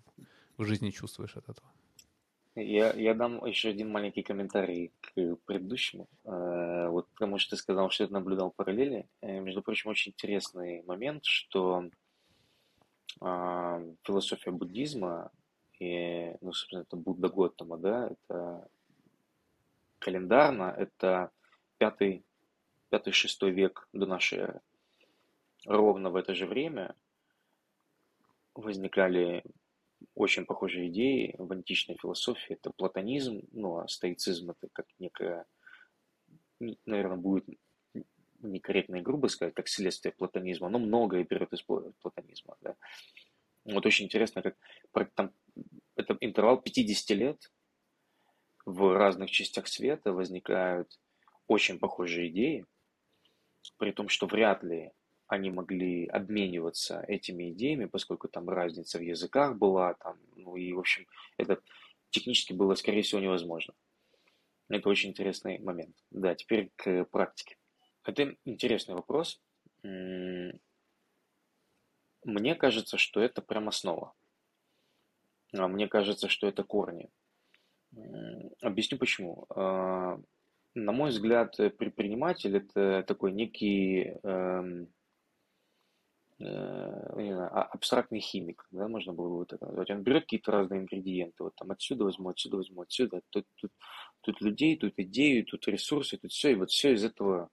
в 0.56 0.64
жизни 0.64 0.90
чувствуешь 0.90 1.36
от 1.36 1.48
этого. 1.48 1.68
Я, 2.54 2.92
я 2.94 3.14
дам 3.14 3.44
еще 3.44 3.68
один 3.68 3.90
маленький 3.90 4.22
комментарий 4.22 4.92
к 5.02 5.36
предыдущему. 5.44 6.08
Э, 6.24 6.88
вот 6.88 7.06
потому 7.08 7.38
что 7.38 7.54
ты 7.54 7.62
сказал, 7.62 7.90
что 7.90 8.06
ты 8.06 8.12
наблюдал 8.12 8.50
параллели. 8.50 9.06
Э, 9.20 9.40
между 9.40 9.62
прочим, 9.62 9.90
очень 9.90 10.12
интересный 10.12 10.82
момент, 10.84 11.24
что 11.26 11.90
э, 13.20 13.94
философия 14.04 14.52
буддизма, 14.52 15.30
и, 15.78 16.36
ну, 16.40 16.52
собственно, 16.52 16.82
это 16.82 16.96
Будда 16.96 17.28
Готтама, 17.28 17.76
да, 17.78 18.08
это 18.10 18.68
календарно, 19.98 20.74
это 20.76 21.30
пятый 21.78 22.24
пятый-шестой 22.88 23.50
век 23.50 23.88
до 23.92 24.06
нашей 24.06 24.38
эры. 24.38 24.60
Ровно 25.64 26.10
в 26.10 26.16
это 26.16 26.34
же 26.34 26.46
время 26.46 26.94
возникали 28.54 29.44
очень 30.14 30.46
похожие 30.46 30.88
идеи 30.88 31.34
в 31.38 31.50
античной 31.52 31.96
философии. 31.96 32.54
Это 32.54 32.70
платонизм, 32.70 33.42
ну 33.52 33.78
а 33.78 33.88
стоицизм 33.88 34.50
это 34.50 34.68
как 34.72 34.86
некая, 34.98 35.46
наверное, 36.60 37.16
будет 37.16 37.46
некорректно 38.40 38.96
и 38.96 39.02
грубо 39.02 39.26
сказать, 39.28 39.54
как 39.54 39.68
следствие 39.68 40.12
платонизма, 40.12 40.68
но 40.68 40.78
многое 40.78 41.24
берет 41.24 41.52
из 41.52 41.62
платонизма. 41.62 42.56
Да. 42.60 42.76
Вот 43.66 43.84
очень 43.84 44.04
интересно, 44.06 44.42
как 44.42 44.56
там, 45.14 45.32
это 45.96 46.16
интервал 46.20 46.60
50 46.60 47.10
лет 47.16 47.52
в 48.64 48.96
разных 48.96 49.30
частях 49.30 49.66
света 49.66 50.12
возникают 50.12 51.00
очень 51.46 51.78
похожие 51.78 52.28
идеи, 52.28 52.64
при 53.78 53.92
том, 53.92 54.08
что 54.08 54.26
вряд 54.26 54.62
ли 54.62 54.92
они 55.28 55.50
могли 55.50 56.06
обмениваться 56.06 57.04
этими 57.08 57.50
идеями, 57.50 57.86
поскольку 57.86 58.28
там 58.28 58.48
разница 58.48 58.98
в 58.98 59.02
языках 59.02 59.56
была, 59.56 59.94
там, 59.94 60.18
ну 60.36 60.56
и, 60.56 60.72
в 60.72 60.78
общем, 60.78 61.06
это 61.36 61.60
технически 62.10 62.52
было, 62.52 62.74
скорее 62.74 63.02
всего, 63.02 63.20
невозможно. 63.20 63.74
Это 64.68 64.88
очень 64.88 65.10
интересный 65.10 65.58
момент. 65.58 65.96
Да, 66.10 66.34
теперь 66.34 66.70
к 66.76 67.04
практике. 67.06 67.56
Это 68.04 68.36
интересный 68.44 68.94
вопрос. 68.94 69.40
Мне 72.26 72.56
кажется, 72.56 72.98
что 72.98 73.20
это 73.20 73.40
прям 73.40 73.68
основа. 73.68 74.12
А 75.54 75.68
мне 75.68 75.86
кажется, 75.86 76.28
что 76.28 76.48
это 76.48 76.64
корни. 76.64 77.08
Объясню 78.60 78.98
почему. 78.98 79.46
А, 79.48 80.18
на 80.74 80.92
мой 80.92 81.10
взгляд, 81.10 81.58
э, 81.60 81.70
предприниматель 81.70 82.56
это 82.56 83.04
такой 83.06 83.30
некий 83.30 84.18
эм, 84.24 84.88
э, 86.40 87.22
не 87.22 87.32
знаю, 87.32 87.50
а, 87.52 87.62
абстрактный 87.62 88.18
химик, 88.18 88.66
да, 88.72 88.88
можно 88.88 89.12
было 89.12 89.28
бы 89.28 89.36
вот 89.36 89.52
это 89.52 89.64
назвать. 89.64 89.90
Он 89.90 90.02
берет 90.02 90.24
какие-то 90.24 90.50
разные 90.50 90.80
ингредиенты, 90.80 91.44
вот 91.44 91.54
там 91.54 91.70
отсюда 91.70 92.04
возьму, 92.04 92.30
отсюда 92.30 92.56
возьму, 92.56 92.82
отсюда, 92.82 93.22
тут, 93.30 93.46
тут, 93.54 93.70
тут 94.22 94.40
людей, 94.40 94.76
тут 94.76 94.94
идеи, 94.96 95.42
тут 95.42 95.68
ресурсы, 95.68 96.18
тут 96.18 96.32
все, 96.32 96.50
и 96.50 96.56
вот 96.56 96.70
все 96.70 96.92
из 96.92 97.04
этого, 97.04 97.50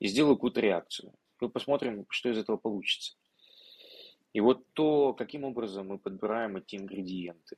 и 0.00 0.08
сделаю 0.08 0.34
какую-то 0.34 0.60
реакцию. 0.60 1.14
И 1.40 1.48
посмотрим, 1.48 2.06
что 2.10 2.28
из 2.28 2.38
этого 2.38 2.56
получится. 2.56 3.14
И 4.36 4.40
вот 4.40 4.72
то, 4.72 5.14
каким 5.14 5.44
образом 5.44 5.88
мы 5.88 5.98
подбираем 5.98 6.56
эти 6.56 6.76
ингредиенты, 6.76 7.56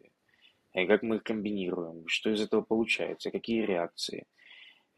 и 0.75 0.87
как 0.87 1.03
мы 1.03 1.17
их 1.17 1.23
комбинируем, 1.23 2.07
что 2.07 2.31
из 2.31 2.41
этого 2.41 2.63
получается, 2.63 3.31
какие 3.31 3.67
реакции– 3.67 4.27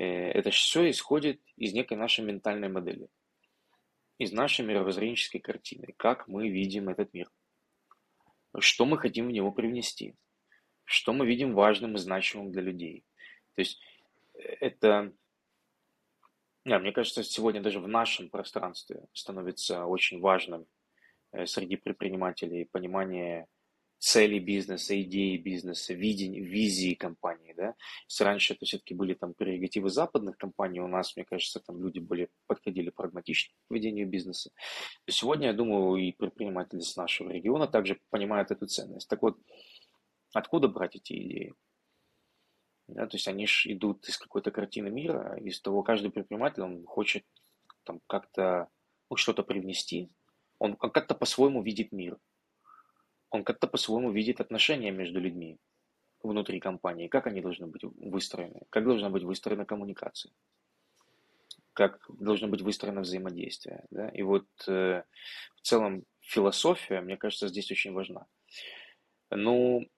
Э, 0.01 0.31
это 0.31 0.51
все 0.51 0.89
исходит 0.89 1.43
из 1.57 1.75
некой 1.75 1.99
нашей 1.99 2.25
ментальной 2.25 2.71
модели, 2.71 3.11
из 4.17 4.33
нашей 4.33 4.65
мировоззренческой 4.65 5.41
картины, 5.41 5.95
как 5.99 6.27
мы 6.27 6.49
видим 6.49 6.89
этот 6.89 7.13
мир, 7.13 7.31
что 8.59 8.87
мы 8.87 8.97
хотим 8.97 9.27
в 9.27 9.31
него 9.31 9.53
привнести, 9.53 10.15
что 10.85 11.13
мы 11.13 11.27
видим 11.27 11.53
важным 11.53 11.97
и 11.97 11.99
значимым 11.99 12.51
для 12.51 12.63
людей. 12.63 13.05
То 13.57 13.61
есть 13.61 13.79
э, 14.33 14.39
это, 14.61 15.13
да, 16.65 16.79
мне 16.79 16.93
кажется, 16.93 17.23
сегодня 17.23 17.61
даже 17.61 17.79
в 17.79 17.87
нашем 17.87 18.31
пространстве 18.31 19.07
становится 19.13 19.85
очень 19.85 20.21
важным 20.21 20.67
среди 21.47 21.77
предпринимателей 21.77 22.65
понимание 22.65 23.47
цели 24.01 24.39
бизнеса, 24.39 25.01
идеи 25.03 25.37
бизнеса, 25.37 25.93
видение, 25.93 26.43
визии 26.43 26.95
компании, 26.95 27.53
да. 27.53 27.75
Если 28.09 28.25
раньше 28.25 28.55
это 28.55 28.65
все-таки 28.65 28.95
были 28.95 29.13
там 29.13 29.35
прерогативы 29.35 29.91
западных 29.91 30.39
компаний, 30.39 30.81
у 30.81 30.89
нас, 30.89 31.15
мне 31.17 31.25
кажется, 31.25 31.61
там 31.61 31.83
люди 31.83 31.99
более 31.99 32.31
подходили 32.47 32.89
прагматично 32.89 33.55
к 33.69 33.75
ведению 33.75 34.09
бизнеса. 34.09 34.51
То 35.05 35.13
сегодня, 35.13 35.49
я 35.49 35.53
думаю, 35.53 36.03
и 36.03 36.13
предприниматели 36.13 36.81
с 36.81 36.97
нашего 36.97 37.31
региона 37.31 37.69
также 37.69 38.01
понимают 38.09 38.51
эту 38.51 38.67
ценность. 38.67 39.07
Так 39.07 39.21
вот, 39.23 39.39
откуда 40.33 40.69
брать 40.69 40.97
эти 40.97 41.13
идеи? 41.13 41.55
Да, 42.89 43.07
то 43.07 43.17
есть 43.17 43.29
они 43.29 43.47
же 43.47 43.71
идут 43.73 44.09
из 44.09 44.17
какой-то 44.17 44.51
картины 44.51 44.89
мира, 44.89 45.39
из 45.39 45.61
того, 45.61 45.83
каждый 45.83 46.11
предприниматель, 46.11 46.63
он 46.63 46.85
хочет 46.87 47.25
там 47.85 48.01
как-то 48.07 48.69
ну, 49.11 49.17
что-то 49.17 49.43
привнести, 49.43 50.11
он 50.61 50.77
как-то 50.77 51.17
по-своему 51.17 51.63
видит 51.63 51.91
мир– 51.91 52.17
он 53.31 53.45
как-то 53.45 53.67
по-своему 53.69 54.11
видит 54.11 54.41
отношения 54.41 54.91
между 54.91 55.21
людьми 55.21 55.59
внутри 56.23 56.61
компании, 56.61 57.09
как 57.09 57.27
они 57.27 57.41
должны 57.41 57.67
быть 57.67 57.83
выстроены, 57.83 58.63
как 58.71 58.85
должна 58.85 59.09
быть 59.09 59.23
выстроена 59.23 59.65
коммуникация, 59.65 60.33
как 61.73 62.05
должно 62.09 62.49
быть 62.49 62.61
выстроено 62.61 63.01
взаимодействие. 63.01 63.87
Да? 63.91 64.09
И 64.11 64.23
вот 64.23 64.47
э, 64.67 65.05
в 65.55 65.61
целом 65.63 66.05
философия, 66.21 67.01
мне 67.01 67.17
кажется, 67.17 67.49
здесь 67.49 67.71
очень 67.71 67.93
важна. 67.93 68.27
Ну, 69.31 69.89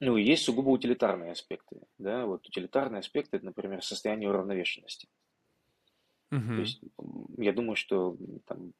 ну, 0.00 0.16
есть 0.16 0.44
сугубо 0.44 0.70
утилитарные 0.70 1.32
аспекты. 1.32 1.82
Да? 1.98 2.24
Вот 2.26 2.46
утилитарные 2.46 3.00
аспекты, 3.00 3.36
это, 3.36 3.46
например, 3.46 3.82
состояние 3.82 4.30
уравновешенности. 4.30 5.08
Угу. 6.30 6.40
То 6.40 6.60
есть, 6.60 6.80
я 7.38 7.52
думаю, 7.52 7.74
что 7.74 8.16
там, 8.46 8.72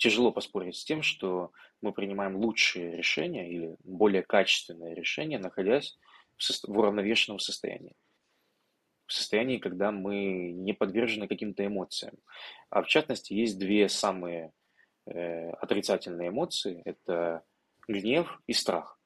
тяжело 0.00 0.32
поспорить 0.32 0.76
с 0.76 0.84
тем, 0.84 1.02
что 1.02 1.52
мы 1.82 1.92
принимаем 1.92 2.36
лучшие 2.36 2.96
решения 2.96 3.48
или 3.52 3.76
более 3.84 4.22
качественные 4.22 4.94
решения, 4.94 5.38
находясь 5.38 5.98
в, 6.36 6.42
со- 6.42 6.66
в 6.66 6.76
уравновешенном 6.76 7.38
состоянии. 7.38 7.94
в 9.06 9.12
состоянии, 9.12 9.58
когда 9.58 9.90
мы 9.90 10.52
не 10.52 10.72
подвержены 10.72 11.28
каким-то 11.28 11.66
эмоциям. 11.66 12.14
А 12.70 12.82
в 12.82 12.86
частности, 12.86 13.34
есть 13.34 13.58
две 13.58 13.88
самые 13.88 14.52
э, 15.06 15.50
отрицательные 15.50 16.28
эмоции. 16.28 16.80
Это 16.84 17.42
гнев 17.88 18.40
и 18.46 18.52
страх. 18.52 18.98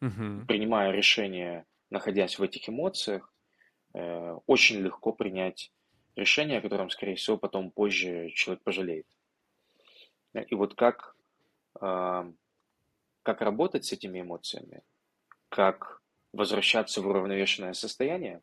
Мгм. 0.00 0.46
Принимая 0.46 0.92
решение, 0.92 1.64
находясь 1.90 2.38
в 2.38 2.42
этих 2.42 2.68
эмоциях, 2.68 3.34
э, 3.94 4.36
очень 4.46 4.78
легко 4.80 5.12
принять 5.12 5.72
решение, 6.16 6.58
о 6.58 6.62
котором, 6.62 6.88
скорее 6.88 7.16
всего, 7.16 7.36
потом 7.36 7.70
позже 7.70 8.30
человек 8.30 8.62
пожалеет. 8.62 9.06
И 10.42 10.54
вот 10.54 10.74
как, 10.74 11.16
а, 11.80 12.30
как 13.22 13.40
работать 13.40 13.84
с 13.84 13.92
этими 13.92 14.20
эмоциями, 14.20 14.82
как 15.48 16.00
возвращаться 16.32 17.00
в 17.00 17.06
уравновешенное 17.06 17.72
состояние, 17.72 18.42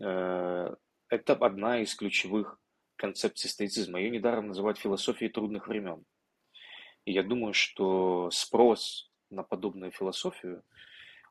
э, 0.00 0.74
это 1.08 1.32
одна 1.34 1.80
из 1.80 1.94
ключевых 1.94 2.58
концепций 2.96 3.48
стоицизма. 3.48 4.00
Ее 4.00 4.10
недаром 4.10 4.48
называют 4.48 4.78
философией 4.78 5.30
трудных 5.30 5.68
времен. 5.68 6.04
И 7.04 7.12
я 7.12 7.22
думаю, 7.22 7.52
что 7.52 8.30
спрос 8.30 9.10
на 9.30 9.42
подобную 9.42 9.92
философию, 9.92 10.64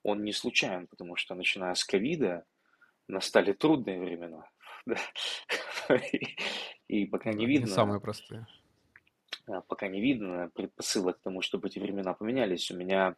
он 0.03 0.23
не 0.23 0.33
случайен, 0.33 0.87
потому 0.87 1.15
что 1.15 1.35
начиная 1.35 1.73
с 1.73 1.83
ковида 1.83 2.45
настали 3.07 3.53
трудные 3.53 3.99
времена. 3.99 4.49
И, 6.87 7.05
пока 7.05 7.31
не 7.31 7.45
видно, 7.45 7.67
самые 7.67 7.99
простые. 7.99 8.45
А, 9.47 9.61
пока 9.61 9.87
не 9.87 10.01
видно 10.01 10.49
предпосылок 10.53 11.19
к 11.19 11.23
тому, 11.23 11.41
чтобы 11.41 11.67
эти 11.67 11.79
времена 11.79 12.13
поменялись, 12.13 12.71
у 12.71 12.77
меня 12.77 13.15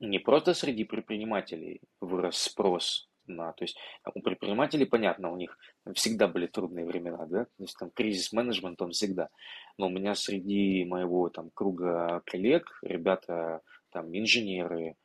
не 0.00 0.18
просто 0.18 0.54
среди 0.54 0.84
предпринимателей 0.84 1.80
вырос 2.00 2.38
спрос 2.38 3.08
на, 3.26 3.52
то 3.52 3.64
есть 3.64 3.76
у 4.14 4.20
предпринимателей, 4.20 4.86
понятно, 4.86 5.30
у 5.30 5.36
них 5.36 5.58
всегда 5.94 6.28
были 6.28 6.46
трудные 6.46 6.86
времена, 6.86 7.26
да, 7.26 7.44
то 7.44 7.62
есть 7.62 7.76
там 7.78 7.90
кризис-менеджмент, 7.90 8.80
он 8.80 8.92
всегда, 8.92 9.28
но 9.76 9.86
у 9.86 9.90
меня 9.90 10.14
среди 10.14 10.84
моего 10.84 11.28
там 11.28 11.50
круга 11.52 12.22
коллег, 12.24 12.78
ребята 12.82 13.60
там 13.90 14.16
инженеры, 14.16 14.96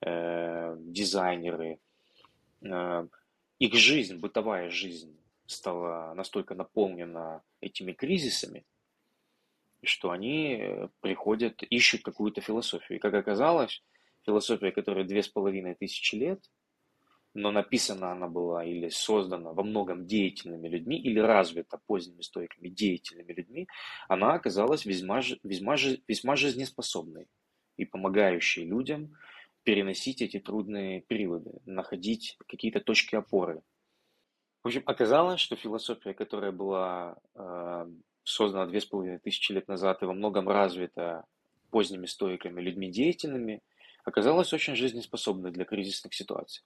э, 0.00 0.76
дизайнеры, 0.78 1.78
э, 2.62 3.06
их 3.58 3.74
жизнь, 3.74 4.18
бытовая 4.18 4.70
жизнь 4.70 5.16
стала 5.46 6.14
настолько 6.14 6.54
наполнена 6.54 7.42
этими 7.60 7.92
кризисами, 7.92 8.64
что 9.82 10.10
они 10.10 10.88
приходят, 11.00 11.62
ищут 11.62 12.02
какую-то 12.02 12.40
философию. 12.40 12.98
И 12.98 13.00
как 13.00 13.14
оказалось, 13.14 13.82
философия, 14.24 14.72
которая 14.72 15.04
две 15.04 15.22
с 15.22 15.28
половиной 15.28 15.74
тысячи 15.74 16.14
лет, 16.16 16.40
но 17.34 17.50
написана 17.50 18.12
она 18.12 18.28
была 18.28 18.64
или 18.64 18.88
создана 18.88 19.52
во 19.52 19.62
многом 19.62 20.06
деятельными 20.06 20.68
людьми, 20.68 20.98
или 20.98 21.20
развита 21.20 21.78
поздними 21.86 22.22
стойками 22.22 22.68
деятельными 22.68 23.32
людьми, 23.32 23.68
она 24.08 24.34
оказалась 24.34 24.84
весьма, 24.84 25.20
весьма, 25.42 25.76
весьма 26.08 26.36
жизнеспособной 26.36 27.28
и 27.76 27.84
помогающей 27.84 28.64
людям 28.64 29.16
переносить 29.62 30.22
эти 30.22 30.40
трудные 30.40 31.02
периоды, 31.02 31.60
находить 31.66 32.38
какие-то 32.48 32.80
точки 32.80 33.14
опоры. 33.14 33.62
В 34.62 34.68
общем, 34.68 34.82
оказалось, 34.86 35.40
что 35.40 35.56
философия, 35.56 36.14
которая 36.14 36.52
была 36.52 37.18
э, 37.34 37.86
создана 38.28 38.66
две 38.66 38.80
с 38.80 38.86
половиной 38.86 39.18
тысячи 39.18 39.52
лет 39.52 39.68
назад 39.68 40.02
и 40.02 40.06
во 40.06 40.12
многом 40.12 40.48
развита 40.48 41.24
поздними 41.70 42.06
стоиками, 42.06 42.60
людьми 42.60 42.90
деятельными, 42.90 43.62
оказалась 44.04 44.52
очень 44.52 44.74
жизнеспособной 44.74 45.50
для 45.50 45.64
кризисных 45.64 46.14
ситуаций. 46.14 46.64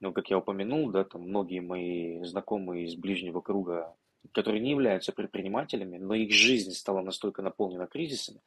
Ну, 0.00 0.12
как 0.12 0.30
я 0.30 0.38
упомянул, 0.38 0.90
да, 0.90 1.04
там 1.04 1.22
многие 1.22 1.60
мои 1.60 2.22
знакомые 2.24 2.86
из 2.86 2.96
ближнего 2.96 3.40
круга, 3.40 3.94
которые 4.32 4.60
не 4.60 4.70
являются 4.70 5.12
предпринимателями, 5.12 5.98
но 5.98 6.14
их 6.14 6.32
жизнь 6.32 6.72
стала 6.72 7.02
настолько 7.02 7.42
наполнена 7.42 7.86
кризисами. 7.86 8.40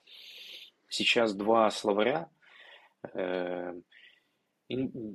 Сейчас 0.90 1.34
два 1.34 1.70
словаря, 1.70 2.30
э, 3.14 3.80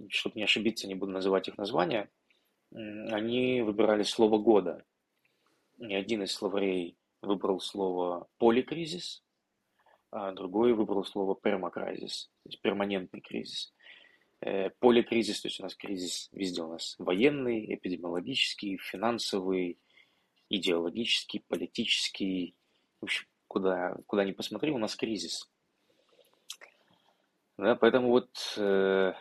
чтобы 0.08 0.36
не 0.36 0.44
ошибиться, 0.44 0.86
не 0.86 0.94
буду 0.94 1.12
называть 1.12 1.48
их 1.48 1.58
названия, 1.58 2.08
они 2.70 3.62
выбирали 3.62 4.02
слово 4.02 4.38
года. 4.38 4.84
Один 5.80 6.22
из 6.22 6.32
словарей 6.32 6.96
выбрал 7.22 7.60
слово 7.60 8.28
поликризис, 8.38 9.22
а 10.10 10.32
другой 10.32 10.72
выбрал 10.72 11.04
слово 11.04 11.36
пермакризис, 11.36 12.30
то 12.42 12.48
есть 12.48 12.60
перманентный 12.62 13.20
кризис. 13.20 13.72
Поликризис, 14.78 15.40
то 15.40 15.48
есть 15.48 15.60
у 15.60 15.64
нас 15.64 15.74
кризис 15.74 16.28
везде 16.32 16.62
у 16.62 16.68
нас 16.68 16.94
военный, 16.98 17.74
эпидемиологический, 17.74 18.78
финансовый, 18.78 19.78
идеологический, 20.48 21.44
политический. 21.46 22.56
В 23.00 23.04
общем, 23.04 23.26
куда, 23.46 23.96
куда 24.06 24.24
ни 24.24 24.32
посмотри, 24.32 24.70
у 24.70 24.78
нас 24.78 24.96
кризис. 24.96 25.50
Да, 27.56 27.74
поэтому 27.74 28.10
вот, 28.10 28.30
э, 28.56 29.12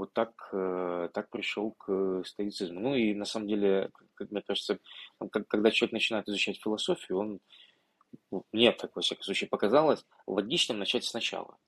вот 0.00 0.14
так, 0.14 0.48
э, 0.52 1.10
так 1.12 1.28
пришел 1.28 1.72
к 1.72 2.22
стоицизму. 2.24 2.80
Ну 2.80 2.94
и 2.94 3.12
на 3.12 3.26
самом 3.26 3.48
деле, 3.48 3.90
как 4.14 4.30
мне 4.30 4.40
кажется, 4.40 4.78
когда 5.30 5.70
человек 5.70 5.92
начинает 5.92 6.26
изучать 6.26 6.58
философию, 6.58 7.18
он, 7.18 7.40
мне 8.50 8.72
так 8.72 8.96
во 8.96 9.02
всяком 9.02 9.24
случае 9.24 9.50
показалось, 9.50 10.06
логичным 10.26 10.78
начать 10.78 11.04
сначала. 11.04 11.58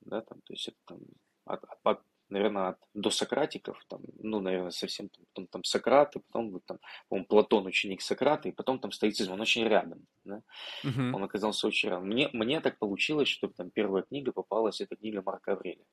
Да, 0.00 0.22
там, 0.22 0.40
то 0.40 0.54
есть 0.54 0.68
это 0.68 0.78
там, 0.86 1.00
от, 1.44 1.64
от, 1.82 2.00
наверное, 2.30 2.68
от 2.68 2.78
досократиков, 2.94 3.78
там, 3.88 4.00
ну, 4.18 4.40
наверное, 4.40 4.70
совсем 4.70 5.10
там, 5.10 5.24
потом 5.26 5.46
там 5.48 5.64
Сократ, 5.64 6.16
и 6.16 6.20
потом 6.20 6.60
там, 6.60 6.78
по 7.10 7.22
Платон 7.24 7.66
ученик 7.66 8.00
Сократа, 8.00 8.48
и 8.48 8.52
потом 8.52 8.78
там 8.78 8.90
стоицизм, 8.90 9.32
он 9.32 9.40
очень 9.42 9.64
рядом, 9.68 10.06
да? 10.24 10.42
Мгм. 10.82 11.14
он 11.14 11.24
оказался 11.24 11.66
очень 11.66 11.90
рядом. 11.90 12.06
Мне, 12.06 12.30
мне 12.32 12.62
так 12.62 12.78
получилось, 12.78 13.28
что 13.28 13.48
там 13.48 13.70
первая 13.70 14.02
книга 14.02 14.32
попалась, 14.32 14.80
это 14.80 14.96
книга 14.96 15.22
Марка 15.22 15.52
Аврелия, 15.52 15.84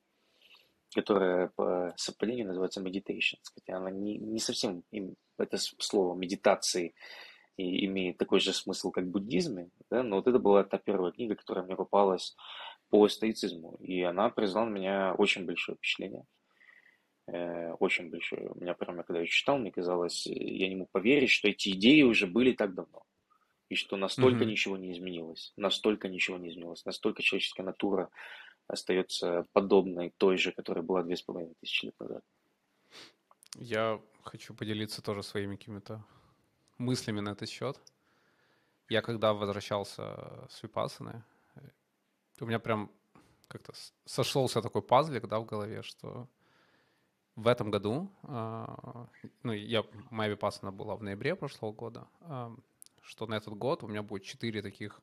которая 0.93 1.47
по 1.55 1.93
совпадению 1.97 2.47
называется 2.47 2.81
Meditations, 2.81 3.43
хотя 3.53 3.77
она 3.77 3.91
не, 3.91 4.17
не 4.17 4.39
совсем, 4.39 4.83
им, 4.91 5.15
это 5.37 5.57
слово 5.57 6.15
медитации 6.15 6.93
и 7.57 7.85
имеет 7.85 8.17
такой 8.17 8.39
же 8.39 8.53
смысл, 8.53 8.91
как 8.91 9.05
в 9.05 9.11
буддизме, 9.11 9.69
да? 9.89 10.01
но 10.03 10.17
вот 10.17 10.27
это 10.27 10.39
была 10.39 10.63
та 10.63 10.77
первая 10.77 11.11
книга, 11.11 11.35
которая 11.35 11.65
мне 11.65 11.75
попалась 11.75 12.35
по 12.89 13.07
стоицизму, 13.07 13.75
и 13.79 14.01
она 14.01 14.29
произвела 14.29 14.65
на 14.65 14.69
меня 14.69 15.13
очень 15.17 15.45
большое 15.45 15.77
впечатление. 15.77 16.25
Э, 17.31 17.73
очень 17.73 18.09
большое. 18.09 18.49
У 18.49 18.59
меня 18.59 18.73
прямо, 18.73 19.03
когда 19.03 19.19
я 19.19 19.27
читал, 19.27 19.57
мне 19.57 19.71
казалось, 19.71 20.25
э, 20.25 20.33
я 20.33 20.67
не 20.67 20.75
мог 20.75 20.89
поверить, 20.91 21.29
что 21.29 21.47
эти 21.47 21.69
идеи 21.69 22.01
уже 22.01 22.25
были 22.25 22.53
так 22.53 22.73
давно. 22.73 23.03
И 23.69 23.75
что 23.75 23.97
настолько 23.97 24.39
Мгм. 24.39 24.47
ничего 24.47 24.77
не 24.77 24.91
изменилось. 24.91 25.53
Настолько 25.55 26.07
ничего 26.07 26.37
не 26.37 26.49
изменилось. 26.49 26.85
Настолько 26.85 27.21
человеческая 27.21 27.63
натура 27.63 28.09
остается 28.70 29.45
подобной 29.51 30.13
той 30.17 30.38
же, 30.38 30.51
которая 30.51 30.84
была 30.84 31.03
две 31.03 31.15
с 31.15 31.22
половиной 31.22 31.55
тысячи 31.59 31.86
лет 31.86 31.99
назад. 31.99 32.24
Я 33.55 33.99
хочу 34.24 34.53
поделиться 34.53 35.01
тоже 35.01 35.24
своими 35.24 35.55
какими-то 35.55 36.05
мыслями 36.78 37.20
на 37.20 37.30
этот 37.30 37.49
счет. 37.49 37.80
Я 38.88 39.01
когда 39.01 39.34
возвращался 39.34 40.47
с 40.49 40.63
Випассаны, 40.63 41.24
у 42.39 42.45
меня 42.45 42.59
прям 42.59 42.91
как-то 43.47 43.74
сошелся 44.05 44.61
такой 44.61 44.82
пазлик, 44.82 45.28
да, 45.28 45.39
в 45.39 45.45
голове, 45.45 45.82
что 45.82 46.28
в 47.36 47.47
этом 47.47 47.72
году, 47.72 48.11
а, 48.24 49.07
ну, 49.43 49.53
я, 49.53 49.84
моя 50.11 50.32
Випассана 50.32 50.72
была 50.72 50.95
в 50.95 51.03
ноябре 51.03 51.36
прошлого 51.36 51.72
года, 51.72 52.07
а, 52.22 52.55
что 53.01 53.26
на 53.28 53.36
этот 53.36 53.55
год 53.55 53.84
у 53.84 53.88
меня 53.88 54.03
будет 54.03 54.24
четыре 54.24 54.61
таких 54.61 55.01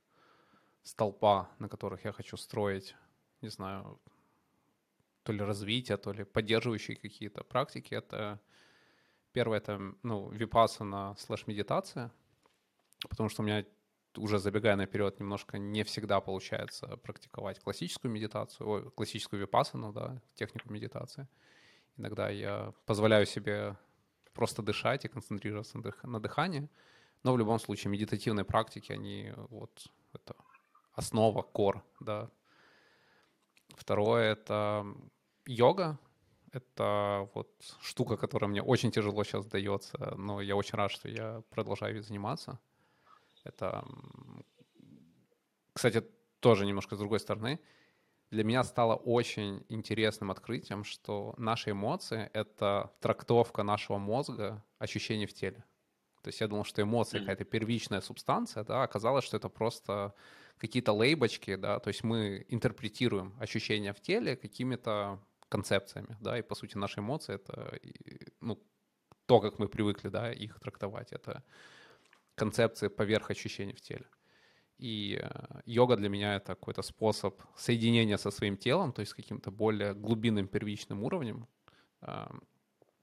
столпа, 0.82 1.50
на 1.58 1.68
которых 1.68 2.04
я 2.04 2.12
хочу 2.12 2.36
строить, 2.36 2.94
не 3.42 3.48
знаю, 3.48 3.98
то 5.22 5.32
ли 5.32 5.40
развитие, 5.40 5.96
то 5.96 6.12
ли 6.12 6.24
поддерживающие 6.24 6.96
какие-то 6.96 7.42
практики. 7.44 7.94
Это 7.94 8.40
первое, 9.32 9.58
это, 9.58 9.80
ну, 10.02 10.30
випассана 10.30 11.14
слэш 11.18 11.46
медитация, 11.46 12.10
потому 13.08 13.28
что 13.28 13.42
у 13.42 13.44
меня 13.44 13.64
уже 14.16 14.38
забегая 14.38 14.76
наперед, 14.76 15.20
немножко 15.20 15.58
не 15.58 15.84
всегда 15.84 16.20
получается 16.20 16.96
практиковать 16.98 17.60
классическую 17.60 18.12
медитацию, 18.12 18.68
ой, 18.68 18.90
классическую 18.90 19.40
випассану, 19.40 19.92
да, 19.92 20.22
технику 20.34 20.72
медитации. 20.72 21.28
Иногда 21.98 22.30
я 22.30 22.72
позволяю 22.86 23.26
себе 23.26 23.76
просто 24.32 24.62
дышать 24.62 25.04
и 25.04 25.08
концентрироваться 25.08 25.78
на 26.02 26.20
дыхании, 26.20 26.68
но 27.22 27.32
в 27.32 27.38
любом 27.38 27.58
случае 27.58 27.90
медитативные 27.90 28.44
практики, 28.44 28.92
они 28.92 29.32
вот 29.50 29.90
это 30.12 30.36
основа, 30.92 31.42
кор, 31.42 31.82
да. 32.00 32.30
Второе— 33.76 34.32
это 34.32 34.84
йога. 35.46 35.98
Это 36.52 37.28
вот 37.34 37.50
штука, 37.80 38.16
которая 38.16 38.48
мне 38.48 38.62
очень 38.62 38.90
тяжело 38.90 39.22
сейчас 39.24 39.44
дается, 39.46 40.14
но 40.16 40.40
я 40.40 40.56
очень 40.56 40.76
рад, 40.76 40.90
что 40.90 41.08
я 41.08 41.42
продолжаю 41.50 42.02
заниматься. 42.02 42.58
Это, 43.44 43.84
кстати, 45.74 46.02
тоже 46.40 46.64
немножко 46.64 46.96
с 46.96 46.98
другой 46.98 47.20
стороны. 47.20 47.60
для 48.30 48.44
меня 48.44 48.64
стало 48.64 48.94
очень 48.94 49.64
интересным 49.68 50.30
открытием, 50.30 50.84
что 50.84 51.34
наши 51.38 51.70
эмоции— 51.70 52.30
это 52.32 52.92
трактовка 53.00 53.62
нашего 53.62 53.98
мозга 53.98 54.64
ощущений 54.78 55.26
в 55.26 55.32
теле. 55.32 55.64
То 56.22 56.28
есть 56.28 56.40
я 56.40 56.48
думал, 56.48 56.64
что 56.64 56.82
эмоция 56.82 57.20
какая-то 57.20 57.44
первичная 57.44 58.00
субстанция, 58.00 58.64
да, 58.64 58.82
оказалось, 58.82 59.24
что 59.24 59.36
это 59.36 59.48
просто 59.48 60.12
какие-то 60.58 60.92
лейбочки, 60.92 61.56
да, 61.56 61.78
то 61.78 61.88
есть 61.88 62.04
мы 62.04 62.44
интерпретируем 62.48 63.34
ощущения 63.40 63.92
в 63.92 64.00
теле 64.00 64.36
какими-то 64.36 65.20
концепциями, 65.48 66.16
да, 66.20 66.38
и 66.38 66.42
по 66.42 66.54
сути 66.54 66.76
наши 66.78 67.00
эмоции— 67.00 67.34
это, 67.36 67.78
ну, 68.40 68.62
то, 69.26 69.40
как 69.40 69.58
мы 69.58 69.68
привыкли, 69.68 70.08
да, 70.08 70.32
их 70.32 70.58
трактовать, 70.60 71.12
это 71.12 71.42
концепции 72.34 72.88
поверх 72.88 73.30
ощущений 73.30 73.74
в 73.74 73.80
теле. 73.80 74.06
И 74.78 75.18
э, 75.22 75.60
йога 75.64 75.96
для 75.96 76.08
меня 76.08 76.36
это 76.36 76.54
какой-то 76.54 76.82
способ 76.82 77.40
соединения 77.56 78.18
со 78.18 78.30
своим 78.30 78.56
телом, 78.56 78.92
то 78.92 79.00
есть 79.00 79.14
каким-то 79.14 79.50
более 79.50 79.94
глубинным 79.94 80.48
первичным 80.48 81.02
уровнем 81.02 81.46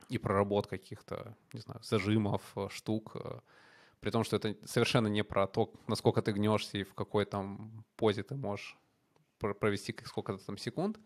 и 0.10 0.18
проработка 0.18 0.78
каких-то, 0.78 1.36
не 1.54 1.60
знаю, 1.60 1.82
зажимов, 1.84 2.42
э, 2.56 2.68
штук, 2.70 3.16
э, 3.16 3.40
при 4.04 4.12
том, 4.12 4.26
что 4.26 4.36
это 4.36 4.58
совершенно 4.66 5.08
не 5.08 5.24
про 5.24 5.48
то, 5.48 5.72
насколько 5.88 6.22
ты 6.22 6.34
гнешься 6.34 6.78
и 6.78 6.84
в 6.84 6.94
какой 6.94 7.26
там 7.26 7.86
позе 7.96 8.24
ты 8.24 8.36
можешь 8.36 8.78
провести 9.40 9.96
сколько-то 10.06 10.46
там 10.46 10.58
секунд, 10.58 11.00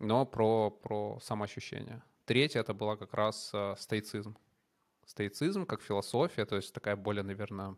но 0.00 0.26
про, 0.26 0.70
про 0.70 1.20
самоощущение. 1.20 2.02
Третье 2.24 2.60
это 2.60 2.74
была 2.74 2.96
как 2.96 3.14
раз 3.14 3.52
стоицизм. 3.76 4.36
Стоицизм 5.06 5.66
как 5.66 5.82
философия, 5.82 6.44
то 6.46 6.56
есть 6.56 6.74
такая 6.74 6.96
более, 6.96 7.22
наверное, 7.22 7.76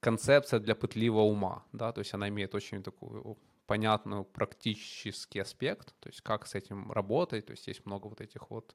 концепция 0.00 0.58
для 0.58 0.74
пытливого 0.74 1.24
ума, 1.24 1.64
да, 1.72 1.92
то 1.92 1.98
есть 1.98 2.14
она 2.14 2.30
имеет 2.30 2.54
очень 2.54 2.82
такую 2.82 3.36
понятную 3.66 4.24
практический 4.24 5.40
аспект, 5.40 5.94
то 6.00 6.08
есть 6.08 6.22
как 6.22 6.46
с 6.46 6.54
этим 6.54 6.90
работать, 6.92 7.44
то 7.46 7.50
есть 7.50 7.66
есть 7.66 7.84
много 7.84 8.08
вот 8.08 8.22
этих 8.22 8.50
вот, 8.50 8.74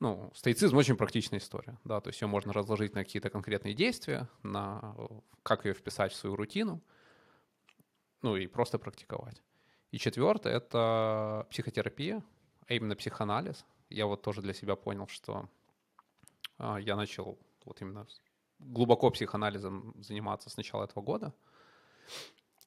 ну, 0.00 0.30
стоицизм 0.34 0.76
очень 0.76 0.96
практичная 0.96 1.40
история, 1.40 1.78
да, 1.84 2.00
то 2.00 2.08
есть 2.08 2.20
ее 2.20 2.28
можно 2.28 2.52
разложить 2.52 2.94
на 2.94 3.04
какие-то 3.04 3.30
конкретные 3.30 3.74
действия, 3.74 4.28
на 4.42 4.94
как 5.42 5.64
ее 5.64 5.74
вписать 5.74 6.12
в 6.12 6.16
свою 6.16 6.36
рутину, 6.36 6.80
ну 8.22 8.36
и 8.36 8.46
просто 8.46 8.78
практиковать. 8.78 9.42
И 9.90 9.98
четвертое— 9.98 10.52
это 10.56 11.46
психотерапия, 11.50 12.22
а 12.66 12.74
именно 12.74 12.94
психоанализ. 12.94 13.64
Я 13.88 14.06
вот 14.06 14.22
тоже 14.22 14.42
для 14.42 14.52
себя 14.52 14.76
понял, 14.76 15.08
что 15.08 15.48
а, 16.58 16.76
я 16.78 16.94
начал 16.94 17.38
вот 17.64 17.80
именно 17.80 18.06
глубоко 18.58 19.10
психоанализом 19.10 19.94
заниматься 20.02 20.50
с 20.50 20.56
начала 20.56 20.84
этого 20.84 21.02
года. 21.02 21.32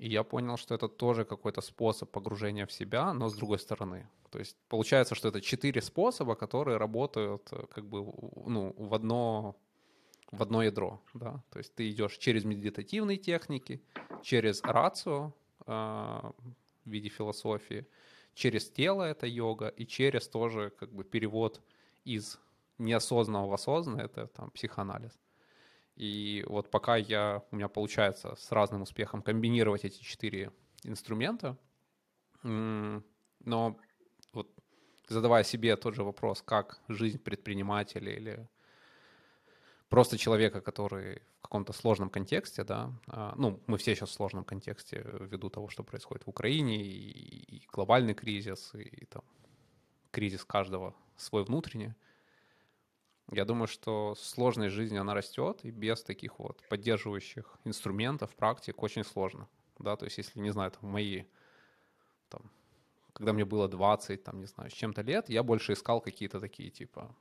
И 0.01 0.09
я 0.09 0.23
понял, 0.23 0.57
что 0.57 0.73
это 0.73 0.87
тоже 0.87 1.25
какой-то 1.25 1.61
способ 1.61 2.09
погружения 2.09 2.65
в 2.65 2.71
себя, 2.71 3.13
но 3.13 3.29
с 3.29 3.35
другой 3.35 3.59
стороны. 3.59 4.09
То 4.31 4.39
есть 4.39 4.57
получается, 4.67 5.13
что 5.13 5.27
это 5.27 5.41
четыре 5.41 5.81
способа, 5.81 6.35
которые 6.35 6.77
работают 6.77 7.47
э, 7.51 7.67
как 7.67 7.85
бы 7.85 7.99
ну, 8.47 8.73
в 8.77 8.93
одно 8.95 9.55
в 10.31 10.41
одно 10.41 10.63
ядро, 10.63 10.99
да, 11.13 11.43
то 11.51 11.59
есть 11.59 11.75
ты 11.75 11.89
идешь 11.91 12.17
через 12.17 12.45
медитативные 12.45 13.17
техники, 13.17 13.79
через 14.23 14.63
рацию 14.63 15.33
э, 15.67 15.71
в 16.85 16.89
виде 16.89 17.09
философии, 17.09 17.85
через 18.33 18.71
тело 18.71 19.03
это 19.03 19.27
йога 19.27 19.67
и 19.67 19.85
через 19.85 20.27
тоже 20.27 20.71
как 20.79 20.91
бы 20.91 21.03
перевод 21.03 21.61
из 22.05 22.39
неосознанного 22.79 23.49
в 23.49 23.53
осознанное 23.53 24.05
это 24.05 24.27
там 24.27 24.49
психоанализ. 24.49 25.19
И 25.95 26.43
вот 26.47 26.71
пока 26.71 26.95
я, 26.95 27.43
у 27.51 27.55
меня 27.55 27.67
получается 27.67 28.35
с 28.35 28.51
разным 28.51 28.83
успехом 28.83 29.21
комбинировать 29.21 29.85
эти 29.85 30.01
четыре 30.01 30.51
инструмента, 30.83 31.57
но 32.43 33.77
вот 34.33 34.49
задавая 35.07 35.43
себе 35.43 35.75
тот 35.75 35.95
же 35.95 36.03
вопрос, 36.03 36.41
как 36.41 36.81
жизнь 36.87 37.19
предпринимателя 37.19 38.11
или 38.13 38.49
просто 39.89 40.17
человека, 40.17 40.61
который 40.61 41.21
в 41.39 41.41
каком-то 41.41 41.73
сложном 41.73 42.09
контексте, 42.09 42.63
да, 42.63 42.93
а, 43.07 43.33
ну, 43.37 43.61
мы 43.67 43.77
все 43.77 43.93
сейчас 43.93 44.09
в 44.09 44.13
сложном 44.13 44.45
контексте 44.45 45.05
ввиду 45.19 45.49
того, 45.49 45.67
что 45.69 45.83
происходит 45.83 46.25
в 46.25 46.29
Украине, 46.29 46.81
и, 46.81 47.57
и 47.57 47.67
глобальный 47.67 48.13
кризис, 48.13 48.73
и, 48.73 48.83
и 48.83 49.05
там 49.05 49.23
кризис 50.11 50.45
каждого 50.45 50.95
свой 51.17 51.43
внутренний, 51.43 51.93
я 53.31 53.45
думаю, 53.45 53.67
что 53.67 54.15
сложность 54.15 54.73
жизни, 54.73 54.97
она 54.97 55.13
растет, 55.13 55.61
и 55.63 55.71
без 55.71 56.03
таких 56.03 56.39
вот 56.39 56.61
поддерживающих 56.69 57.57
инструментов, 57.63 58.35
практик 58.35 58.83
очень 58.83 59.03
сложно. 59.03 59.47
Да, 59.79 59.95
то 59.95 60.05
есть 60.05 60.17
если, 60.17 60.39
не 60.39 60.51
знаю, 60.51 60.71
там 60.71 60.89
мои, 60.89 61.23
там, 62.29 62.51
когда 63.13 63.33
мне 63.33 63.45
было 63.45 63.67
20, 63.67 64.23
там, 64.23 64.39
не 64.39 64.45
знаю, 64.47 64.69
с 64.69 64.73
чем-то 64.73 65.01
лет, 65.01 65.29
я 65.29 65.43
больше 65.43 65.73
искал 65.73 66.01
какие-то 66.01 66.39
такие, 66.39 66.69
типа, 66.69 67.15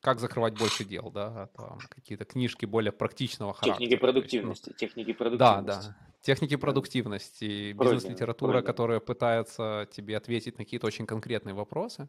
как 0.00 0.20
закрывать 0.20 0.58
больше 0.58 0.84
дел, 0.84 1.10
да, 1.10 1.46
там, 1.56 1.78
какие-то 1.88 2.24
книжки 2.24 2.66
более 2.66 2.92
практичного 2.92 3.54
характера. 3.54 3.78
Техники 3.78 4.00
продуктивности, 4.00 4.68
ну, 4.70 4.74
техники 4.76 5.12
продуктивности. 5.12 5.38
Да, 5.38 5.62
да, 5.62 5.96
техники 6.20 6.56
продуктивности, 6.56 7.72
бизнес-литература, 7.72 8.62
которая 8.62 9.00
пытается 9.00 9.88
тебе 9.90 10.16
ответить 10.16 10.58
на 10.58 10.64
какие-то 10.64 10.86
очень 10.86 11.06
конкретные 11.06 11.54
вопросы. 11.54 12.08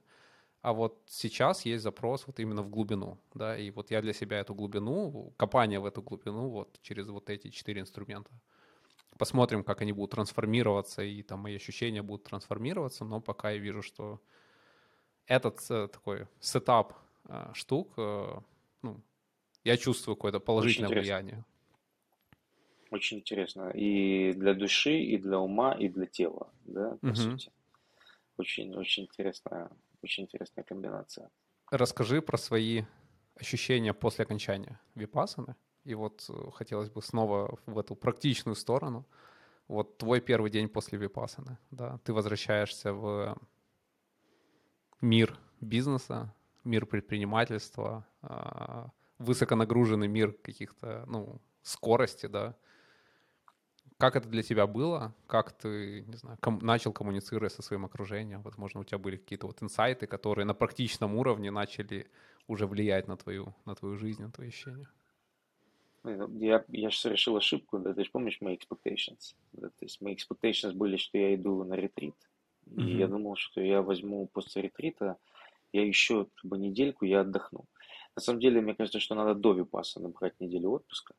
А 0.62 0.74
вот 0.74 1.02
сейчас 1.08 1.66
есть 1.66 1.84
запрос 1.84 2.28
вот 2.28 2.40
именно 2.40 2.62
в 2.62 2.70
глубину, 2.70 3.18
да, 3.34 3.58
и 3.58 3.72
вот 3.72 3.92
я 3.92 4.02
для 4.02 4.12
себя 4.12 4.40
эту 4.40 4.54
глубину, 4.54 5.34
копание 5.38 5.80
в 5.80 5.86
эту 5.86 6.02
глубину 6.02 6.50
вот 6.50 6.80
через 6.82 7.08
вот 7.08 7.30
эти 7.30 7.50
четыре 7.50 7.80
инструмента. 7.80 8.32
Посмотрим, 9.18 9.64
как 9.64 9.82
они 9.82 9.94
будут 9.94 10.12
трансформироваться, 10.12 11.02
и 11.02 11.24
там 11.24 11.40
мои 11.40 11.56
ощущения 11.56 12.02
будут 12.02 12.26
трансформироваться, 12.26 13.06
но 13.06 13.22
пока 13.22 13.52
я 13.52 13.58
вижу, 13.58 13.82
что 13.82 14.20
этот 15.28 15.60
э, 15.70 15.88
такой 15.88 16.28
сетап 16.42 16.94
э, 17.30 17.52
штук, 17.54 17.94
э, 17.98 18.40
ну, 18.82 19.02
я 19.64 19.78
чувствую 19.78 20.18
какое-то 20.18 20.40
положительное 20.40 20.90
Очень 20.90 21.00
влияние. 21.00 21.46
Очень 22.92 23.20
интересно. 23.20 23.70
И 23.70 24.34
для 24.34 24.54
души, 24.54 25.00
и 25.00 25.18
для 25.18 25.40
ума, 25.40 25.74
и 25.74 25.88
для 25.88 26.06
тела, 26.06 26.50
да, 26.66 26.98
по 27.02 27.08
угу. 27.08 27.16
сути. 27.16 27.52
Очень, 28.38 28.74
очень 28.76 29.04
интересная 29.04 29.70
очень 30.04 30.24
интересная 30.24 30.64
комбинация. 30.64 31.30
Расскажи 31.72 32.22
про 32.22 32.38
свои 32.38 32.84
ощущения 33.36 33.94
после 33.94 34.24
окончания 34.24 34.80
випасаны. 34.96 35.56
И 35.86 35.96
вот 35.96 36.26
э, 36.30 36.52
хотелось 36.54 36.90
бы 36.90 37.02
снова 37.02 37.58
в 37.66 37.78
эту 37.80 37.96
практичную 37.96 38.56
сторону. 38.56 39.06
Вот 39.68 39.98
твой 39.98 40.20
первый 40.20 40.50
день 40.52 40.68
после 40.68 40.98
випасаны, 40.98 41.58
да, 41.72 42.00
ты 42.04 42.12
возвращаешься 42.12 42.92
в 42.92 43.38
мир 45.00 45.38
бизнеса, 45.62 46.34
мир 46.64 46.86
предпринимательства, 46.86 48.06
а, 48.22 48.90
высоконагруженный 49.20 50.08
мир 50.08 50.34
каких-то, 50.34 51.04
ну, 51.08 51.40
скорости, 51.62 52.26
да, 52.26 52.56
как 54.00 54.16
это 54.16 54.30
для 54.30 54.44
тебя 54.44 54.66
было? 54.66 55.14
Как 55.28 55.52
ты, 55.52 56.06
не 56.08 56.16
знаю, 56.16 56.38
ком- 56.40 56.60
начал 56.60 56.94
коммуницировать 56.94 57.52
со 57.52 57.62
своим 57.62 57.84
окружением? 57.84 58.42
Возможно, 58.42 58.80
у 58.80 58.84
тебя 58.86 58.98
были 58.98 59.18
какие-то 59.18 59.46
вот 59.46 59.62
инсайты, 59.62 60.08
которые 60.08 60.46
на 60.46 60.54
практичном 60.54 61.16
уровне 61.16 61.52
начали 61.52 62.08
уже 62.48 62.66
влиять 62.66 63.10
на 63.10 63.18
твою, 63.18 63.54
на 63.66 63.76
твою 63.76 63.98
жизнь, 63.98 64.24
на 64.24 64.32
твои 64.32 64.48
ощущения? 64.48 64.88
Ну, 66.04 66.40
я, 66.40 66.64
я 66.70 66.90
же 66.90 66.98
совершил 66.98 67.36
ошибку, 67.36 67.78
да, 67.78 67.94
ты 67.94 68.06
же 68.06 68.10
помнишь 68.10 68.40
мои 68.40 68.56
expectations? 68.56 69.36
Да, 69.52 69.68
то 69.68 69.86
есть 69.86 70.00
мои 70.00 70.16
expectations 70.16 70.72
были, 70.72 70.96
что 70.96 71.18
я 71.18 71.36
иду 71.36 71.66
на 71.66 71.74
ретрит. 71.74 72.16
И 72.68 72.80
mm-hmm. 72.80 72.98
я 73.00 73.08
думал, 73.08 73.36
что 73.36 73.60
я 73.60 73.82
возьму 73.82 74.28
после 74.28 74.62
ретрита, 74.62 75.18
я 75.74 75.86
еще 75.86 76.28
как 76.36 76.46
бы 76.46 76.58
недельку, 76.58 77.04
я 77.04 77.22
отдохну. 77.22 77.66
На 78.16 78.22
самом 78.22 78.40
деле, 78.40 78.62
мне 78.62 78.76
кажется, 78.76 79.02
что 79.02 79.16
надо 79.16 79.36
до 79.36 79.52
випаса 79.52 80.00
набрать 80.00 80.40
неделю 80.40 80.72
отпуска 80.72 81.16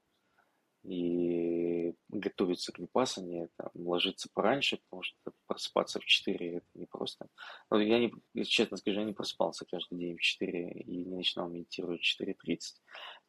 и 0.82 1.94
готовиться 2.08 2.72
к 2.72 2.78
випасане, 2.78 3.48
там, 3.56 3.70
ложиться 3.74 4.28
пораньше, 4.32 4.78
потому 4.78 5.02
что 5.02 5.32
просыпаться 5.46 6.00
в 6.00 6.04
4 6.04 6.56
это 6.56 6.66
непросто. 6.74 7.28
Но 7.70 7.80
я, 7.80 7.98
не, 7.98 8.44
честно 8.44 8.76
скажу, 8.76 9.00
я 9.00 9.06
не 9.06 9.12
просыпался 9.12 9.66
каждый 9.70 9.98
день 9.98 10.16
в 10.16 10.20
4 10.20 10.70
и 10.72 11.04
не 11.04 11.16
начинал 11.16 11.48
медитировать 11.48 12.00
в 12.00 12.20
4.30. 12.22 12.58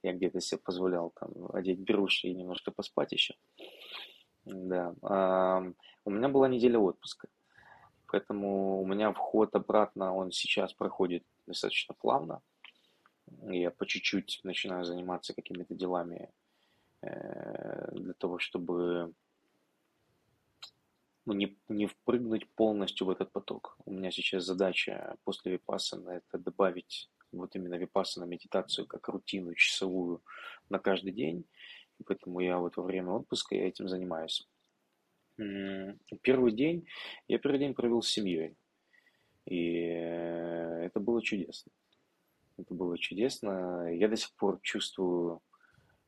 Я 0.03 0.13
где-то 0.13 0.39
себе 0.39 0.61
позволял 0.63 1.11
там 1.19 1.51
одеть 1.53 1.79
беруши 1.79 2.27
и 2.27 2.33
немножко 2.33 2.71
поспать 2.71 3.11
еще. 3.11 3.35
Да. 4.45 4.95
А, 5.03 5.61
у 6.05 6.09
меня 6.09 6.29
была 6.29 6.47
неделя 6.47 6.79
отпуска. 6.79 7.27
Поэтому 8.07 8.81
у 8.81 8.85
меня 8.85 9.13
вход 9.13 9.55
обратно, 9.55 10.13
он 10.13 10.31
сейчас 10.31 10.73
проходит 10.73 11.23
достаточно 11.47 11.95
плавно. 11.95 12.41
Я 13.43 13.71
по 13.71 13.85
чуть-чуть 13.85 14.41
начинаю 14.43 14.83
заниматься 14.83 15.33
какими-то 15.33 15.75
делами 15.75 16.29
для 17.01 18.13
того, 18.13 18.39
чтобы 18.39 19.13
ну, 21.25 21.33
не, 21.33 21.57
не 21.69 21.87
впрыгнуть 21.87 22.49
полностью 22.55 23.07
в 23.07 23.09
этот 23.09 23.31
поток. 23.31 23.77
У 23.85 23.91
меня 23.91 24.11
сейчас 24.11 24.45
задача 24.45 25.15
после 25.23 25.53
випассана 25.53 26.09
это 26.11 26.37
добавить 26.37 27.09
вот 27.31 27.55
именно 27.55 27.75
випассана 27.75 28.25
медитацию 28.25 28.87
как 28.87 29.07
рутину 29.07 29.53
часовую 29.55 30.21
на 30.69 30.79
каждый 30.79 31.11
день. 31.11 31.45
И 31.99 32.03
поэтому 32.03 32.39
я 32.39 32.57
вот 32.57 32.77
во 32.77 32.83
время 32.83 33.11
отпуска 33.11 33.55
я 33.55 33.67
этим 33.67 33.87
занимаюсь. 33.87 34.47
Первый 36.21 36.51
день, 36.51 36.87
я 37.27 37.39
первый 37.39 37.59
день 37.59 37.73
провел 37.73 38.01
с 38.01 38.09
семьей. 38.09 38.55
И 39.45 39.79
э, 39.79 40.85
это 40.85 40.99
было 40.99 41.21
чудесно. 41.21 41.71
Это 42.57 42.73
было 42.73 42.97
чудесно. 42.97 43.87
Я 43.93 44.07
до 44.07 44.15
сих 44.17 44.33
пор 44.35 44.59
чувствую 44.61 45.41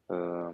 э, 0.10 0.54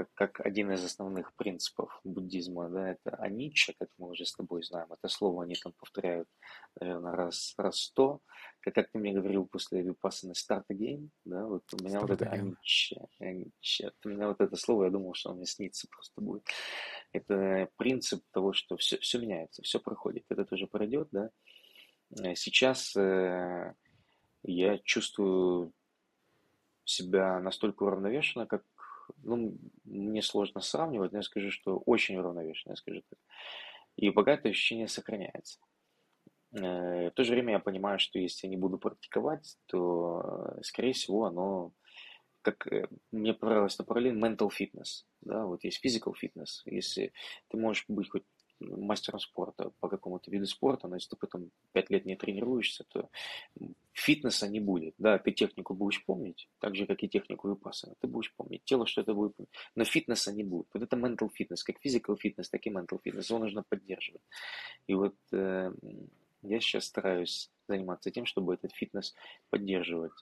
как, 0.00 0.08
как 0.14 0.46
один 0.46 0.72
из 0.72 0.82
основных 0.82 1.34
принципов 1.34 2.00
буддизма, 2.04 2.70
да, 2.70 2.90
это 2.92 3.14
анича, 3.16 3.74
как 3.78 3.90
мы 3.98 4.10
уже 4.10 4.24
с 4.24 4.32
тобой 4.32 4.62
знаем. 4.62 4.90
Это 4.90 5.08
слово 5.08 5.44
они 5.44 5.54
там 5.54 5.72
повторяют, 5.78 6.28
наверное, 6.80 7.12
раз, 7.12 7.54
раз 7.58 7.76
сто. 7.80 8.20
Как, 8.60 8.74
как 8.74 8.90
ты 8.90 8.98
мне 8.98 9.12
говорил 9.12 9.46
после 9.46 9.82
випассаны 9.82 10.32
start 10.32 10.64
again, 10.70 11.10
да, 11.24 11.44
вот 11.46 11.64
у 11.74 11.84
меня 11.84 11.98
start 11.98 12.00
вот 12.00 12.10
это 12.10 12.30
анича, 12.30 12.96
анича. 13.18 13.92
У 14.04 14.08
меня 14.08 14.28
вот 14.28 14.40
это 14.40 14.56
слово, 14.56 14.84
я 14.84 14.90
думал, 14.90 15.12
что 15.14 15.30
он 15.30 15.36
мне 15.36 15.46
снится 15.46 15.86
просто 15.90 16.20
будет. 16.20 16.46
Это 17.12 17.68
принцип 17.76 18.24
того, 18.32 18.54
что 18.54 18.76
все, 18.78 18.98
все 18.98 19.18
меняется, 19.18 19.62
все 19.62 19.80
проходит. 19.80 20.24
Это 20.30 20.46
тоже 20.46 20.66
пройдет, 20.66 21.08
да. 21.12 21.30
Э, 22.18 22.34
сейчас 22.34 22.96
э, 22.96 23.74
я 24.44 24.78
чувствую 24.78 25.74
себя 26.90 27.38
настолько 27.40 27.84
уравновешенно, 27.84 28.46
как 28.46 28.64
ну, 29.22 29.56
мне 29.84 30.22
сложно 30.22 30.60
сравнивать, 30.60 31.12
но 31.12 31.18
я 31.18 31.22
скажу, 31.22 31.50
что 31.50 31.78
очень 31.86 32.16
уравновешенно, 32.16 32.72
я 32.72 32.76
скажу 32.76 33.02
так. 33.08 33.18
И 33.96 34.10
пока 34.10 34.32
это 34.32 34.48
ощущение 34.48 34.88
сохраняется. 34.88 35.58
Э, 36.52 37.10
в 37.10 37.12
то 37.12 37.24
же 37.24 37.32
время 37.32 37.54
я 37.54 37.58
понимаю, 37.58 37.98
что 37.98 38.18
если 38.18 38.46
я 38.46 38.50
не 38.50 38.56
буду 38.56 38.78
практиковать, 38.78 39.56
то, 39.66 40.56
э, 40.58 40.62
скорее 40.62 40.92
всего, 40.92 41.26
оно, 41.26 41.72
как 42.42 42.66
э, 42.66 42.88
мне 43.12 43.34
понравилось 43.34 43.78
на 43.78 43.84
параллель, 43.84 44.18
mental 44.18 44.48
fitness. 44.48 45.04
Да, 45.20 45.44
вот 45.46 45.64
есть 45.64 45.84
physical 45.84 46.14
fitness. 46.14 46.62
Если 46.64 47.12
ты 47.48 47.56
можешь 47.56 47.84
быть 47.88 48.10
хоть 48.10 48.24
мастером 48.60 49.20
спорта 49.20 49.70
по 49.80 49.88
какому-то 49.88 50.30
виду 50.30 50.46
спорта, 50.46 50.88
но 50.88 50.96
если 50.96 51.10
ты 51.10 51.16
потом 51.16 51.50
пять 51.72 51.90
лет 51.90 52.04
не 52.04 52.16
тренируешься, 52.16 52.84
то 52.84 53.08
фитнеса 53.92 54.48
не 54.48 54.60
будет. 54.60 54.94
Да, 54.98 55.18
ты 55.18 55.32
технику 55.32 55.74
будешь 55.74 56.04
помнить, 56.04 56.48
так 56.58 56.76
же, 56.76 56.86
как 56.86 57.02
и 57.02 57.08
технику 57.08 57.48
випассана. 57.50 57.94
Ты 58.00 58.06
будешь 58.06 58.34
помнить, 58.34 58.64
тело 58.64 58.86
что-то 58.86 59.14
будет 59.14 59.34
помнить, 59.36 59.52
но 59.74 59.84
фитнеса 59.84 60.32
не 60.32 60.44
будет. 60.44 60.68
Вот 60.74 60.82
это 60.82 60.96
mental 60.96 61.28
fitness, 61.28 61.62
как 61.64 61.76
physical 61.84 62.16
fitness, 62.22 62.46
так 62.50 62.66
и 62.66 62.70
mental 62.70 63.00
fitness, 63.04 63.26
его 63.28 63.38
нужно 63.38 63.62
поддерживать. 63.68 64.22
И 64.86 64.94
вот 64.94 65.14
э, 65.32 65.72
я 66.42 66.60
сейчас 66.60 66.84
стараюсь 66.84 67.50
заниматься 67.68 68.10
тем, 68.10 68.26
чтобы 68.26 68.54
этот 68.54 68.72
фитнес 68.72 69.14
поддерживать. 69.50 70.12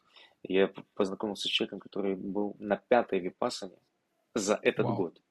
Я 0.43 0.73
познакомился 0.95 1.49
с 1.49 1.51
человеком, 1.51 1.81
который 1.81 2.15
был 2.15 2.57
на 2.59 2.77
пятой 2.77 3.21
випассане 3.21 3.79
за 4.35 4.59
этот 4.63 4.87
Вау. 4.87 4.97
год. 4.97 5.23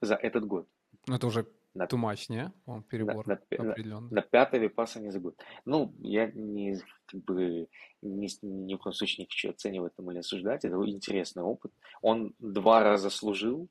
За 0.00 0.14
этот 0.14 0.46
год. 0.46 0.68
Ну, 1.06 1.14
это 1.14 1.26
уже 1.26 1.46
на, 1.74 1.84
much, 1.84 2.26
не? 2.28 2.52
Он 2.66 2.82
перебор 2.82 3.26
на, 3.26 3.40
на, 3.50 3.70
определенный. 3.70 4.10
На, 4.10 4.16
на 4.16 4.22
пятый 4.22 4.60
випаса 4.60 5.00
не 5.00 5.10
забыл. 5.10 5.34
Ну, 5.64 5.94
я 6.00 6.30
не, 6.30 6.78
как 7.06 7.24
бы, 7.24 7.68
ни, 8.02 8.28
ни 8.42 8.74
в 8.74 8.78
коем 8.78 8.94
случае 8.94 9.24
не 9.24 9.30
хочу 9.30 9.50
оценивать 9.50 9.94
там 9.96 10.10
или 10.10 10.18
осуждать. 10.18 10.64
Это 10.64 10.76
интересный 10.86 11.42
опыт. 11.42 11.72
Он 12.02 12.34
два 12.38 12.82
раза 12.82 13.10
служил. 13.10 13.68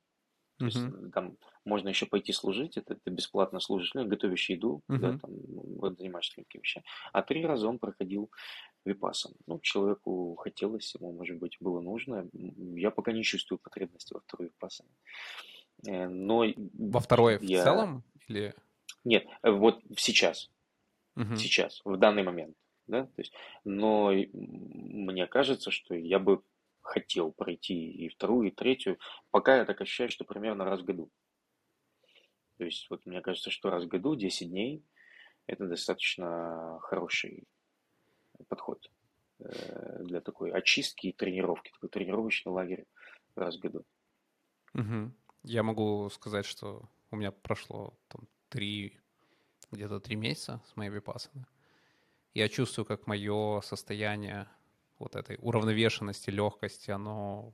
То 0.57 0.65
есть, 0.65 0.79
там 1.13 1.37
можно 1.65 1.89
еще 1.89 2.05
пойти 2.05 2.33
служить, 2.33 2.77
это 2.77 2.93
ты 2.93 3.09
бесплатно 3.09 3.59
служишь, 3.59 3.95
ну, 3.95 4.05
готовишь 4.05 4.47
еду, 4.49 4.83
uh-huh. 4.89 4.97
да, 4.97 5.17
там, 5.17 5.31
вот 5.79 5.97
занимаешься 5.97 6.35
какими 6.35 6.61
вещами. 6.61 6.85
А 7.13 7.23
три 7.23 7.43
раза 7.43 7.67
он 7.67 7.79
проходил 7.79 8.29
випасом. 8.85 9.33
Ну, 9.47 9.59
человеку 9.59 10.35
хотелось, 10.35 10.93
ему, 10.93 11.13
может 11.13 11.37
быть, 11.39 11.57
было 11.59 11.81
нужно. 11.81 12.29
Я 12.75 12.91
пока 12.91 13.11
не 13.11 13.23
чувствую 13.23 13.57
потребности 13.57 14.13
во 14.13 14.19
второй 14.19 14.49
випасане. 14.49 14.91
Э, 14.91 15.60
но 15.83 16.45
Во 16.73 16.99
второе 16.99 17.39
я... 17.41 17.61
в 17.61 17.63
целом? 17.63 18.03
Или... 18.27 18.53
Нет, 19.03 19.25
э, 19.43 19.51
вот 19.51 19.81
сейчас. 19.97 20.49
Угу. 21.15 21.35
Сейчас, 21.35 21.81
в 21.83 21.97
данный 21.97 22.23
момент. 22.23 22.55
Да? 22.87 23.05
То 23.05 23.21
есть, 23.21 23.33
но 23.63 24.11
мне 24.11 25.27
кажется, 25.27 25.71
что 25.71 25.95
я 25.95 26.19
бы 26.19 26.41
хотел 26.81 27.31
пройти 27.31 27.91
и 27.91 28.09
вторую, 28.09 28.49
и 28.49 28.51
третью, 28.51 28.97
пока 29.29 29.57
я 29.57 29.65
так 29.65 29.79
ощущаю, 29.81 30.09
что 30.09 30.25
примерно 30.25 30.65
раз 30.65 30.81
в 30.81 30.85
году. 30.85 31.09
То 32.57 32.65
есть, 32.65 32.89
вот 32.89 33.05
мне 33.05 33.21
кажется, 33.21 33.49
что 33.49 33.69
раз 33.69 33.85
в 33.85 33.87
году, 33.87 34.15
10 34.15 34.49
дней, 34.49 34.83
это 35.47 35.67
достаточно 35.67 36.79
хороший 36.81 37.47
подход 38.47 38.91
э, 39.39 40.03
для 40.03 40.21
такой 40.21 40.51
очистки 40.51 41.07
и 41.07 41.13
тренировки, 41.13 41.71
такой 41.71 41.89
тренировочный 41.89 42.51
лагерь 42.51 42.85
раз 43.35 43.57
в 43.57 43.59
году. 43.59 43.85
Угу. 44.73 45.11
Я 45.43 45.63
могу 45.63 46.09
сказать, 46.09 46.45
что 46.45 46.87
у 47.09 47.15
меня 47.15 47.31
прошло 47.31 47.93
там 48.07 48.27
три, 48.49 48.99
где-то 49.71 49.99
три 49.99 50.15
месяца 50.15 50.61
с 50.71 50.75
моей 50.75 50.91
випассаны. 50.91 51.45
Я 52.33 52.47
чувствую, 52.47 52.85
как 52.85 53.07
мое 53.07 53.61
состояние 53.61 54.47
вот 54.99 55.15
этой 55.15 55.37
уравновешенности, 55.41 56.29
легкости, 56.29 56.91
оно 56.91 57.53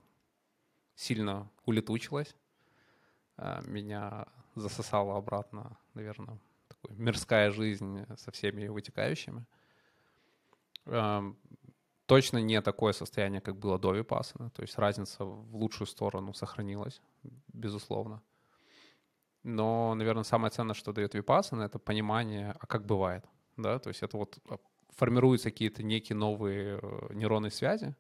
сильно 0.96 1.50
улетучилось. 1.66 2.36
А, 3.38 3.62
меня 3.62 4.28
засосало 4.56 5.18
обратно, 5.18 5.78
наверное, 5.94 6.40
такой 6.68 6.96
мирская 6.98 7.52
жизнь 7.52 8.06
со 8.18 8.32
всеми 8.32 8.68
вытекающими 8.68 9.46
точно 12.08 12.40
не 12.40 12.62
такое 12.62 12.94
состояние, 12.94 13.42
как 13.42 13.56
было 13.56 13.78
до 13.78 13.94
Випассана. 13.94 14.50
То 14.50 14.64
есть 14.64 14.80
разница 14.80 15.26
в 15.26 15.56
лучшую 15.56 15.88
сторону 15.88 16.34
сохранилась, 16.34 17.02
безусловно. 17.54 18.22
Но, 19.44 19.94
наверное, 19.94 20.24
самое 20.24 20.52
ценное, 20.52 20.74
что 20.74 20.94
дает 20.94 21.14
Випассана, 21.14 21.64
это 21.64 21.80
понимание, 21.80 22.56
а 22.60 22.66
как 22.66 22.86
бывает. 22.86 23.26
Да? 23.58 23.80
То 23.80 23.90
есть 23.90 24.04
это 24.04 24.18
вот 24.18 24.38
а, 24.50 24.58
формируются 24.96 25.52
какие-то 25.52 25.84
некие 25.84 26.16
новые 26.16 26.80
э, 26.82 27.14
нейронные 27.14 27.52
связи. 27.52 27.96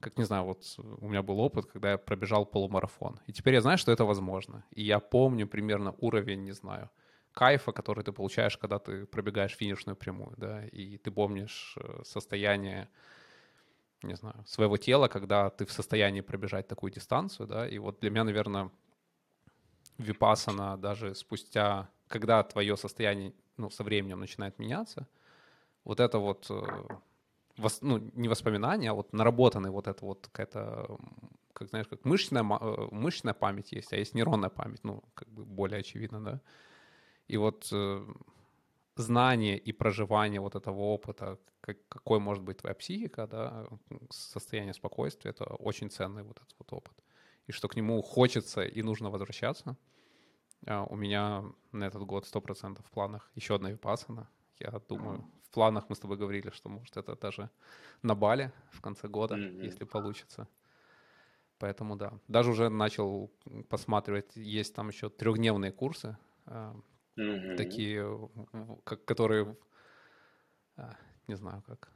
Как, 0.00 0.18
не 0.18 0.24
знаю, 0.24 0.44
вот 0.44 0.62
у 0.78 1.08
меня 1.08 1.22
был 1.22 1.40
опыт, 1.40 1.66
когда 1.66 1.92
я 1.92 1.98
пробежал 1.98 2.46
полумарафон. 2.46 3.18
И 3.26 3.32
теперь 3.32 3.54
я 3.54 3.60
знаю, 3.60 3.78
что 3.78 3.92
это 3.92 4.04
возможно. 4.04 4.64
И 4.70 4.82
я 4.82 5.00
помню 5.00 5.48
примерно 5.48 5.94
уровень, 5.98 6.44
не 6.44 6.52
знаю, 6.52 6.90
кайфа, 7.32 7.72
который 7.72 8.04
ты 8.04 8.12
получаешь, 8.12 8.56
когда 8.56 8.78
ты 8.78 9.06
пробегаешь 9.06 9.56
финишную 9.56 9.96
прямую, 9.96 10.34
да, 10.36 10.64
и 10.66 10.98
ты 10.98 11.10
помнишь 11.10 11.76
э, 11.76 12.02
состояние 12.04 12.88
не 14.02 14.16
знаю, 14.16 14.44
своего 14.46 14.76
тела, 14.76 15.08
когда 15.08 15.50
ты 15.50 15.64
в 15.64 15.72
состоянии 15.72 16.20
пробежать 16.20 16.68
такую 16.68 16.92
дистанцию, 16.92 17.46
да, 17.46 17.68
и 17.68 17.78
вот 17.78 18.00
для 18.00 18.10
меня, 18.10 18.24
наверное, 18.24 18.70
випасана 19.98 20.76
даже 20.76 21.14
спустя, 21.14 21.88
когда 22.06 22.42
твое 22.42 22.76
состояние, 22.76 23.32
ну, 23.56 23.70
со 23.70 23.82
временем 23.82 24.20
начинает 24.20 24.58
меняться, 24.58 25.08
вот 25.84 26.00
это 26.00 26.18
вот, 26.18 26.46
э, 26.50 26.62
ну, 27.80 27.98
не 28.14 28.28
воспоминание, 28.28 28.90
а 28.90 28.94
вот 28.94 29.12
наработанный 29.12 29.70
вот 29.70 29.88
это 29.88 30.04
вот 30.04 30.28
какая-то, 30.30 30.98
как 31.52 31.68
знаешь, 31.68 31.88
как 31.88 32.04
мышечная, 32.04 32.42
э, 32.44 32.88
мышечная 32.92 33.34
память 33.34 33.72
есть, 33.72 33.92
а 33.92 33.96
есть 33.96 34.14
нейронная 34.14 34.50
память, 34.50 34.84
ну, 34.84 35.02
как 35.14 35.28
бы 35.28 35.44
более 35.44 35.80
очевидно, 35.80 36.22
да, 36.22 36.40
и 37.26 37.36
вот 37.36 37.68
э, 37.72 38.06
знание 39.02 39.58
и 39.58 39.72
проживание 39.72 40.40
вот 40.40 40.54
этого 40.54 40.80
опыта, 40.80 41.38
как, 41.60 41.76
какой 41.88 42.18
может 42.18 42.42
быть 42.42 42.58
твоя 42.58 42.74
психика, 42.74 43.26
да, 43.26 43.66
состояние 44.10 44.74
спокойствия, 44.74 45.30
это 45.30 45.44
очень 45.44 45.90
ценный 45.90 46.22
вот 46.22 46.38
этот 46.38 46.54
вот 46.58 46.72
опыт. 46.72 46.94
И 47.46 47.52
что 47.52 47.68
к 47.68 47.76
нему 47.76 48.02
хочется 48.02 48.62
и 48.62 48.82
нужно 48.82 49.10
возвращаться. 49.10 49.76
А 50.66 50.84
у 50.84 50.96
меня 50.96 51.44
на 51.72 51.84
этот 51.84 52.02
год 52.02 52.24
100% 52.24 52.82
в 52.82 52.90
планах 52.90 53.30
еще 53.34 53.54
одна 53.54 53.70
випасана. 53.70 54.28
Я 54.58 54.70
думаю, 54.88 55.24
в 55.42 55.50
планах 55.50 55.88
мы 55.88 55.94
с 55.94 55.98
тобой 55.98 56.16
говорили, 56.16 56.50
что 56.50 56.68
может 56.68 56.96
это 56.96 57.16
даже 57.16 57.48
на 58.02 58.14
Бали 58.14 58.52
в 58.70 58.80
конце 58.80 59.08
года, 59.08 59.34
mm-hmm. 59.34 59.64
если 59.64 59.84
получится. 59.84 60.48
Поэтому 61.58 61.96
да. 61.96 62.12
Даже 62.28 62.50
уже 62.50 62.68
начал 62.68 63.30
посматривать, 63.68 64.36
есть 64.36 64.74
там 64.74 64.88
еще 64.88 65.08
трехдневные 65.08 65.72
курсы 65.72 66.16
mm-hmm. 67.18 67.56
такие, 67.56 68.30
как, 68.84 69.04
которые, 69.04 69.56
а, 70.76 70.96
не 71.26 71.36
знаю 71.36 71.62
как. 71.66 71.90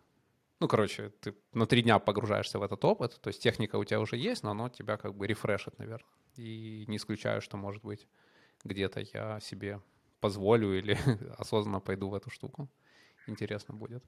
Ну, 0.60 0.68
короче, 0.68 1.10
ты 1.20 1.34
на 1.52 1.66
три 1.66 1.82
дня 1.82 1.98
погружаешься 1.98 2.58
в 2.58 2.62
этот 2.62 2.84
опыт, 2.84 3.18
то 3.20 3.28
есть 3.28 3.42
техника 3.42 3.76
у 3.76 3.84
тебя 3.84 4.00
уже 4.00 4.16
есть, 4.16 4.42
но 4.42 4.50
оно 4.50 4.68
тебя 4.68 4.96
как 4.96 5.14
бы 5.14 5.26
рефрешит, 5.26 5.78
наверное. 5.78 6.08
И 6.36 6.84
не 6.86 6.96
исключаю, 6.96 7.40
что, 7.40 7.56
может 7.56 7.82
быть, 7.82 8.06
где-то 8.64 9.00
я 9.12 9.40
себе 9.40 9.80
позволю 10.20 10.78
или 10.78 10.96
осознанно 11.38 11.80
пойду 11.80 12.08
в 12.08 12.14
эту 12.14 12.30
штуку. 12.30 12.68
Интересно 13.26 13.74
будет. 13.74 14.04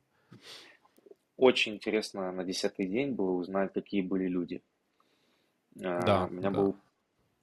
Очень 1.36 1.74
интересно 1.74 2.30
на 2.32 2.44
десятый 2.44 2.86
день 2.86 3.12
было 3.12 3.32
узнать, 3.32 3.72
какие 3.72 4.02
были 4.02 4.28
люди. 4.28 4.62
А, 5.82 6.00
да, 6.02 6.26
у 6.26 6.30
меня 6.30 6.50
да. 6.50 6.56
был 6.56 6.76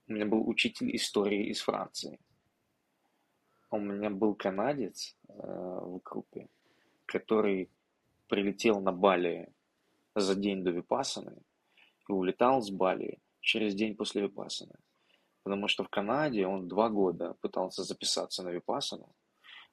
у 0.08 0.14
меня 0.14 0.26
был 0.26 0.48
учитель 0.48 0.96
истории 0.96 1.48
из 1.48 1.62
Франции. 1.62 2.20
У 3.72 3.80
меня 3.80 4.10
был 4.10 4.36
канадец 4.36 5.16
э, 5.30 5.34
в 5.34 6.02
группе, 6.04 6.50
который 7.06 7.70
прилетел 8.28 8.82
на 8.82 8.92
Бали 8.92 9.48
за 10.14 10.36
день 10.36 10.64
до 10.64 10.72
Випасаны 10.72 11.38
и 12.10 12.12
улетал 12.12 12.62
с 12.62 12.70
Бали 12.70 13.20
через 13.40 13.74
день 13.74 13.96
после 13.96 14.24
Випасаны. 14.24 14.76
Потому 15.44 15.68
что 15.70 15.84
в 15.84 15.90
Канаде 15.90 16.46
он 16.46 16.68
два 16.68 16.90
года 16.90 17.36
пытался 17.42 17.84
записаться 17.84 18.44
на 18.44 18.50
Випасану. 18.50 19.10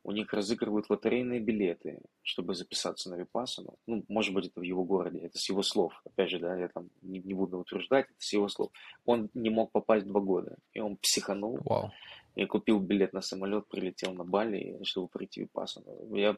У 0.04 0.12
них 0.12 0.32
разыгрывают 0.32 0.88
лотерейные 0.88 1.40
билеты, 1.40 2.00
чтобы 2.22 2.54
записаться 2.54 3.10
на 3.10 3.16
Випасану. 3.16 3.74
Ну, 3.86 4.04
может 4.08 4.32
быть, 4.32 4.46
это 4.46 4.60
в 4.60 4.62
его 4.62 4.84
городе, 4.84 5.18
это 5.18 5.38
с 5.38 5.48
его 5.48 5.62
слов. 5.62 5.92
Опять 6.04 6.30
же, 6.30 6.38
да, 6.38 6.56
я 6.56 6.68
там 6.68 6.88
не, 7.02 7.18
не 7.18 7.34
буду 7.34 7.58
утверждать, 7.58 8.06
это 8.06 8.20
с 8.20 8.32
его 8.32 8.48
слов. 8.48 8.70
Он 9.04 9.28
не 9.34 9.50
мог 9.50 9.72
попасть 9.72 10.06
два 10.06 10.20
года, 10.20 10.56
и 10.72 10.80
он 10.80 10.96
психанул. 10.96 11.58
Вау. 11.64 11.90
Я 12.38 12.46
купил 12.46 12.78
билет 12.78 13.12
на 13.14 13.20
самолет, 13.20 13.66
прилетел 13.66 14.14
на 14.14 14.22
Бали, 14.22 14.78
чтобы 14.84 15.08
прийти 15.08 15.48
в. 15.52 16.14
Я, 16.14 16.36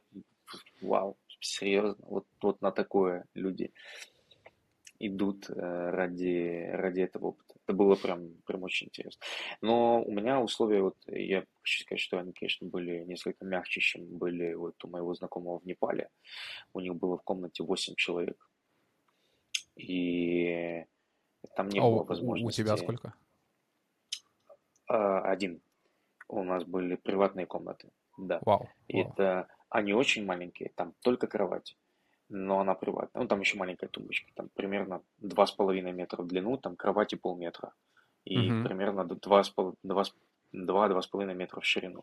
вау, 0.80 1.18
серьезно, 1.40 2.02
вот, 2.06 2.26
вот 2.40 2.62
на 2.62 2.72
такое 2.72 3.26
люди 3.34 3.70
идут 4.98 5.50
э, 5.50 5.90
ради, 5.90 6.70
ради 6.72 7.02
этого 7.02 7.26
опыта. 7.26 7.54
Это 7.66 7.76
было 7.76 7.96
прям, 7.96 8.32
прям 8.46 8.62
очень 8.62 8.86
интересно. 8.86 9.20
Но 9.60 10.02
у 10.02 10.10
меня 10.10 10.40
условия, 10.40 10.80
вот 10.80 10.96
я 11.06 11.44
хочу 11.60 11.84
сказать, 11.84 12.00
что 12.00 12.18
они, 12.18 12.32
конечно, 12.32 12.66
были 12.66 13.04
несколько 13.04 13.44
мягче, 13.44 13.82
чем 13.82 14.06
были 14.06 14.54
вот 14.54 14.82
у 14.82 14.88
моего 14.88 15.12
знакомого 15.12 15.58
в 15.58 15.66
Непале. 15.66 16.08
У 16.72 16.80
них 16.80 16.94
было 16.94 17.18
в 17.18 17.22
комнате 17.22 17.62
8 17.62 17.94
человек. 17.96 18.50
И 19.76 20.82
там 21.54 21.68
не 21.68 21.78
А 21.78 21.82
было 21.82 22.04
возможности... 22.04 22.62
у 22.62 22.64
тебя 22.64 22.78
сколько? 22.78 23.12
А, 24.88 25.20
Один. 25.30 25.60
У 26.30 26.44
нас 26.44 26.64
были 26.64 26.94
приватные 26.96 27.46
комнаты, 27.46 27.90
да. 28.16 28.40
Вау. 28.46 28.68
И 28.88 29.02
вау. 29.02 29.12
это 29.12 29.48
они 29.68 29.92
очень 29.94 30.24
маленькие, 30.24 30.70
там 30.76 30.94
только 31.02 31.26
кровать, 31.26 31.76
но 32.28 32.60
она 32.60 32.74
приватная. 32.74 33.22
Ну, 33.22 33.28
там 33.28 33.40
еще 33.40 33.58
маленькая 33.58 33.88
тумбочка, 33.88 34.30
там 34.34 34.48
примерно 34.54 35.02
2,5 35.20 35.92
метра 35.92 36.22
в 36.22 36.26
длину, 36.28 36.56
там 36.56 36.76
кровати 36.76 37.16
полметра. 37.16 37.72
И 38.24 38.38
Мгм. 38.38 38.64
примерно 38.64 39.04
2-2,5 40.52 41.34
метра 41.34 41.60
в 41.60 41.64
ширину. 41.64 42.02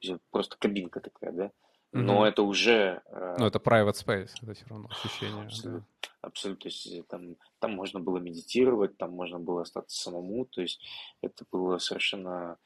То 0.00 0.08
есть 0.08 0.20
просто 0.30 0.56
кабинка 0.58 1.00
такая, 1.00 1.32
да? 1.32 1.50
Но 1.92 2.14
Мгм. 2.14 2.24
это 2.24 2.42
уже 2.42 3.02
э, 3.06 3.36
Ну, 3.38 3.46
это 3.46 3.58
private 3.58 3.92
space, 3.94 4.30
это 4.42 4.54
все 4.54 4.66
равно 4.66 4.88
ощущение. 4.90 5.32
да. 5.36 5.44
абсолютно, 5.46 5.86
абсолютно, 6.22 6.62
то 6.62 6.68
есть 6.68 6.86
э, 6.86 7.02
там, 7.08 7.36
там 7.58 7.74
можно 7.74 8.00
было 8.00 8.18
медитировать, 8.18 8.96
там 8.96 9.10
можно 9.12 9.38
было 9.38 9.62
остаться 9.62 10.00
самому, 10.02 10.46
то 10.46 10.62
есть 10.62 10.80
это 11.20 11.44
было 11.52 11.78
совершенно, 11.78 12.56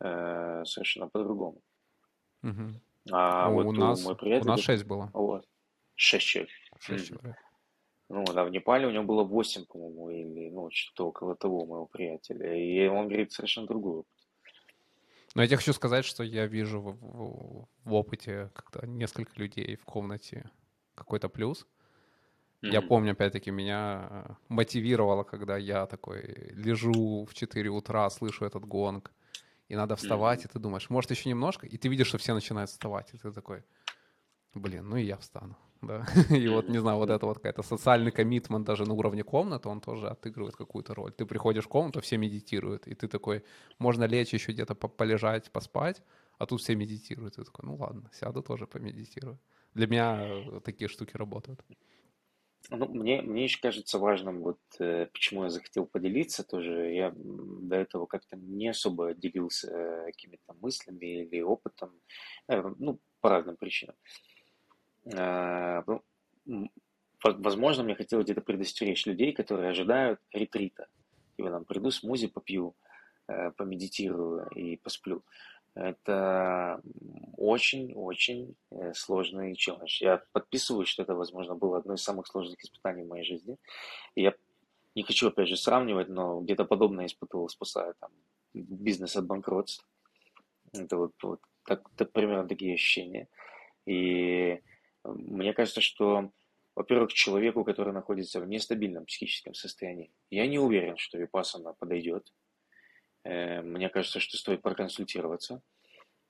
э, 0.00 0.64
совершенно 0.64 1.08
по-другому. 1.08 1.60
Мгм. 2.42 2.80
А 3.10 3.48
у, 3.48 3.54
вот 3.54 3.66
у 3.66 3.68
у 3.70 3.72
нас, 3.74 4.04
мой 4.04 4.14
у 4.14 4.16
приятель, 4.16 4.46
нас 4.46 4.60
это- 4.60 4.66
6 4.66 4.84
было. 4.84 5.10
вот, 5.12 5.46
шесть 5.94 6.26
человек. 6.26 6.50
Шесть 6.78 7.10
Мгм. 7.10 7.18
человек. 7.20 7.36
Ну, 8.10 8.24
да, 8.24 8.44
в 8.44 8.50
Непале 8.50 8.86
у 8.86 8.90
него 8.90 9.04
было 9.04 9.22
8, 9.24 9.66
по-моему, 9.66 10.10
или, 10.10 10.50
ну, 10.50 10.70
что-то 10.70 11.08
около 11.08 11.34
того, 11.36 11.62
у 11.62 11.66
моего 11.66 11.86
приятеля. 11.86 12.54
И 12.54 12.86
он 12.88 13.06
говорит 13.08 13.32
совершенно 13.32 13.66
другую. 13.66 14.04
Но 15.34 15.42
я 15.42 15.48
тебе 15.48 15.58
хочу 15.58 15.72
сказать, 15.74 16.04
что 16.06 16.22
я 16.24 16.46
вижу 16.46 16.80
в, 16.80 16.96
в- 17.00 17.68
в 17.84 17.94
опыте, 17.94 18.50
когда 18.54 18.86
несколько 18.86 19.32
людей 19.36 19.76
в 19.76 19.84
комнате 19.84 20.50
какой-то 20.94 21.28
плюс. 21.28 21.66
Я 22.62 22.80
Мгм. 22.80 22.88
помню, 22.88 23.12
опять-таки, 23.12 23.50
меня 23.50 24.08
э, 24.10 24.32
мотивировало, 24.48 25.22
когда 25.24 25.56
я 25.58 25.86
такой 25.86 26.22
лежу 26.54 27.24
в 27.26 27.34
4 27.34 27.68
утра, 27.70 28.08
слышу 28.10 28.44
этот 28.46 28.64
гонг, 28.64 29.12
и 29.68 29.76
надо 29.76 29.96
вставать, 29.96 30.40
Мгм. 30.40 30.48
и 30.48 30.52
ты 30.52 30.58
думаешь, 30.58 30.90
может, 30.90 31.10
еще 31.10 31.28
немножко, 31.28 31.66
и 31.66 31.76
ты 31.78 31.88
видишь, 31.88 32.08
что 32.08 32.18
все 32.18 32.34
начинают 32.34 32.70
вставать, 32.70 33.14
и 33.14 33.18
ты 33.18 33.32
такой, 33.32 33.64
блин, 34.54 34.88
ну 34.88 34.96
и 34.96 35.04
я 35.04 35.16
встану. 35.16 35.56
Да. 35.82 36.04
И 36.30 36.48
вот, 36.48 36.68
не 36.68 36.78
знаю, 36.78 36.98
вот 36.98 37.10
это 37.10 37.24
вот 37.26 37.36
какая-то 37.36 37.62
социальный 37.62 38.10
коммитмент 38.10 38.66
даже 38.66 38.84
на 38.84 38.94
уровне 38.94 39.22
комнаты, 39.22 39.68
он 39.68 39.80
тоже 39.80 40.08
отыгрывает 40.08 40.56
какую-то 40.56 40.94
роль. 40.94 41.12
Ты 41.12 41.24
приходишь 41.24 41.64
в 41.66 41.68
комнату, 41.68 42.00
все 42.00 42.16
медитируют, 42.18 42.88
и 42.88 42.94
ты 42.94 43.06
такой, 43.08 43.44
можно 43.78 44.04
лечь 44.06 44.34
еще 44.34 44.52
где-то 44.52 44.74
по- 44.74 44.88
полежать, 44.88 45.52
поспать, 45.52 46.02
а 46.38 46.46
тут 46.46 46.60
все 46.60 46.74
медитируют. 46.74 47.34
И 47.34 47.36
ты 47.36 47.44
такой, 47.44 47.64
ну 47.66 47.76
ладно, 47.76 48.10
сяду 48.12 48.42
тоже 48.42 48.66
помедитирую. 48.66 49.38
Для 49.74 49.86
меня 49.86 50.18
э, 50.20 50.60
такие 50.64 50.88
штуки 50.88 51.16
работают. 51.16 51.60
Ну, 52.70 52.86
мне, 52.86 53.22
мне 53.22 53.44
еще 53.44 53.60
кажется 53.60 53.98
важным, 53.98 54.42
вот 54.42 54.58
э, 54.78 55.06
почему 55.06 55.44
я 55.44 55.50
захотел 55.50 55.86
поделиться 55.86 56.44
тоже. 56.44 56.92
Я 56.92 57.14
до 57.16 57.76
этого 57.76 58.06
как-то 58.06 58.36
не 58.36 58.68
особо 58.68 59.14
делился 59.14 59.70
э, 59.70 60.06
какими-то 60.06 60.54
мыслями 60.60 61.22
или 61.22 61.40
опытом, 61.40 61.92
э, 62.48 62.62
ну, 62.78 62.98
по 63.20 63.30
разным 63.30 63.56
причинам. 63.56 63.96
Э, 65.06 65.82
ну, 66.44 66.70
возможно, 67.22 67.84
мне 67.84 67.94
хотелось 67.94 68.24
где-то 68.24 68.42
предостеречь 68.42 69.06
людей, 69.06 69.32
которые 69.32 69.70
ожидают 69.70 70.20
ретрита. 70.32 70.88
Типа 71.36 71.50
там 71.50 71.64
приду, 71.64 71.90
смузи 71.90 72.26
попью, 72.26 72.76
э, 73.28 73.50
помедитирую 73.52 74.46
и 74.54 74.76
посплю. 74.76 75.24
Это 75.74 76.82
очень-очень 77.36 78.56
э, 78.70 78.92
сложный 78.94 79.54
челлендж. 79.54 80.02
Я 80.02 80.22
подписываюсь, 80.32 80.88
что 80.88 81.02
это, 81.02 81.14
возможно, 81.14 81.54
было 81.54 81.78
одно 81.78 81.94
из 81.94 82.02
самых 82.02 82.26
сложных 82.26 82.60
испытаний 82.62 83.04
в 83.04 83.08
моей 83.08 83.24
жизни. 83.24 83.56
И 84.16 84.22
я 84.22 84.34
не 84.94 85.04
хочу, 85.04 85.28
опять 85.28 85.48
же, 85.48 85.56
сравнивать, 85.56 86.08
но 86.08 86.40
где-то 86.40 86.64
подобное 86.64 87.06
испытывал, 87.06 87.48
спасая 87.48 87.94
там 88.00 88.10
бизнес 88.52 89.16
от 89.16 89.26
банкротства. 89.26 89.86
Это 90.72 90.96
вот, 90.96 91.12
вот 91.22 91.40
так, 91.64 91.88
так, 91.96 92.12
примерно 92.12 92.48
такие 92.48 92.74
ощущения. 92.74 93.28
И 93.86 94.60
мне 95.04 95.52
кажется, 95.52 95.80
что, 95.80 96.32
во-первых, 96.74 97.12
человеку, 97.12 97.64
который 97.64 97.92
находится 97.92 98.40
в 98.40 98.48
нестабильном 98.48 99.06
психическом 99.06 99.54
состоянии, 99.54 100.10
я 100.30 100.46
не 100.46 100.58
уверен, 100.58 100.96
что 100.96 101.18
випассана 101.18 101.74
подойдет. 101.74 102.32
Э, 103.28 103.60
Мне 103.62 103.88
кажется, 103.90 104.20
что 104.20 104.36
стоит 104.36 104.62
проконсультироваться. 104.62 105.62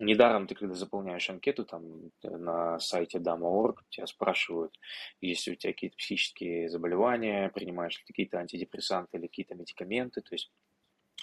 Недаром 0.00 0.46
ты, 0.46 0.54
когда 0.54 0.74
заполняешь 0.74 1.30
анкету 1.30 1.64
там 1.64 2.10
на 2.22 2.78
сайте 2.78 3.18
Dama.org, 3.18 3.82
тебя 3.88 4.06
спрашивают, 4.06 4.78
есть 5.20 5.46
ли 5.46 5.54
у 5.54 5.56
тебя 5.56 5.72
какие-то 5.72 5.96
психические 5.96 6.68
заболевания, 6.68 7.50
принимаешь 7.50 7.98
ли 7.98 8.04
какие-то 8.06 8.38
антидепрессанты 8.38 9.18
или 9.18 9.26
какие-то 9.26 9.54
медикаменты, 9.54 10.20
то 10.22 10.34
есть 10.34 10.52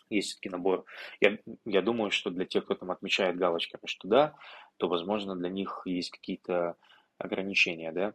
есть 0.09 0.35
таки 0.35 0.49
набор. 0.49 0.85
Я, 1.21 1.39
я 1.65 1.81
думаю, 1.81 2.11
что 2.11 2.29
для 2.29 2.45
тех, 2.45 2.65
кто 2.65 2.75
там 2.75 2.91
отмечает 2.91 3.37
галочками, 3.37 3.85
что 3.85 4.07
да, 4.07 4.35
то, 4.77 4.87
возможно, 4.87 5.35
для 5.35 5.49
них 5.49 5.83
есть 5.85 6.11
какие-то 6.11 6.77
ограничения, 7.17 7.91
да. 7.91 8.13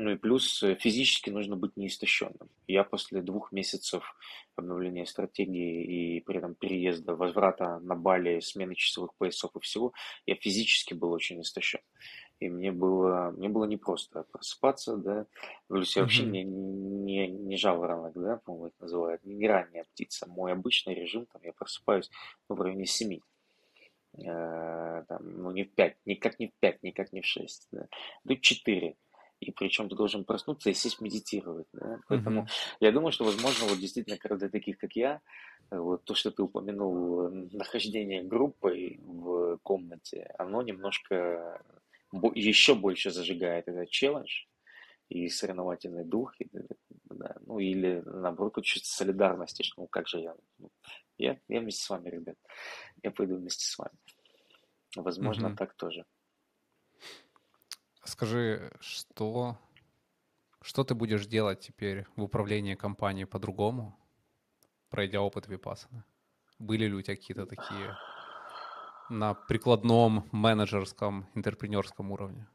Ну 0.00 0.10
и 0.10 0.16
плюс 0.16 0.62
э, 0.62 0.76
физически 0.76 1.28
нужно 1.30 1.56
быть 1.56 1.76
неистощенным. 1.76 2.48
Я 2.68 2.84
после 2.84 3.20
двух 3.20 3.50
месяцев 3.50 4.14
обновления 4.54 5.04
стратегии 5.04 6.16
и 6.16 6.20
при 6.20 6.38
этом 6.38 6.54
переезда, 6.54 7.16
возврата 7.16 7.80
на 7.80 7.96
Бали, 7.96 8.38
смены 8.38 8.76
часовых 8.76 9.16
поясов 9.16 9.56
и 9.56 9.60
всего, 9.60 9.92
я 10.24 10.36
физически 10.36 10.94
был 10.94 11.10
очень 11.10 11.40
истощен. 11.42 11.80
И 12.38 12.48
мне 12.48 12.70
было, 12.70 13.34
мне 13.36 13.48
было 13.48 13.64
непросто 13.64 14.22
просыпаться, 14.30 14.96
да. 14.96 15.26
Плюс 15.66 15.96
я 15.96 16.02
вообще 16.02 16.22
не, 16.22 16.44
не, 16.44 17.26
не 17.26 17.56
жаворонок, 17.56 18.14
да, 18.14 18.36
по-моему, 18.36 18.66
это 18.68 18.76
называют, 18.78 19.24
не 19.24 19.48
ранняя 19.48 19.82
птица. 19.82 20.28
Мой 20.28 20.52
обычный 20.52 20.94
режим, 20.94 21.26
там, 21.26 21.42
я 21.42 21.52
просыпаюсь 21.52 22.08
ну, 22.48 22.54
в 22.54 22.60
районе 22.60 22.86
7. 22.86 23.18
Э, 24.24 25.04
там, 25.08 25.42
ну, 25.42 25.50
не 25.50 25.64
в 25.64 25.74
5, 25.74 25.96
никак 26.04 26.38
не 26.38 26.46
в 26.46 26.52
5, 26.60 26.84
никак 26.84 27.12
не 27.12 27.20
в 27.20 27.26
6, 27.26 27.66
да. 27.72 27.88
Ну, 28.22 28.36
4. 28.36 28.94
И 29.40 29.52
причем 29.52 29.88
ты 29.88 29.94
должен 29.96 30.24
проснуться 30.24 30.70
и 30.70 30.74
сесть 30.74 31.00
медитировать, 31.00 31.68
да. 31.72 32.00
Поэтому 32.08 32.44
Мгм. 32.44 32.48
я 32.80 32.90
думаю, 32.92 33.12
что, 33.12 33.24
возможно, 33.24 33.66
вот 33.66 33.78
действительно, 33.78 34.18
когда 34.18 34.36
для 34.36 34.48
таких, 34.48 34.78
как 34.78 34.96
я, 34.96 35.20
вот 35.70 36.04
то, 36.04 36.14
что 36.14 36.30
ты 36.30 36.42
упомянул, 36.42 37.30
нахождение 37.52 38.24
группой 38.24 38.98
в 39.02 39.58
комнате, 39.62 40.34
оно 40.38 40.62
немножко 40.62 41.62
еще 42.34 42.74
больше 42.74 43.10
зажигает 43.10 43.68
этот 43.68 43.90
челлендж 43.90 44.44
и 45.08 45.28
соревновательный 45.28 46.04
дух, 46.04 46.34
и, 46.40 46.48
да, 47.10 47.36
ну 47.46 47.58
или 47.58 48.02
наоборот, 48.04 48.62
чувство 48.64 49.04
солидарности, 49.04 49.62
что 49.62 49.82
ну 49.82 49.88
как 49.88 50.08
же 50.08 50.20
я, 50.20 50.36
ну, 50.58 50.70
я, 51.18 51.38
я 51.48 51.60
вместе 51.60 51.82
с 51.84 51.90
вами, 51.90 52.10
ребят, 52.10 52.36
я 53.02 53.10
пойду 53.10 53.36
вместе 53.36 53.64
с 53.64 53.78
вами. 53.78 53.96
Возможно, 54.96 55.50
Мгм. 55.50 55.50
так 55.50 55.74
тоже. 55.74 56.04
Скажи, 58.08 58.72
что, 58.80 59.58
что 60.62 60.82
ты 60.82 60.94
будешь 60.94 61.26
делать 61.26 61.60
теперь 61.60 62.06
в 62.16 62.22
управлении 62.22 62.74
компанией 62.74 63.26
по-другому, 63.26 63.98
пройдя 64.88 65.20
опыт 65.20 65.46
Випассаны? 65.46 66.04
Были 66.58 66.86
ли 66.86 66.94
у 66.94 67.02
тебя 67.02 67.16
какие-то 67.16 67.44
такие 67.44 67.94
на 69.10 69.34
прикладном 69.34 70.26
менеджерском, 70.32 71.28
интерпренерском 71.34 72.10
уровне? 72.10 72.46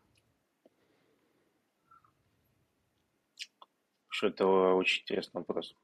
Что 4.10 4.28
это 4.28 4.46
очень 4.48 5.04
интересный 5.04 5.42
вопрос. 5.42 5.76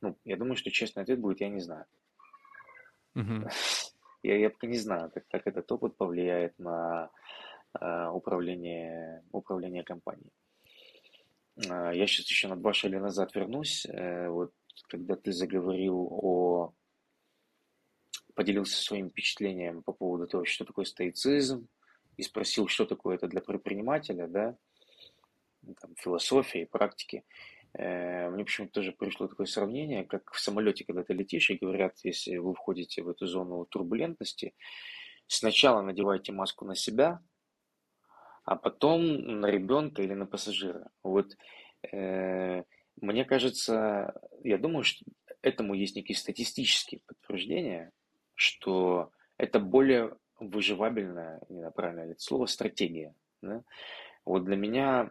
Ну, 0.00 0.18
я 0.24 0.36
думаю, 0.36 0.56
что 0.56 0.72
честный 0.72 1.04
ответ 1.04 1.20
будет, 1.20 1.40
я 1.40 1.48
не 1.48 1.60
знаю. 1.60 1.86
Мгм. 3.14 3.48
Я, 4.24 4.38
я 4.38 4.48
пока 4.48 4.66
не 4.66 4.78
знаю, 4.78 5.10
как, 5.10 5.28
как 5.28 5.46
этот 5.46 5.70
опыт 5.70 5.98
повлияет 5.98 6.58
на 6.58 7.10
э, 7.78 8.08
управление, 8.08 9.22
управление 9.32 9.84
компанией. 9.84 10.32
Э, 11.56 11.90
я 11.94 12.06
сейчас 12.06 12.30
еще 12.30 12.48
на 12.48 12.56
два 12.56 12.72
шага 12.72 13.00
назад 13.00 13.34
вернусь. 13.34 13.84
Э, 13.84 14.30
вот 14.30 14.52
когда 14.88 15.14
ты 15.16 15.30
заговорил 15.30 16.08
о... 16.10 16.72
поделился 18.34 18.82
своим 18.82 19.10
впечатлением 19.10 19.82
по 19.82 19.92
поводу 19.92 20.26
того, 20.26 20.46
что 20.46 20.64
такое 20.64 20.86
стоицизм, 20.86 21.68
и 22.16 22.22
спросил, 22.22 22.66
что 22.66 22.86
такое 22.86 23.16
это 23.16 23.28
для 23.28 23.42
предпринимателя, 23.42 24.26
да, 24.26 24.56
там, 25.82 25.94
философии, 25.96 26.64
практики. 26.64 27.24
Э, 27.76 28.30
мне 28.30 28.44
почему-то 28.44 28.74
тоже 28.74 28.92
пришло 28.92 29.26
такое 29.26 29.46
сравнение, 29.46 30.04
как 30.04 30.32
в 30.32 30.40
самолете, 30.40 30.84
когда 30.84 31.02
ты 31.02 31.12
летишь, 31.12 31.50
и 31.50 31.58
говорят, 31.58 31.98
если 32.04 32.36
вы 32.36 32.54
входите 32.54 33.02
в 33.02 33.08
эту 33.08 33.26
зону 33.26 33.66
турбулентности, 33.66 34.54
сначала 35.26 35.82
надевайте 35.82 36.32
маску 36.32 36.64
на 36.64 36.76
себя, 36.76 37.20
а 38.44 38.56
потом 38.56 39.40
на 39.40 39.46
ребенка 39.46 40.02
или 40.02 40.14
на 40.14 40.26
пассажира. 40.26 40.90
Вот 41.02 41.36
э, 41.90 42.62
мне 43.00 43.24
кажется, 43.24 44.14
я 44.44 44.58
думаю, 44.58 44.84
что 44.84 45.04
этому 45.42 45.74
есть 45.74 45.96
некие 45.96 46.16
статистические 46.16 47.00
подтверждения, 47.06 47.90
что 48.34 49.10
это 49.36 49.58
более 49.58 50.16
выживабельная, 50.38 51.40
не 51.48 51.58
знаю, 51.58 51.72
правильно 51.72 52.04
ли 52.04 52.12
это 52.12 52.20
слово, 52.20 52.46
стратегия. 52.46 53.14
Да? 53.42 53.62
Вот 54.24 54.44
для 54.44 54.56
меня 54.56 55.10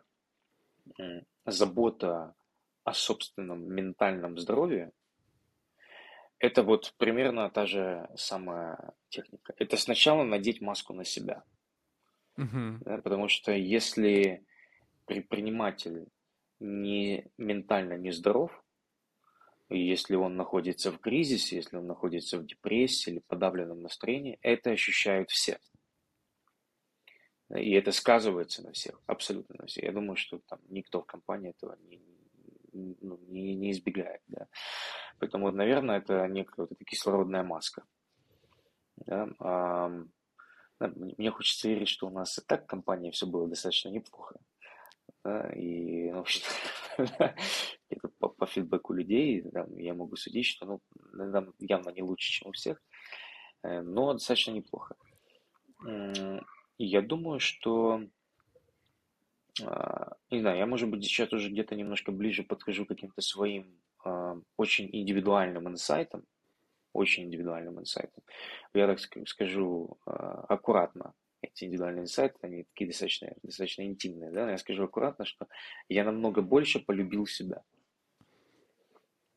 забота 1.46 2.36
о 2.84 2.94
собственном 2.94 3.64
ментальном 3.74 4.38
здоровье 4.38 4.92
это 6.44 6.62
вот 6.62 6.94
примерно 6.98 7.50
та 7.50 7.66
же 7.66 8.10
самая 8.16 8.94
техника. 9.08 9.54
Это 9.56 9.78
сначала 9.78 10.24
надеть 10.24 10.60
маску 10.60 10.94
на 10.94 11.06
себя. 11.06 11.46
Мгм. 12.36 12.82
Да, 12.84 12.98
потому 12.98 13.30
что 13.30 13.54
если 13.54 14.46
предприниматель 15.06 16.06
не 16.60 17.32
ментально 17.38 17.98
не 17.98 18.12
здоров, 18.12 18.52
если 19.70 20.16
он 20.16 20.36
находится 20.36 20.92
в 20.92 21.00
кризисе, 21.00 21.56
если 21.56 21.78
он 21.78 21.88
находится 21.88 22.38
в 22.38 22.46
депрессии 22.46 23.12
или 23.12 23.20
подавленном 23.20 23.82
настроении, 23.82 24.38
это 24.42 24.72
ощущают 24.72 25.30
все. 25.32 25.60
И 27.56 27.72
это 27.72 27.94
сказывается 27.94 28.64
на 28.64 28.74
всех, 28.74 29.02
абсолютно 29.06 29.56
на 29.60 29.68
всех. 29.68 29.86
Я 29.86 29.94
думаю, 29.94 30.18
что 30.18 30.40
там 30.40 30.60
никто 30.68 31.02
в 31.02 31.06
компании 31.06 31.52
этого 31.52 31.78
не, 31.84 32.02
ну, 32.74 33.20
не, 33.28 33.56
не 33.56 33.72
избегает. 33.72 34.22
Да. 34.28 34.48
Поэтому, 35.20 35.52
наверное, 35.52 35.98
это 35.98 36.28
некая 36.28 36.64
вот 36.64 36.72
эта 36.72 36.84
кислородная 36.86 37.44
маска. 37.44 37.84
Да. 38.98 39.28
А, 39.40 39.92
мне 40.80 41.32
хочется 41.32 41.70
верить, 41.70 41.88
что 41.88 42.08
у 42.08 42.10
нас 42.10 42.38
и 42.38 42.42
так 42.46 42.64
в 42.64 42.68
компании 42.68 43.12
все 43.12 43.26
было 43.26 43.48
достаточно 43.48 43.90
неплохо. 43.90 44.36
Да, 45.24 45.50
и 45.54 46.12
ну, 46.12 46.26
это 46.98 48.08
по, 48.20 48.30
по 48.30 48.46
фидбэку 48.46 48.94
людей 48.94 49.42
там, 49.42 49.78
я 49.78 49.94
могу 49.94 50.16
судить, 50.16 50.46
что 50.46 50.66
ну, 50.66 50.82
наверное, 51.14 51.54
явно 51.60 51.90
не 51.92 52.02
лучше, 52.02 52.30
чем 52.32 52.50
у 52.50 52.52
всех, 52.52 52.82
э, 53.64 53.82
но 53.82 54.14
достаточно 54.14 54.52
неплохо. 54.52 54.96
И 55.86 56.86
я 56.86 57.02
думаю, 57.02 57.40
что 57.40 58.02
не 59.60 60.40
знаю, 60.40 60.58
я, 60.58 60.66
может 60.66 60.90
быть, 60.90 61.04
сейчас 61.04 61.32
уже 61.34 61.50
где-то 61.50 61.76
немножко 61.76 62.12
ближе 62.12 62.44
подхожу 62.44 62.86
к 62.86 62.90
каким-то 62.90 63.22
своим 63.22 63.80
а, 64.04 64.38
очень 64.58 64.90
индивидуальным 64.92 65.68
инсайтам, 65.70 66.26
очень 66.92 67.26
индивидуальным 67.26 67.80
инсайтам. 67.80 68.24
Я 68.74 68.88
так 68.88 69.00
скажу 69.28 69.98
а, 70.06 70.46
аккуратно, 70.50 71.14
эти 71.42 71.66
индивидуальные 71.66 72.04
инсайты, 72.04 72.38
они 72.42 72.64
такие 72.64 72.88
достаточно, 72.88 73.34
достаточно 73.44 73.84
интимные, 73.84 74.32
да, 74.32 74.50
я 74.50 74.58
скажу 74.58 74.86
аккуратно, 74.86 75.26
что 75.26 75.48
я 75.90 76.04
намного 76.04 76.42
больше 76.42 76.80
полюбил 76.80 77.28
себя 77.28 77.64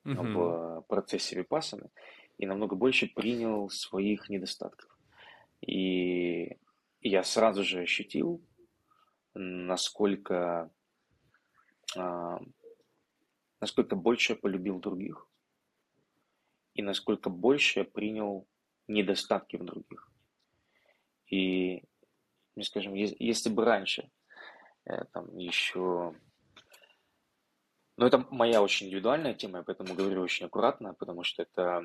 Мгм. 0.05 0.33
в 0.33 0.85
процессе 0.89 1.37
випассаны 1.37 1.91
и 2.39 2.47
намного 2.47 2.77
больше 2.77 3.09
принял 3.09 3.69
своих 3.71 4.29
недостатков. 4.29 4.89
И 5.61 6.59
я 7.01 7.23
сразу 7.25 7.65
же 7.65 7.81
ощутил, 7.81 8.41
насколько, 9.39 10.71
а, 11.97 12.39
насколько 13.61 13.97
больше 13.97 14.33
я 14.33 14.37
полюбил 14.39 14.81
других 14.81 15.29
и 16.75 16.83
насколько 16.83 17.31
больше 17.31 17.81
я 17.81 17.85
принял 17.85 18.47
недостатки 18.89 19.57
в 19.57 19.65
других. 19.65 20.11
И, 21.27 21.83
ну, 22.55 22.63
скажем, 22.63 22.95
ес- 22.95 23.17
если 23.19 23.49
бы 23.49 23.65
раньше 23.65 24.11
э, 24.85 25.05
там 25.13 25.37
еще... 25.37 26.15
Но 27.97 28.07
это 28.07 28.19
моя 28.31 28.63
очень 28.63 28.87
индивидуальная 28.87 29.35
тема, 29.35 29.59
я 29.59 29.65
поэтому 29.65 29.95
говорю 29.95 30.23
очень 30.23 30.47
аккуратно, 30.47 30.93
потому 30.93 31.25
что 31.25 31.43
это, 31.43 31.83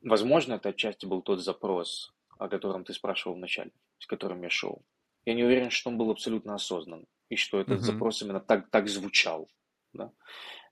возможно, 0.00 0.54
это 0.54 0.70
отчасти 0.70 1.04
был 1.04 1.20
тот 1.20 1.40
запрос, 1.40 2.14
о 2.38 2.48
котором 2.48 2.84
ты 2.84 2.94
спрашивал 2.94 3.36
вначале, 3.36 3.72
с 3.98 4.06
которым 4.06 4.42
я 4.42 4.48
шел. 4.48 4.82
Я 5.26 5.34
не 5.34 5.44
уверен, 5.44 5.70
что 5.70 5.90
он 5.90 5.98
был 5.98 6.10
абсолютно 6.10 6.54
осознан, 6.54 7.06
и 7.28 7.36
что 7.36 7.60
этот 7.60 7.78
Мгм. 7.78 7.84
запрос 7.84 8.22
именно 8.22 8.40
так, 8.40 8.70
так 8.70 8.88
звучал, 8.88 9.48
да? 9.92 10.12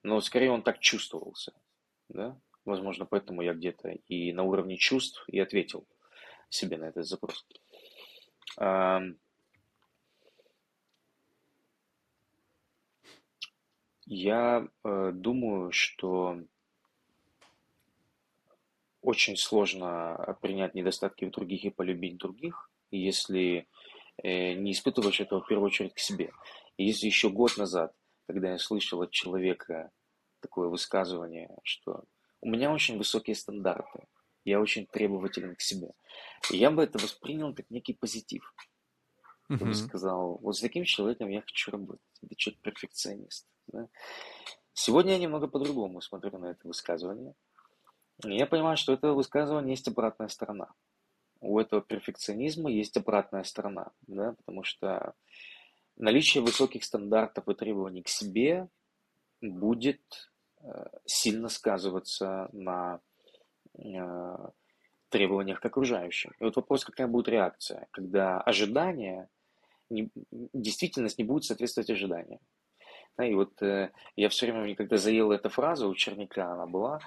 Но 0.03 0.21
скорее 0.21 0.51
он 0.51 0.63
так 0.63 0.81
чувствовался, 0.81 1.53
да? 2.09 2.41
Возможно, 2.65 3.07
поэтому 3.07 3.43
я 3.43 3.55
где-то 3.55 3.91
и 3.91 4.33
на 4.33 4.43
уровне 4.43 4.77
чувств 4.77 5.25
и 5.29 5.39
ответил 5.39 5.87
себе 6.49 6.79
на 6.79 6.87
этот 6.87 7.07
запрос. 7.07 7.47
Ам, 8.57 9.17
Я 14.07 14.69
э, 14.85 15.11
думаю, 15.13 15.73
что 15.73 16.41
очень 19.03 19.37
сложно 19.37 20.39
принять 20.41 20.75
недостатки 20.75 21.25
в 21.25 21.33
других 21.33 21.65
и 21.65 21.71
полюбить 21.71 22.17
других, 22.17 22.71
если 22.93 23.59
э, 23.59 23.65
не 24.23 24.73
испытываешь 24.73 25.21
этого 25.21 25.43
в 25.43 25.47
первую 25.47 25.67
очередь 25.67 25.95
к 25.95 25.99
себе. 25.99 26.33
И 26.77 26.85
если 26.85 27.07
еще 27.07 27.31
год 27.31 27.57
назад, 27.57 27.95
когда 28.27 28.51
я 28.51 28.59
слышал 28.59 29.03
от 29.03 29.11
человека 29.11 29.91
такое 30.41 30.69
высказывание, 30.69 31.51
что 31.63 32.05
у 32.41 32.49
меня 32.49 32.73
очень 32.73 32.99
высокие 32.99 33.35
стандарты, 33.35 34.07
я 34.45 34.61
очень 34.61 34.87
требователен 34.87 35.57
к 35.57 35.61
себе, 35.61 35.93
и 36.51 36.57
я 36.57 36.71
бы 36.71 36.83
это 36.83 36.99
воспринял 36.99 37.55
как 37.55 37.69
некий 37.71 37.95
позитив. 37.95 38.55
Я 39.49 39.57
бы 39.59 39.75
сказал, 39.75 40.39
вот 40.39 40.57
с 40.57 40.61
таким 40.61 40.85
человеком 40.85 41.29
я 41.29 41.41
хочу 41.41 41.71
работать. 41.71 42.03
Это 42.21 42.35
человек 42.35 42.63
перфекционист. 42.63 43.47
да. 43.69 43.89
Сегодня 44.73 45.13
я 45.13 45.19
немного 45.19 45.47
по-другому 45.47 46.01
смотрю 46.01 46.37
на 46.39 46.47
это 46.47 46.67
высказывание. 46.69 47.35
И 48.25 48.37
я 48.37 48.47
понимаю, 48.47 48.77
что 48.77 48.93
у 48.93 48.95
этого 48.95 49.15
высказывания 49.15 49.71
есть 49.71 49.89
обратная 49.89 50.29
сторона. 50.29 50.75
У 51.41 51.59
этого 51.59 51.83
перфекционизма 51.83 52.71
есть 52.71 52.97
обратная 52.97 53.45
сторона, 53.45 53.93
да, 54.07 54.33
потому 54.33 54.63
что 54.65 55.15
наличие 55.97 56.43
высоких 56.43 56.85
стандартов 56.85 57.49
и 57.49 57.55
требований 57.55 58.03
к 58.03 58.09
себе 58.09 58.69
будет 59.41 60.01
э, 60.63 60.87
сильно 61.05 61.49
сказываться 61.49 62.49
на 62.53 63.01
э, 63.75 64.37
требованиях 65.09 65.61
к 65.61 65.67
окружающим. 65.67 66.33
И 66.41 66.45
вот 66.45 66.57
вопрос, 66.57 66.85
какая 66.85 67.07
будет 67.07 67.29
реакция, 67.29 67.87
когда 67.91 68.41
ожидания, 68.41 69.29
не, 69.91 70.11
действительность 70.53 71.19
не 71.19 71.25
будет 71.25 71.45
соответствовать 71.45 71.91
ожиданиям. 71.91 72.41
Да, 73.17 73.25
и 73.25 73.35
вот 73.35 73.63
э, 73.63 73.91
я 74.17 74.29
все 74.29 74.47
время, 74.47 74.75
когда 74.75 74.97
заел 74.99 75.33
эту 75.33 75.49
фразу, 75.49 75.89
у 75.89 75.95
Черняка 75.95 76.53
она 76.53 76.67
была, 76.67 77.01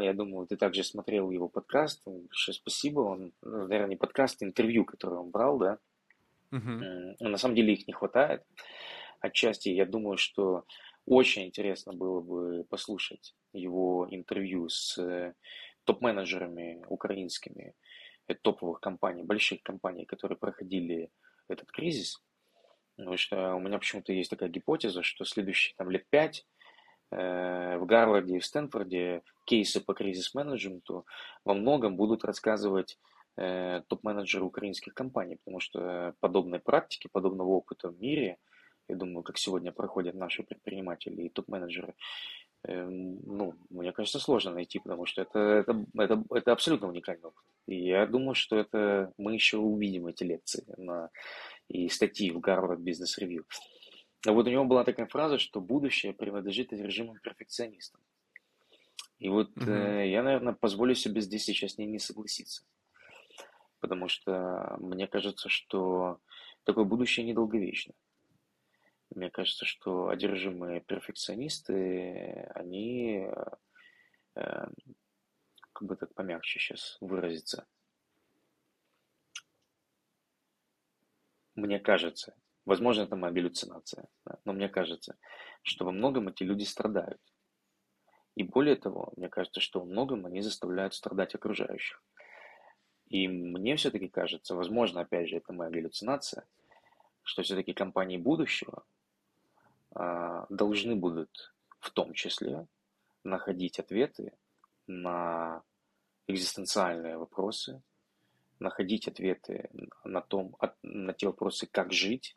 я 0.00 0.12
думаю, 0.14 0.46
ты 0.46 0.56
также 0.56 0.84
смотрел 0.84 1.30
его 1.30 1.48
подкаст, 1.48 2.02
большое 2.06 2.54
спасибо, 2.54 3.00
он, 3.00 3.32
ну, 3.42 3.62
наверное, 3.62 3.88
не 3.90 3.96
подкаст, 3.96 4.42
а 4.42 4.44
интервью, 4.44 4.84
которое 4.84 5.20
он 5.20 5.30
брал, 5.30 5.58
да. 5.58 5.78
М, 6.52 7.16
На 7.20 7.38
самом 7.38 7.54
деле 7.56 7.72
их 7.72 7.86
не 7.86 7.92
хватает. 7.92 8.44
Отчасти 9.20 9.70
я 9.70 9.86
думаю, 9.86 10.16
что 10.16 10.64
очень 11.06 11.46
интересно 11.46 11.92
было 11.92 12.20
бы 12.20 12.64
послушать 12.68 13.34
его 13.52 14.06
интервью 14.10 14.68
с 14.68 14.98
э, 14.98 15.34
топ-менеджерами 15.84 16.84
украинскими 16.88 17.74
э, 18.28 18.34
топовых 18.34 18.80
компаний, 18.80 19.22
больших 19.22 19.62
компаний, 19.62 20.04
которые 20.04 20.36
проходили 20.38 21.10
этот 21.48 21.70
кризис. 21.70 22.22
Потому 22.96 23.16
что 23.16 23.54
у 23.54 23.60
меня 23.60 23.78
почему-то 23.78 24.12
есть 24.12 24.30
такая 24.30 24.48
гипотеза, 24.48 25.02
что 25.02 25.24
следующие 25.24 25.74
там, 25.76 25.90
лет 25.90 26.06
пять 26.10 26.46
в 27.10 27.84
Гарварде 27.86 28.36
и 28.36 28.40
в 28.40 28.44
Стэнфорде 28.44 29.22
кейсы 29.44 29.80
по 29.80 29.94
кризис-менеджменту 29.94 31.06
во 31.44 31.54
многом 31.54 31.96
будут 31.96 32.24
рассказывать 32.24 32.98
э, 33.36 33.82
топ-менеджеры 33.88 34.44
украинских 34.44 34.94
компаний, 34.94 35.36
потому 35.36 35.60
что 35.60 36.14
подобной 36.20 36.58
практики, 36.58 37.08
подобного 37.10 37.48
опыта 37.48 37.88
в 37.88 38.00
мире, 38.00 38.38
я 38.88 38.96
думаю, 38.96 39.22
как 39.22 39.38
сегодня 39.38 39.72
проходят 39.72 40.14
наши 40.14 40.42
предприниматели 40.42 41.22
и 41.22 41.28
топ-менеджеры, 41.28 41.94
э, 42.64 42.84
ну, 42.88 43.54
мне 43.70 43.92
кажется, 43.92 44.18
сложно 44.18 44.52
найти, 44.52 44.78
потому 44.78 45.06
что 45.06 45.22
это, 45.22 45.38
это, 45.38 45.86
это, 45.96 46.24
это 46.30 46.52
абсолютно 46.52 46.88
уникальный 46.88 47.28
опыт. 47.28 47.44
И 47.66 47.86
я 47.86 48.06
думаю, 48.06 48.34
что 48.34 48.56
это 48.56 49.12
мы 49.18 49.34
еще 49.34 49.58
увидим 49.58 50.06
эти 50.06 50.24
лекции 50.24 50.64
на, 50.76 51.10
и 51.68 51.88
статьи 51.88 52.30
в 52.30 52.40
Гарвард 52.40 52.80
Бизнес 52.80 53.18
Ревью. 53.18 53.44
А 54.24 54.32
вот 54.32 54.46
у 54.46 54.50
него 54.50 54.64
была 54.64 54.84
такая 54.84 55.06
фраза, 55.06 55.38
что 55.38 55.60
будущее 55.60 56.12
принадлежит 56.12 56.72
режимам 56.72 57.18
перфекционистам. 57.20 58.00
И 59.18 59.28
вот 59.28 59.50
Мгм. 59.56 59.68
э, 59.68 60.10
я, 60.10 60.22
наверное, 60.22 60.54
позволю 60.54 60.94
себе 60.94 61.20
здесь 61.20 61.44
сейчас 61.44 61.72
с 61.72 61.78
ней 61.78 61.86
не 61.86 61.98
согласиться. 61.98 62.64
Потому 63.80 64.08
что 64.08 64.76
мне 64.78 65.06
кажется, 65.06 65.48
что 65.48 66.20
такое 66.64 66.84
будущее 66.84 67.24
недолговечно. 67.26 67.94
Мне 69.14 69.30
кажется, 69.30 69.64
что 69.64 70.08
одержимые 70.08 70.80
перфекционисты, 70.80 72.50
они, 72.54 73.28
э, 74.34 74.66
как 75.72 75.88
бы 75.88 75.96
так 75.96 76.12
помягче 76.14 76.58
сейчас 76.58 76.98
выразиться, 77.00 77.66
мне 81.54 81.78
кажется, 81.78 82.34
возможно, 82.66 83.02
это 83.02 83.16
моя 83.16 83.32
галлюцинация, 83.32 84.08
да, 84.26 84.38
но 84.44 84.52
мне 84.52 84.68
кажется, 84.68 85.16
что 85.62 85.84
во 85.84 85.92
многом 85.92 86.28
эти 86.28 86.42
люди 86.42 86.64
страдают. 86.64 87.20
И 88.34 88.42
более 88.42 88.76
того, 88.76 89.12
мне 89.16 89.28
кажется, 89.28 89.60
что 89.60 89.80
во 89.80 89.86
многом 89.86 90.26
они 90.26 90.42
заставляют 90.42 90.92
страдать 90.92 91.34
окружающих. 91.34 92.02
И 93.08 93.28
мне 93.28 93.76
все-таки 93.76 94.08
кажется, 94.08 94.54
возможно, 94.54 95.00
опять 95.00 95.28
же, 95.28 95.36
это 95.36 95.52
моя 95.52 95.70
галлюцинация, 95.70 96.44
что 97.22 97.42
все-таки 97.42 97.72
компании 97.72 98.18
будущего 98.18 98.84
а, 99.94 100.46
должны 100.50 100.96
будут 100.96 101.54
в 101.80 101.90
том 101.90 102.12
числе 102.12 102.66
находить 103.24 103.78
ответы 103.78 104.32
на 104.86 105.62
экзистенциальные 106.26 107.16
вопросы, 107.16 107.80
находить 108.58 109.08
ответы 109.08 109.70
на, 110.04 110.20
том, 110.20 110.56
на 110.82 111.12
те 111.12 111.26
вопросы, 111.26 111.66
как 111.66 111.92
жить, 111.92 112.34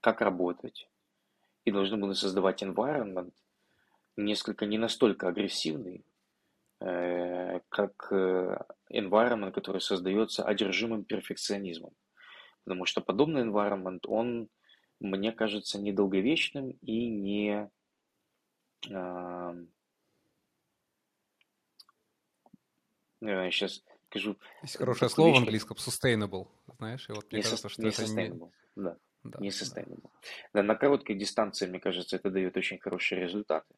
как 0.00 0.20
работать, 0.20 0.88
и 1.64 1.70
должны 1.70 1.96
будут 1.96 2.18
создавать 2.18 2.62
environment 2.62 3.32
несколько 4.16 4.66
не 4.66 4.78
настолько 4.78 5.28
агрессивный, 5.28 6.04
э, 6.80 7.60
как 7.68 8.08
э, 8.10 8.58
environment, 8.90 9.52
который 9.52 9.80
создается 9.80 10.44
одержимым 10.44 11.04
перфекционизмом. 11.04 11.92
Потому 12.64 12.84
что 12.84 13.00
подобный 13.00 13.44
environment, 13.44 14.00
он, 14.06 14.48
мне 15.00 15.32
кажется, 15.32 15.80
недолговечным 15.80 16.70
и 16.82 17.08
не... 17.08 17.70
Э, 18.90 19.52
сейчас 23.20 23.82
скажу... 24.10 24.36
Есть 24.62 24.76
хорошее 24.76 25.08
слово 25.10 25.34
в 25.34 25.38
английском 25.38 25.76
sustainable, 25.76 26.48
знаешь, 26.78 27.08
и 27.08 27.12
вот 27.12 27.30
мне 27.30 27.38
не 27.38 27.42
кажется, 27.42 27.68
что 27.68 27.86
это 27.86 28.02
sustainable, 28.02 28.52
не... 28.76 28.82
да. 28.82 28.98
Да, 29.24 29.38
не 29.40 29.50
да. 29.50 29.82
Да, 30.54 30.62
на 30.62 30.74
короткой 30.74 31.16
дистанции, 31.16 31.66
мне 31.66 31.80
кажется, 31.80 32.16
это 32.16 32.30
дает 32.30 32.56
очень 32.56 32.78
хорошие 32.78 33.20
результаты. 33.20 33.74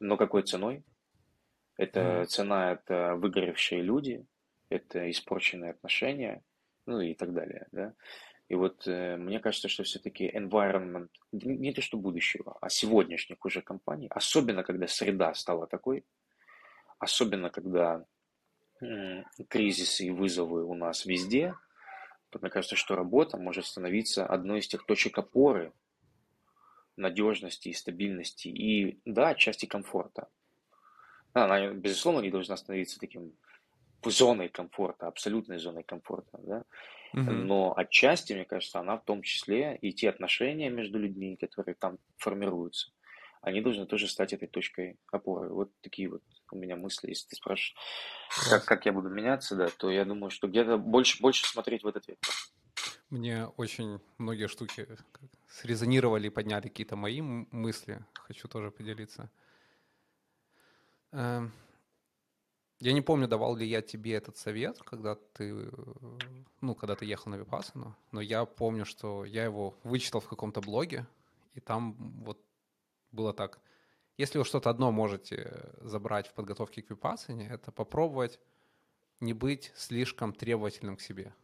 Но 0.00 0.16
какой 0.16 0.42
ценой? 0.42 0.84
Это 1.76 2.00
Мгм. 2.00 2.26
цена, 2.26 2.72
это 2.72 3.16
выгоревшие 3.16 3.82
люди, 3.82 4.26
это 4.70 5.10
испорченные 5.10 5.72
отношения, 5.72 6.42
ну 6.86 7.00
и 7.00 7.14
так 7.14 7.32
далее, 7.34 7.68
да. 7.72 7.94
И 8.48 8.54
вот 8.56 8.86
э, 8.86 9.16
мне 9.16 9.40
кажется, 9.40 9.68
что 9.68 9.84
все-таки 9.84 10.28
environment, 10.30 11.08
не 11.32 11.72
то 11.72 11.82
что 11.82 11.98
будущего, 11.98 12.58
а 12.60 12.68
сегодняшних 12.70 13.44
уже 13.44 13.62
компаний, 13.62 14.08
особенно 14.10 14.64
когда 14.64 14.86
среда 14.88 15.34
стала 15.34 15.66
такой, 15.66 16.04
особенно 16.98 17.50
когда 17.50 18.04
м, 18.82 19.24
кризисы 19.48 20.06
и 20.06 20.10
вызовы 20.10 20.64
у 20.64 20.74
нас 20.74 21.06
везде, 21.06 21.54
мне 22.40 22.50
кажется, 22.50 22.76
что 22.76 22.96
работа 22.96 23.36
может 23.36 23.66
становиться 23.66 24.26
одной 24.26 24.60
из 24.60 24.68
тех 24.68 24.86
точек 24.86 25.18
опоры 25.18 25.72
надежности 26.96 27.68
и 27.68 27.74
стабильности 27.74 28.48
и, 28.48 29.00
да, 29.04 29.28
отчасти 29.28 29.66
комфорта. 29.66 30.28
Она, 31.34 31.72
безусловно, 31.72 32.20
не 32.20 32.30
должна 32.30 32.56
становиться 32.56 32.98
таким 33.00 33.32
зоной 34.04 34.48
комфорта, 34.48 35.08
абсолютной 35.08 35.58
зоной 35.58 35.84
комфорта, 35.84 36.38
да, 36.42 36.64
Мгм. 37.12 37.52
но 37.52 37.74
отчасти, 37.76 38.34
мне 38.34 38.44
кажется, 38.46 38.80
она 38.80 38.98
в 38.98 39.04
том 39.04 39.22
числе 39.22 39.78
и 39.80 39.92
те 39.92 40.10
отношения 40.10 40.70
между 40.70 40.98
людьми, 40.98 41.36
которые 41.36 41.76
там 41.76 41.98
формируются, 42.18 42.92
они 43.42 43.60
должны 43.60 43.86
тоже 43.86 44.08
стать 44.08 44.32
этой 44.32 44.48
точкой 44.48 44.98
опоры. 45.10 45.48
Вот 45.48 45.70
такие 45.80 46.08
вот 46.08 46.22
у 46.50 46.56
меня 46.56 46.76
мысли. 46.76 47.08
Если 47.08 47.28
ты 47.28 47.36
спрашиваешь, 47.36 47.76
как, 48.48 48.64
как 48.64 48.86
я 48.86 48.92
буду 48.92 49.08
меняться, 49.10 49.56
да, 49.56 49.68
то 49.68 49.90
я 49.90 50.04
думаю, 50.04 50.30
что 50.30 50.48
где-то 50.48 50.78
больше, 50.78 51.20
больше 51.20 51.44
смотреть 51.46 51.82
в 51.82 51.88
этот 51.88 52.06
вектор. 52.08 52.34
Мне 53.10 53.46
очень 53.46 54.00
многие 54.16 54.48
штуки 54.48 54.86
срезонировали 55.48 56.28
и 56.28 56.30
подняли 56.30 56.68
какие-то 56.68 56.96
мои 56.96 57.20
мысли. 57.20 58.02
Хочу 58.14 58.48
тоже 58.48 58.70
поделиться. 58.70 59.28
Эм, 61.10 61.52
Я 62.82 62.92
не 62.92 63.00
помню, 63.00 63.28
давал 63.28 63.54
ли 63.54 63.64
я 63.64 63.80
тебе 63.80 64.14
этот 64.14 64.36
совет, 64.36 64.82
когда 64.82 65.14
ты, 65.14 65.70
ну, 66.60 66.74
когда 66.74 66.96
ты 66.96 67.04
ехал 67.04 67.30
на 67.30 67.36
Випассану, 67.36 67.94
но 68.10 68.20
я 68.20 68.44
помню, 68.44 68.84
что 68.84 69.24
я 69.24 69.44
его 69.44 69.74
вычитал 69.84 70.20
в 70.20 70.26
каком-то 70.26 70.60
блоге, 70.60 71.06
и 71.54 71.60
там 71.60 71.94
вот 72.24 72.40
было 73.12 73.32
так. 73.32 73.60
Если 74.18 74.38
вы 74.38 74.44
что-то 74.44 74.70
одно 74.70 74.92
можете 74.92 75.70
забрать 75.80 76.28
в 76.28 76.34
подготовке 76.34 76.82
к 76.82 76.90
Випассане, 76.90 77.48
это 77.48 77.72
попробовать 77.72 78.40
не 79.20 79.32
быть 79.32 79.72
слишком 79.76 80.32
требовательным 80.32 80.96
к 80.96 81.00
себе. 81.00 81.34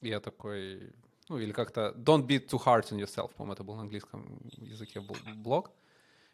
Я 0.00 0.20
такой, 0.20 0.92
ну, 1.28 1.38
или 1.38 1.52
как-то 1.52 1.94
don't 1.96 2.26
be 2.26 2.38
too 2.38 2.62
hard 2.64 2.84
on 2.90 2.98
yourself, 2.98 3.34
по-моему, 3.34 3.52
это 3.54 3.64
был 3.64 3.74
на 3.74 3.82
английском 3.82 4.40
языке 4.56 5.00
блог. 5.36 5.70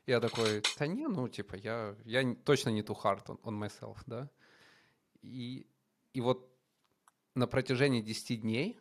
Я 0.07 0.21
такой, 0.21 0.63
да 0.79 0.87
не, 0.87 1.07
ну, 1.07 1.29
типа, 1.29 1.57
я, 1.57 1.95
я 2.05 2.35
точно 2.45 2.71
не 2.71 2.83
too 2.83 2.97
hard 3.01 3.25
on, 3.27 3.41
on 3.43 3.59
myself, 3.59 3.99
да. 4.07 4.29
И, 5.23 5.67
и 6.13 6.21
вот 6.21 6.51
на 7.35 7.47
протяжении 7.47 8.01
10 8.01 8.41
дней 8.41 8.79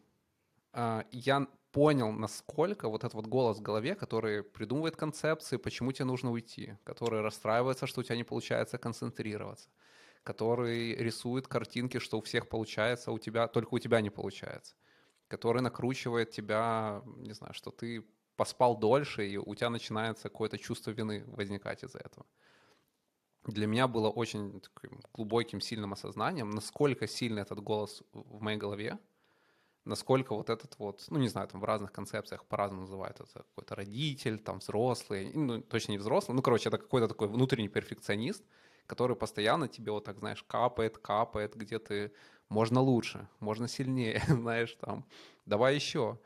а, 0.71 1.05
я 1.11 1.47
понял, 1.71 2.11
насколько 2.11 2.89
вот 2.89 3.03
этот 3.03 3.13
вот 3.13 3.27
голос 3.27 3.57
в 3.57 3.61
голове, 3.61 3.95
который 3.95 4.43
придумывает 4.43 4.95
концепции, 4.95 5.57
почему 5.57 5.91
тебе 5.91 6.05
нужно 6.05 6.31
уйти, 6.31 6.77
который 6.83 7.21
расстраивается, 7.21 7.87
что 7.87 8.01
у 8.01 8.03
тебя 8.03 8.15
не 8.15 8.23
получается 8.23 8.77
концентрироваться, 8.77 9.69
который 10.23 10.95
рисует 10.95 11.47
картинки, 11.47 11.99
что 11.99 12.17
у 12.17 12.21
всех 12.21 12.49
получается, 12.49 13.11
а 13.11 13.13
у 13.13 13.19
тебя 13.19 13.47
только 13.47 13.75
у 13.75 13.79
тебя 13.79 14.01
не 14.01 14.09
получается, 14.09 14.75
который 15.27 15.61
накручивает 15.61 16.31
тебя, 16.31 17.03
не 17.17 17.33
знаю, 17.33 17.53
что 17.53 17.71
ты 17.71 18.05
поспал 18.35 18.77
дольше, 18.77 19.27
и 19.27 19.37
у 19.37 19.53
тебя 19.55 19.69
начинается 19.69 20.29
какое-то 20.29 20.57
чувство 20.57 20.91
вины 20.91 21.23
возникать 21.27 21.83
из-за 21.83 21.99
этого. 21.99 22.25
Для 23.45 23.67
меня 23.67 23.87
было 23.87 24.09
очень 24.09 24.61
глубоким, 25.13 25.61
сильным 25.61 25.93
осознанием, 25.93 26.49
насколько 26.49 27.07
сильный 27.07 27.41
этот 27.41 27.59
голос 27.61 28.03
в 28.13 28.41
моей 28.41 28.57
голове, 28.57 28.99
насколько 29.85 30.35
вот 30.35 30.49
этот 30.49 30.77
вот, 30.79 31.05
ну, 31.09 31.19
не 31.19 31.27
знаю, 31.29 31.47
там 31.47 31.61
в 31.61 31.63
разных 31.65 31.91
концепциях 31.91 32.45
по-разному 32.47 32.81
называют 32.83 33.19
это 33.19 33.39
какой-то 33.43 33.75
родитель, 33.75 34.39
там 34.39 34.59
взрослый, 34.59 35.31
ну, 35.33 35.61
точно 35.61 35.93
не 35.93 35.97
взрослый, 35.97 36.35
ну, 36.35 36.41
короче, 36.41 36.69
это 36.69 36.77
какой-то 36.77 37.07
такой 37.07 37.27
внутренний 37.27 37.69
перфекционист, 37.69 38.45
который 38.87 39.15
постоянно 39.15 39.67
тебе 39.67 39.91
вот 39.91 40.05
так, 40.05 40.19
знаешь, 40.19 40.43
капает, 40.43 40.97
капает, 40.97 41.55
где 41.55 41.79
ты 41.79 42.13
можно 42.49 42.81
лучше, 42.81 43.29
можно 43.39 43.67
сильнее, 43.67 44.21
знаешь, 44.27 44.75
там, 44.79 45.07
давай 45.45 45.75
еще. 45.75 46.19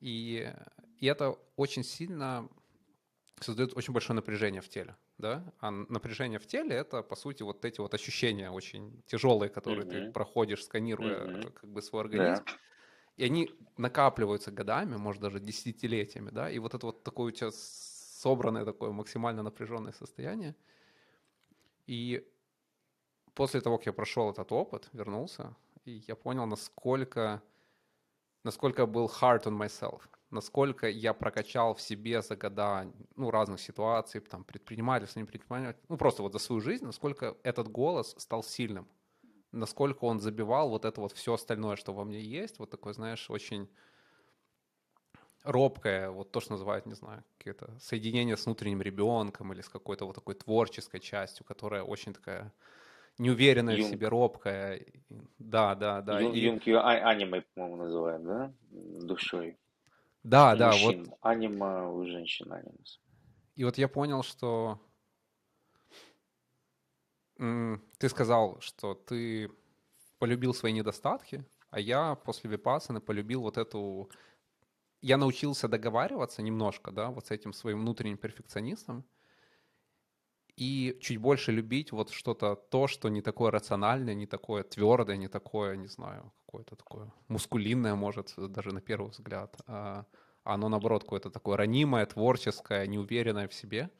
И, 0.00 0.52
и 0.98 1.06
это 1.06 1.38
очень 1.56 1.84
сильно 1.84 2.48
создает 3.40 3.76
очень 3.76 3.92
большое 3.94 4.16
напряжение 4.16 4.60
в 4.60 4.68
теле, 4.68 4.96
да, 5.18 5.52
а 5.60 5.70
напряжение 5.70 6.38
в 6.40 6.46
теле— 6.46 6.74
это, 6.76 7.02
по 7.02 7.14
сути, 7.16 7.42
вот 7.44 7.64
эти 7.64 7.80
вот 7.80 7.94
ощущения 7.94 8.50
очень 8.50 9.02
тяжелые, 9.06 9.48
которые 9.50 9.86
ты 9.86 10.00
Мгм. 10.00 10.12
проходишь, 10.12 10.64
сканируя 10.64 11.30
э, 11.32 11.50
как 11.52 11.70
бы 11.70 11.80
свой 11.82 12.02
организм, 12.02 12.42
Да. 12.42 12.58
И 13.18 13.24
они 13.24 13.50
накапливаются 13.76 14.50
годами, 14.52 14.96
может, 14.96 15.20
даже 15.20 15.40
десятилетиями, 15.40 16.30
да, 16.30 16.48
и 16.48 16.58
вот 16.58 16.74
это 16.74 16.86
вот 16.86 17.02
такое 17.02 17.26
у 17.26 17.30
тебя 17.30 17.50
собранное 17.52 18.64
такое 18.64 18.92
максимально 18.92 19.42
напряженное 19.42 19.92
состояние. 19.92 20.54
И 21.86 22.24
после 23.34 23.60
того, 23.60 23.78
как 23.78 23.86
я 23.86 23.92
прошел 23.92 24.30
этот 24.30 24.52
опыт, 24.52 24.88
вернулся, 24.92 25.56
и 25.84 26.02
я 26.06 26.14
понял, 26.14 26.46
насколько, 26.46 27.42
насколько 28.44 28.86
был 28.86 29.06
hard 29.06 29.44
on 29.44 29.58
myself, 29.58 30.02
насколько 30.30 30.88
я 30.88 31.12
прокачал 31.12 31.74
в 31.74 31.80
себе 31.80 32.22
за 32.22 32.36
года 32.36 32.86
ну, 33.16 33.30
разных 33.30 33.60
ситуаций, 33.60 34.20
там, 34.20 34.44
предпринимательство, 34.44 35.18
не 35.18 35.26
предпринимательство, 35.26 35.86
ну, 35.88 35.96
просто 35.96 36.22
вот 36.22 36.32
за 36.32 36.38
свою 36.38 36.60
жизнь, 36.60 36.84
насколько 36.84 37.36
этот 37.42 37.68
голос 37.68 38.14
стал 38.18 38.44
сильным, 38.44 38.86
насколько 39.52 40.04
он 40.04 40.20
забивал 40.20 40.70
вот 40.70 40.84
это 40.84 41.00
вот 41.00 41.12
все 41.12 41.34
остальное, 41.34 41.76
что 41.76 41.92
во 41.92 42.04
мне 42.04 42.20
есть, 42.20 42.58
вот 42.58 42.70
такое, 42.70 42.92
знаешь, 42.92 43.30
очень 43.30 43.68
робкое, 45.44 46.10
вот 46.10 46.32
то, 46.32 46.40
что 46.40 46.52
называют, 46.52 46.86
не 46.86 46.94
знаю, 46.94 47.24
какое-то 47.38 47.78
соединение 47.80 48.36
с 48.36 48.44
внутренним 48.46 48.82
ребенком 48.82 49.52
или 49.52 49.60
с 49.60 49.68
какой-то 49.68 50.04
вот 50.04 50.14
такой 50.14 50.34
творческой 50.34 51.00
частью, 51.00 51.46
которая 51.46 51.82
очень 51.82 52.12
такая 52.12 52.52
неуверенная 53.18 53.76
в 53.76 53.78
Юнг. 53.78 53.90
себе, 53.90 54.08
робкая. 54.08 54.84
Да, 55.38 55.74
да, 55.74 56.02
да. 56.02 56.20
Ю- 56.20 56.34
И- 56.34 56.40
Юнг 56.40 56.66
ее 56.66 56.78
а- 56.78 57.08
анимой, 57.08 57.42
по-моему, 57.54 57.76
называют, 57.76 58.24
да? 58.24 58.52
Душой. 58.70 59.56
да, 60.22 60.54
У 60.54 60.58
да, 60.58 60.70
вот 60.72 60.96
мужчин 60.96 61.14
анима, 61.22 61.90
у 61.90 62.04
женщин 62.04 62.52
анимус. 62.52 63.00
И 63.56 63.64
вот 63.64 63.78
я 63.78 63.88
понял, 63.88 64.22
что 64.22 64.80
Ты 67.38 68.08
сказал, 68.08 68.60
что 68.60 68.94
ты 68.94 69.50
полюбил 70.18 70.52
свои 70.52 70.72
недостатки, 70.72 71.44
а 71.70 71.80
я 71.80 72.14
после 72.16 72.50
випасаны 72.50 73.00
полюбил 73.00 73.42
вот 73.42 73.58
эту... 73.58 74.10
Я 75.00 75.16
научился 75.16 75.68
договариваться 75.68 76.42
немножко, 76.42 76.90
да, 76.90 77.10
вот 77.10 77.26
с 77.26 77.30
этим 77.30 77.52
своим 77.52 77.80
внутренним 77.80 78.16
перфекционистом, 78.16 79.04
и 80.56 80.98
чуть 81.00 81.18
больше 81.18 81.52
любить 81.52 81.92
вот 81.92 82.10
что-то, 82.10 82.56
то, 82.56 82.88
что 82.88 83.08
не 83.08 83.22
такое 83.22 83.52
рациональное, 83.52 84.14
не 84.14 84.26
такое 84.26 84.64
твердое, 84.64 85.16
не 85.16 85.28
такое, 85.28 85.76
не 85.76 85.86
знаю, 85.86 86.32
какое-то 86.46 86.74
такое 86.74 87.12
мускулинное, 87.28 87.94
может, 87.94 88.34
даже 88.36 88.72
на 88.74 88.80
первый 88.80 89.10
взгляд, 89.10 89.56
а 89.68 90.04
оно, 90.42 90.68
наоборот, 90.68 91.04
какое-то 91.04 91.30
такое 91.30 91.56
ранимое, 91.56 92.06
творческое, 92.06 92.88
неуверенное 92.88 93.46
в 93.46 93.54
себе. 93.54 93.90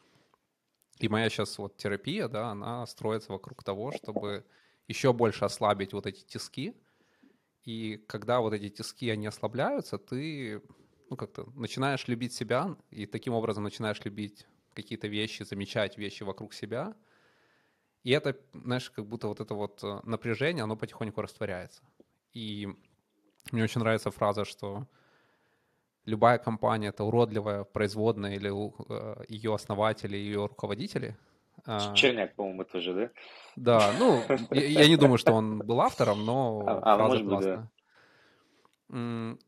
И 0.98 1.08
моя 1.08 1.28
сейчас 1.30 1.58
вот 1.58 1.76
терапия, 1.76 2.28
да, 2.28 2.48
она 2.50 2.86
строится 2.86 3.32
вокруг 3.32 3.62
того, 3.62 3.92
чтобы 3.92 4.44
еще 4.88 5.12
больше 5.12 5.44
ослабить 5.44 5.92
вот 5.92 6.06
эти 6.06 6.24
тиски. 6.24 6.74
И 7.64 7.98
когда 8.08 8.40
вот 8.40 8.52
эти 8.52 8.68
тиски, 8.68 9.10
они 9.10 9.26
ослабляются, 9.26 9.98
ты 9.98 10.62
ну, 11.10 11.16
как-то 11.16 11.48
начинаешь 11.54 12.08
любить 12.08 12.32
себя, 12.32 12.76
и 12.90 13.06
таким 13.06 13.34
образом 13.34 13.64
начинаешь 13.64 14.04
любить 14.04 14.46
какие-то 14.74 15.08
вещи, 15.08 15.42
замечать 15.42 15.98
вещи 15.98 16.22
вокруг 16.22 16.54
себя. 16.54 16.94
И 18.04 18.10
это, 18.10 18.36
знаешь, 18.52 18.90
как 18.90 19.06
будто 19.06 19.28
вот 19.28 19.40
это 19.40 19.54
вот 19.54 19.82
э, 19.82 20.00
напряжение, 20.04 20.64
оно 20.64 20.76
потихоньку 20.76 21.20
растворяется. 21.20 21.82
И 22.32 22.68
мне 23.50 23.64
очень 23.64 23.80
нравится 23.80 24.10
фраза, 24.10 24.44
что 24.44 24.86
любая 26.09 26.39
компания— 26.39 26.89
это 26.89 27.05
уродливая 27.05 27.64
производная 27.64 28.35
или 28.35 28.51
э, 28.51 29.24
ее 29.28 29.55
основатели, 29.55 30.16
ее 30.16 30.47
руководители. 30.47 31.16
А, 31.66 31.94
Черняк, 31.94 32.35
по-моему, 32.35 32.64
тоже, 32.64 32.94
да? 32.94 33.10
Да, 33.56 33.93
ну, 33.98 34.22
я, 34.51 34.66
я 34.66 34.89
не 34.89 34.97
думаю, 34.97 35.18
что 35.18 35.32
он 35.32 35.59
был 35.59 35.80
автором, 35.80 36.24
но 36.24 36.64
а, 36.66 36.78
а 36.78 36.97
фраза 36.97 37.09
может 37.09 37.28
классная. 37.28 37.56
Быть, 37.56 37.66
да. 38.89 39.39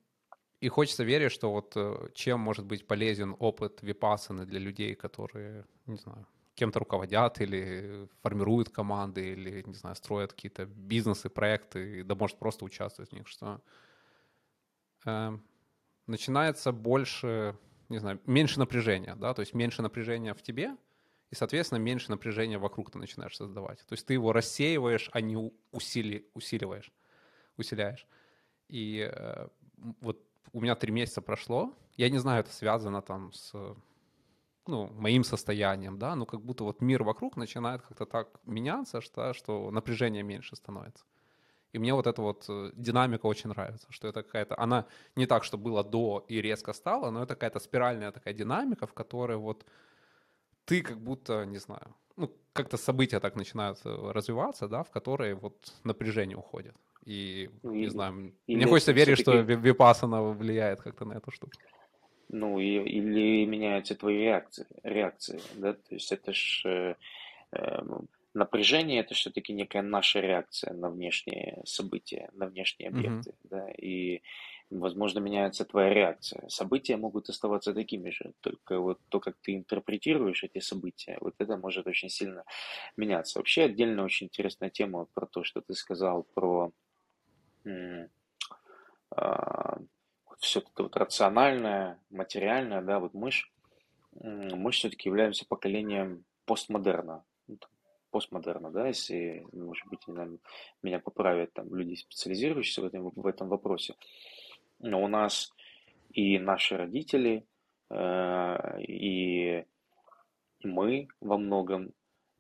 И 0.60 0.68
хочется 0.68 1.04
верить, 1.04 1.32
что 1.32 1.50
вот 1.50 1.72
э, 1.74 2.08
чем 2.14 2.40
может 2.40 2.66
быть 2.66 2.86
полезен 2.86 3.34
опыт 3.38 3.78
випасаны 3.80 4.44
для 4.44 4.60
людей, 4.60 4.94
которые, 4.94 5.64
не 5.86 5.96
знаю, 5.96 6.26
кем-то 6.54 6.80
руководят 6.80 7.40
или 7.40 8.06
формируют 8.22 8.68
команды, 8.68 9.32
или, 9.32 9.62
не 9.62 9.72
знаю, 9.72 9.96
строят 9.96 10.34
какие-то 10.34 10.66
бизнесы, 10.66 11.30
проекты, 11.30 12.04
да 12.04 12.14
может 12.14 12.36
просто 12.38 12.66
участвовать 12.66 13.10
в 13.10 13.14
них, 13.14 13.26
что 13.26 13.62
э, 15.06 15.38
начинается 16.10 16.72
больше, 16.72 17.56
не 17.88 17.98
знаю, 17.98 18.20
меньше 18.26 18.58
напряжения, 18.58 19.14
да, 19.14 19.32
то 19.34 19.40
есть 19.40 19.54
меньше 19.54 19.82
напряжения 19.82 20.34
в 20.34 20.42
тебе, 20.42 20.76
и, 21.30 21.34
соответственно, 21.34 21.78
меньше 21.78 22.10
напряжения 22.10 22.58
вокруг 22.58 22.90
ты 22.90 22.98
начинаешь 22.98 23.36
создавать. 23.36 23.78
То 23.86 23.92
есть 23.92 24.04
ты 24.04 24.14
его 24.14 24.32
рассеиваешь, 24.32 25.08
а 25.12 25.20
не 25.20 25.36
усили, 25.70 26.28
усиливаешь, 26.34 26.92
усиляешь. 27.56 28.06
И 28.68 29.08
э, 29.12 29.48
вот 30.00 30.20
у 30.52 30.60
меня 30.60 30.74
три 30.74 30.90
месяца 30.92 31.22
прошло. 31.22 31.72
Я 31.96 32.10
не 32.10 32.18
знаю, 32.18 32.40
это 32.40 32.52
связано 32.52 33.00
там 33.00 33.32
с 33.32 33.52
ну, 34.66 34.88
моим 34.88 35.22
состоянием, 35.22 35.98
да, 35.98 36.16
но 36.16 36.26
как 36.26 36.42
будто 36.42 36.64
вот 36.64 36.80
мир 36.80 37.04
вокруг 37.04 37.36
начинает 37.36 37.82
как-то 37.82 38.06
так 38.06 38.40
меняться, 38.44 39.00
что, 39.00 39.32
что 39.32 39.70
напряжение 39.70 40.22
меньше 40.22 40.56
становится. 40.56 41.04
И 41.72 41.78
мне 41.78 41.94
вот 41.94 42.06
эта 42.06 42.22
вот 42.22 42.46
э, 42.48 42.70
динамика 42.74 43.26
очень 43.26 43.50
нравится, 43.50 43.86
что 43.90 44.08
это 44.08 44.22
какая-то, 44.22 44.58
она 44.58 44.86
не 45.16 45.26
так, 45.26 45.44
что 45.44 45.58
было 45.58 45.84
до 45.84 46.24
и 46.28 46.42
резко 46.42 46.72
стало, 46.72 47.10
но 47.10 47.22
это 47.22 47.34
какая-то 47.34 47.60
спиральная 47.60 48.12
такая 48.12 48.34
динамика, 48.34 48.86
в 48.86 48.92
которой 48.92 49.36
вот 49.36 49.64
ты 50.64 50.82
как 50.82 50.98
будто, 50.98 51.46
не 51.46 51.58
знаю, 51.58 51.94
ну, 52.16 52.30
как-то 52.52 52.76
события 52.76 53.20
так 53.20 53.36
начинают 53.36 53.78
э, 53.84 54.12
развиваться, 54.12 54.68
да, 54.68 54.82
в 54.82 54.90
которые 54.90 55.34
вот 55.34 55.72
напряжение 55.84 56.36
уходит. 56.36 56.74
И, 57.06 57.50
ну, 57.62 57.72
не 57.72 57.88
знаю, 57.88 58.34
или 58.46 58.56
мне 58.56 58.66
хочется 58.66 58.92
верить, 58.92 59.18
что 59.18 59.40
випасана 59.40 60.22
влияет 60.22 60.80
как-то 60.80 61.04
на 61.04 61.14
эту 61.14 61.30
штуку. 61.30 61.52
Ну, 62.28 62.60
и, 62.60 62.66
или 62.66 63.44
меняются 63.46 63.94
твои 63.94 64.18
реакции, 64.18 64.66
реакции, 64.82 65.40
да, 65.54 65.72
то 65.72 65.94
есть 65.94 66.12
это 66.12 66.32
ж 66.32 66.62
э, 66.64 66.94
э, 67.52 67.82
напряжение, 68.34 69.00
это 69.00 69.14
все-таки 69.14 69.52
некая 69.52 69.82
наша 69.82 70.20
реакция 70.20 70.72
на 70.72 70.90
внешние 70.90 71.62
события, 71.64 72.30
на 72.32 72.46
внешние 72.46 72.88
объекты, 72.90 73.30
mm-hmm. 73.30 73.48
да, 73.50 73.70
и, 73.70 74.22
возможно, 74.70 75.18
меняется 75.18 75.64
твоя 75.64 75.92
реакция. 75.92 76.48
События 76.48 76.96
могут 76.96 77.28
оставаться 77.28 77.74
такими 77.74 78.10
же, 78.10 78.32
только 78.40 78.78
вот 78.78 79.00
то, 79.08 79.20
как 79.20 79.36
ты 79.42 79.56
интерпретируешь 79.56 80.44
эти 80.44 80.60
события, 80.60 81.18
вот 81.20 81.34
это 81.38 81.56
может 81.56 81.86
очень 81.86 82.08
сильно 82.08 82.44
меняться. 82.96 83.38
Вообще, 83.38 83.64
отдельно 83.64 84.04
очень 84.04 84.26
интересная 84.26 84.70
тема 84.70 85.06
про 85.14 85.26
то, 85.26 85.42
что 85.42 85.60
ты 85.60 85.74
сказал 85.74 86.22
про 86.34 86.72
а, 89.10 89.78
все 90.38 90.60
это 90.60 90.84
вот 90.84 90.96
рациональное, 90.96 91.98
материальное, 92.10 92.80
да, 92.80 92.98
вот 92.98 93.12
мы 93.14 93.30
ж, 93.30 93.50
мы 94.12 94.70
все-таки 94.70 95.08
являемся 95.08 95.46
поколением 95.46 96.24
постмодерна, 96.46 97.24
постмодерна, 98.10 98.70
да, 98.70 98.88
если, 98.88 99.44
может 99.52 99.86
быть, 99.88 100.00
меня 100.82 100.98
поправят 100.98 101.52
там 101.52 101.74
люди, 101.74 101.94
специализирующиеся 101.94 102.82
в 102.82 102.84
этом, 102.84 103.10
в 103.10 103.26
этом 103.26 103.48
вопросе. 103.48 103.94
Но 104.78 105.02
у 105.02 105.08
нас 105.08 105.52
и 106.12 106.38
наши 106.38 106.76
родители, 106.76 107.44
э, 107.90 108.82
и 108.82 109.64
мы 110.62 111.08
во 111.20 111.38
многом, 111.38 111.92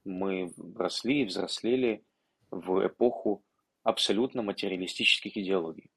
мы 0.04 0.52
росли 0.76 1.22
и 1.22 1.24
взрослели 1.24 2.02
в 2.50 2.86
эпоху 2.86 3.42
абсолютно 3.82 4.42
материалистических 4.42 5.36
идеологий. 5.36 5.90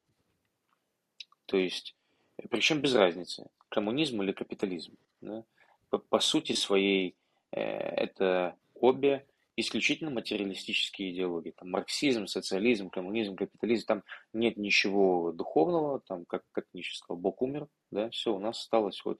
То 1.46 1.58
есть, 1.58 1.96
причем 2.50 2.82
без 2.82 2.96
разницы, 2.96 3.50
коммунизм 3.70 4.22
или 4.22 4.32
капитализм. 4.32 4.96
Да? 5.22 5.44
По, 5.90 5.98
по 5.98 6.20
сути 6.20 6.54
своей, 6.54 7.16
э, 7.52 7.62
это 7.62 8.56
обе 8.76 9.26
исключительно 9.56 10.10
материалистические 10.12 11.12
идеологии. 11.12 11.52
Там 11.52 11.72
марксизм, 11.72 12.28
социализм, 12.28 12.90
коммунизм, 12.90 13.36
капитализм, 13.36 13.86
там 13.86 14.04
нет 14.34 14.58
ничего 14.58 15.32
духовного, 15.32 16.02
там, 16.02 16.26
как, 16.26 16.44
как 16.52 16.66
Ницше 16.74 16.98
сказал, 16.98 17.20
Бог 17.20 17.42
умер, 17.42 17.68
да, 17.92 18.10
все, 18.10 18.34
у 18.34 18.40
нас 18.40 18.60
осталось 18.60 19.04
вот. 19.06 19.20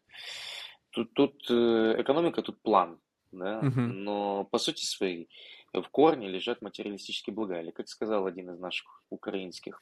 Тут, 0.90 1.14
тут 1.14 1.50
э, 1.50 1.96
экономика, 2.00 2.42
тут 2.42 2.62
план, 2.62 3.00
да, 3.32 3.60
угу. 3.60 3.82
но 3.82 4.44
по 4.46 4.58
сути 4.60 4.86
своей 4.86 5.30
в 5.74 5.90
корне 5.90 6.28
лежат 6.28 6.62
материалистические 6.62 7.34
блага. 7.34 7.60
Или, 7.60 7.72
как 7.72 7.88
сказал 7.88 8.26
один 8.28 8.52
из 8.52 8.60
наших 8.60 9.04
украинских 9.10 9.82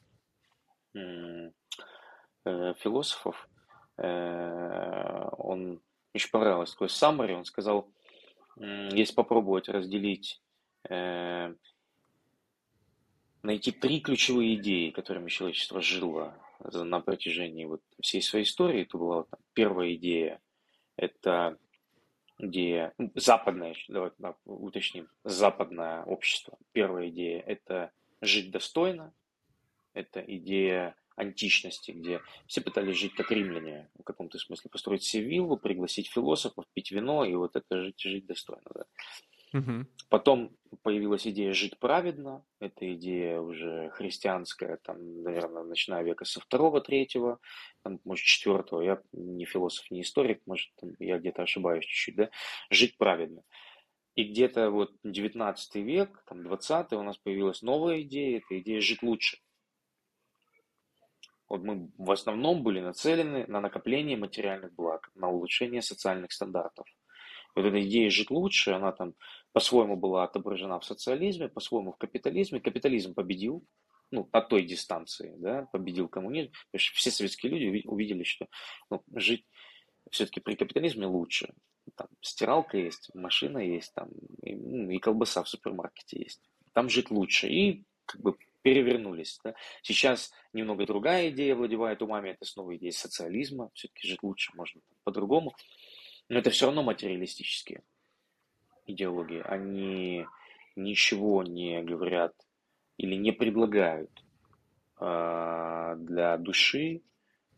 э, 0.95 1.52
философов, 2.45 3.49
э, 3.98 5.30
он 5.38 5.82
еще 6.14 6.30
понравилось 6.30 6.72
такой 6.72 6.88
summary, 6.88 7.34
он 7.34 7.45
сказал, 7.45 7.91
если 8.57 9.14
попробовать 9.14 9.69
разделить, 9.69 10.41
э, 10.90 11.53
найти 13.44 13.72
три 13.72 13.99
ключевые 14.02 14.56
идеи, 14.56 14.91
которыми 14.91 15.30
человечество 15.30 15.82
жило 15.82 16.36
на 16.73 16.99
протяжении 16.99 17.65
вот 17.65 17.82
всей 18.02 18.22
своей 18.22 18.45
истории, 18.45 18.84
то 18.84 18.98
была 18.98 19.23
там, 19.23 19.40
первая 19.53 19.94
идея– 19.95 20.41
это 20.95 21.57
идея, 22.38 22.94
западная, 23.15 23.76
давайте 23.88 24.15
да, 24.19 24.36
уточним, 24.45 25.07
западное 25.23 26.03
общество. 26.03 26.57
Первая 26.72 27.10
идея– 27.10 27.41
это 27.48 27.91
жить 28.22 28.52
достойно, 28.52 29.14
это 29.94 30.19
идея 30.22 30.95
античности, 31.15 31.91
где 31.91 32.21
все 32.47 32.61
пытались 32.61 32.97
жить 32.97 33.13
как 33.13 33.31
римляне, 33.31 33.89
в 33.99 34.03
каком-то 34.03 34.38
смысле, 34.38 34.69
построить 34.69 35.03
себе 35.03 35.23
виллу, 35.23 35.57
пригласить 35.57 36.09
философов, 36.09 36.65
пить 36.73 36.91
вино, 36.91 37.25
и 37.25 37.35
вот 37.35 37.55
это 37.55 37.81
жить, 37.81 37.99
жить 37.99 38.25
достойно. 38.25 38.69
Да. 38.73 38.85
Угу. 39.53 39.85
Потом 40.09 40.55
появилась 40.81 41.27
идея 41.27 41.53
жить 41.53 41.77
праведно. 41.77 42.45
Это 42.59 42.93
идея 42.95 43.41
уже 43.41 43.89
христианская, 43.91 44.77
там, 44.77 45.23
наверное, 45.23 45.63
начиная 45.63 46.03
века 46.03 46.25
со 46.25 46.39
второго, 46.39 46.79
третьего, 46.79 47.39
там, 47.83 47.99
может, 48.05 48.25
четвертого. 48.25 48.81
Я 48.81 49.01
не 49.11 49.45
философ, 49.45 49.91
не 49.91 50.01
историк, 50.01 50.41
может, 50.45 50.69
там, 50.79 50.91
я 50.99 51.17
где-то 51.17 51.43
ошибаюсь 51.43 51.85
чуть-чуть, 51.85 52.15
да. 52.15 52.29
Жить 52.69 52.97
праведно. 52.97 53.43
И 54.15 54.23
где-то 54.23 54.69
вот 54.69 54.91
19 55.03 55.75
век, 55.75 56.23
там 56.27 56.43
20 56.43 56.93
у 56.93 57.03
нас 57.03 57.17
появилась 57.17 57.61
новая 57.61 58.01
идея, 58.01 58.38
это 58.39 58.59
идея 58.59 58.81
жить 58.81 59.03
лучше. 59.03 59.38
Вот 61.52 61.64
мы 61.64 61.90
в 61.98 62.10
основном 62.10 62.64
были 62.64 62.80
нацелены 62.80 63.45
на 63.45 63.60
накопление 63.60 64.15
материальных 64.15 64.73
благ, 64.73 65.11
на 65.15 65.28
улучшение 65.28 65.82
социальных 65.82 66.32
стандартов. 66.32 66.88
Вот 67.56 67.65
эта 67.65 67.82
идея 67.82 68.10
жить 68.10 68.32
лучше, 68.32 68.72
она 68.72 68.94
там 68.94 69.15
по-своему 69.52 69.98
была 69.98 70.23
отображена 70.23 70.80
в 70.80 70.86
социализме, 70.86 71.49
по-своему 71.49 71.91
в 71.91 71.98
капитализме. 71.98 72.61
Капитализм 72.61 73.14
победил, 73.14 73.65
ну, 74.11 74.30
на 74.32 74.40
той 74.40 74.64
дистанции, 74.64 75.36
да, 75.40 75.68
победил 75.73 76.07
коммунизм. 76.07 76.53
Все 76.73 77.11
советские 77.11 77.52
люди 77.52 77.86
увидели, 77.86 78.23
что 78.23 78.48
ну, 78.90 79.03
жить 79.14 79.45
все-таки 80.10 80.40
при 80.40 80.56
капитализме 80.56 81.06
лучше. 81.06 81.53
Там, 81.98 82.07
стиралка 82.22 82.78
есть, 82.78 83.14
машина 83.14 83.57
есть, 83.57 83.94
там, 83.94 84.07
и, 84.41 84.56
ну, 84.56 84.90
и 84.90 84.99
колбаса 84.99 85.44
в 85.44 85.49
супермаркете 85.49 86.18
есть. 86.18 86.49
Там 86.72 86.88
жить 86.88 87.11
лучше. 87.11 87.49
И 87.49 87.84
как 88.06 88.22
бы 88.22 88.38
перевернулись. 88.61 89.39
Да? 89.43 89.53
Сейчас 89.81 90.31
немного 90.53 90.85
другая 90.85 91.29
идея 91.29 91.55
владевает 91.55 92.01
умами, 92.01 92.29
это 92.29 92.45
снова 92.45 92.75
идея 92.75 92.91
социализма, 92.91 93.69
все-таки 93.73 94.07
жить 94.07 94.23
лучше 94.23 94.51
можно 94.55 94.81
по-другому. 95.03 95.53
Но 96.29 96.39
это 96.39 96.49
все 96.49 96.65
равно 96.65 96.83
материалистические 96.83 97.83
идеологии. 98.85 99.41
Они 99.45 100.25
ничего 100.75 101.43
не 101.43 101.81
говорят 101.81 102.33
или 102.97 103.15
не 103.15 103.31
предлагают 103.31 104.11
э, 104.99 105.95
для 105.97 106.38
души, 106.38 107.01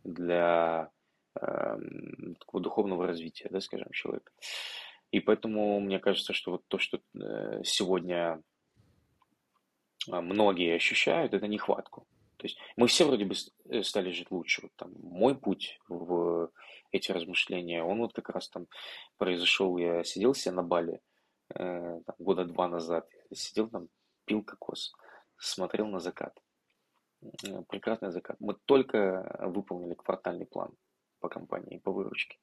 для 0.03 0.89
э, 1.35 1.77
такого 2.39 2.63
духовного 2.63 3.07
развития, 3.07 3.47
да, 3.51 3.61
скажем, 3.61 3.91
человека. 3.91 4.31
И 5.11 5.19
поэтому 5.19 5.80
мне 5.80 5.99
кажется, 5.99 6.34
что 6.34 6.51
вот 6.51 6.63
то, 6.67 6.80
что 6.80 6.99
э, 7.13 7.61
сегодня 7.63 8.41
многие 10.07 10.75
ощущают, 10.75 11.34
это 11.34 11.47
нехватку. 11.47 12.07
То 12.43 12.47
есть 12.47 12.57
мы 12.75 12.88
все 12.88 13.05
вроде 13.05 13.23
бы 13.23 13.35
э, 13.69 13.84
стали 13.84 14.11
жить 14.11 14.30
лучше. 14.30 14.63
Вот 14.63 14.71
там 14.75 14.91
мой 15.01 15.34
путь 15.34 15.80
в 15.88 16.51
эти 16.91 17.11
размышления, 17.11 17.84
он 17.84 17.99
вот 17.99 18.13
как 18.13 18.30
раз 18.30 18.49
там 18.49 18.67
произошел, 19.17 19.77
я 19.77 20.03
сидел 20.03 20.34
себе 20.34 20.55
на 20.55 20.63
Бали 20.63 20.99
э, 21.55 22.01
там, 22.05 22.15
года 22.19 22.43
два 22.43 22.67
назад, 22.67 23.07
сидел 23.34 23.69
там, 23.69 23.88
пил 24.25 24.43
кокос, 24.43 24.93
смотрел 25.38 25.88
на 25.88 25.99
закат. 25.99 26.38
Э, 27.21 27.63
прекрасный 27.69 28.11
закат. 28.11 28.35
Мы 28.41 28.55
только 28.65 29.39
выполнили 29.39 29.93
квартальный 29.93 30.45
план 30.45 30.73
по 31.21 31.30
компании, 31.30 31.77
по 31.77 31.93
выручке. 31.93 32.39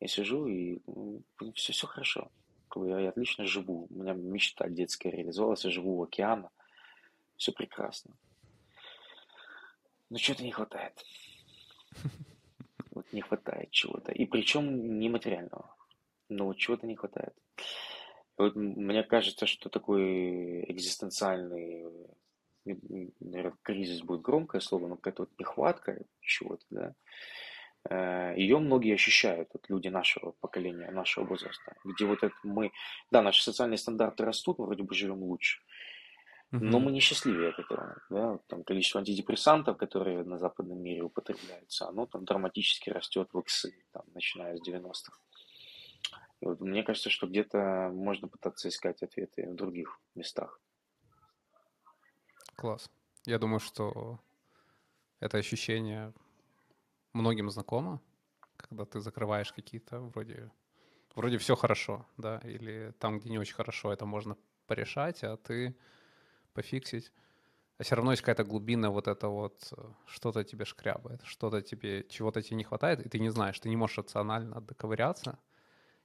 Я 0.00 0.08
сижу 0.08 0.48
и 0.48 0.80
все, 1.54 1.72
все 1.72 1.86
хорошо. 1.86 2.32
Я 2.74 3.10
отлично 3.10 3.44
живу. 3.44 3.86
У 3.88 3.94
меня 3.94 4.14
мечта 4.14 4.68
детская 4.68 5.10
реализовалась. 5.10 5.64
Я 5.64 5.70
живу 5.70 5.98
у 5.98 6.02
океана– 6.02 6.50
все 7.42 7.52
прекрасно. 7.52 8.14
Но 10.08 10.18
что-то 10.18 10.44
не 10.44 10.52
хватает. 10.52 11.04
Вот 12.94 13.10
не 13.12 13.22
хватает 13.22 13.70
чего-то. 13.70 14.12
И 14.12 14.26
причем 14.26 14.98
не 15.00 15.08
материального. 15.08 15.74
Но 16.28 16.52
чего-то 16.52 16.86
не 16.86 16.94
хватает. 16.94 17.34
вот 18.36 18.54
мне 18.54 19.02
кажется, 19.02 19.46
что 19.46 19.70
такой 19.70 20.70
экзистенциальный 20.70 21.90
наверное, 22.64 23.56
кризис 23.62 24.02
будет 24.02 24.22
громкое 24.22 24.60
слово, 24.60 24.86
но 24.88 24.96
какая-то 24.96 25.22
вот 25.22 25.30
нехватка 25.38 25.98
чего-то, 26.20 26.64
да, 26.70 26.94
э, 27.90 28.34
ее 28.36 28.58
многие 28.58 28.94
ощущают, 28.94 29.48
вот 29.52 29.68
люди 29.68 29.88
нашего 29.88 30.30
поколения, 30.32 30.90
нашего 30.92 31.24
возраста, 31.24 31.74
где 31.82 32.04
вот 32.04 32.22
это 32.22 32.36
мы, 32.44 32.70
да, 33.10 33.20
наши 33.22 33.42
социальные 33.42 33.78
стандарты 33.78 34.24
растут, 34.24 34.58
мы 34.58 34.66
вроде 34.66 34.84
бы 34.84 34.94
живем 34.94 35.22
лучше, 35.24 35.60
но 36.52 36.78
мы 36.78 36.92
не 36.92 37.00
счастливее 37.00 37.48
от 37.48 37.58
этого. 37.58 37.96
Да? 38.10 38.38
Там 38.46 38.62
количество 38.62 39.00
антидепрессантов, 39.00 39.76
которые 39.78 40.22
на 40.22 40.38
западном 40.38 40.82
мире 40.82 41.02
употребляются, 41.02 41.88
оно 41.88 42.06
там 42.06 42.24
драматически 42.24 42.90
растет 42.90 43.28
в 43.32 43.38
иксы, 43.38 43.72
там, 43.92 44.04
начиная 44.14 44.56
с 44.56 44.68
90-х. 44.68 45.18
И 46.40 46.46
вот 46.46 46.60
мне 46.60 46.82
кажется, 46.82 47.08
что 47.08 47.26
где-то 47.26 47.90
можно 47.92 48.28
пытаться 48.28 48.68
искать 48.68 49.02
ответы 49.02 49.48
в 49.48 49.54
других 49.54 49.98
местах. 50.14 50.60
Класс. 52.56 52.90
Я 53.24 53.38
думаю, 53.38 53.60
что 53.60 54.20
это 55.20 55.38
ощущение 55.38 56.12
многим 57.12 57.50
знакомо, 57.50 58.00
когда 58.56 58.84
ты 58.84 59.00
закрываешь 59.00 59.52
какие-то 59.52 60.00
вроде 60.00 60.50
вроде 61.14 61.38
все 61.38 61.56
хорошо, 61.56 62.06
да, 62.16 62.38
или 62.44 62.92
там, 62.98 63.18
где 63.18 63.30
не 63.30 63.38
очень 63.38 63.54
хорошо, 63.54 63.92
это 63.92 64.06
можно 64.06 64.36
порешать, 64.66 65.22
а 65.24 65.36
ты 65.36 65.76
пофиксить, 66.52 67.12
а 67.78 67.84
все 67.84 67.96
равно 67.96 68.12
есть 68.12 68.22
какая-то 68.22 68.44
глубина 68.44 68.90
вот 68.90 69.08
это 69.08 69.28
вот, 69.28 69.72
э, 69.76 69.82
что-то 70.06 70.44
тебе 70.44 70.64
шкрябает, 70.64 71.22
что-то 71.24 71.62
тебе, 71.62 72.06
чего-то 72.08 72.42
тебе 72.42 72.56
не 72.56 72.64
хватает, 72.64 73.00
и 73.00 73.08
ты 73.08 73.18
не 73.18 73.30
знаешь, 73.30 73.58
ты 73.58 73.68
не 73.68 73.76
можешь 73.76 73.98
рационально 73.98 74.60
доковыряться. 74.60 75.38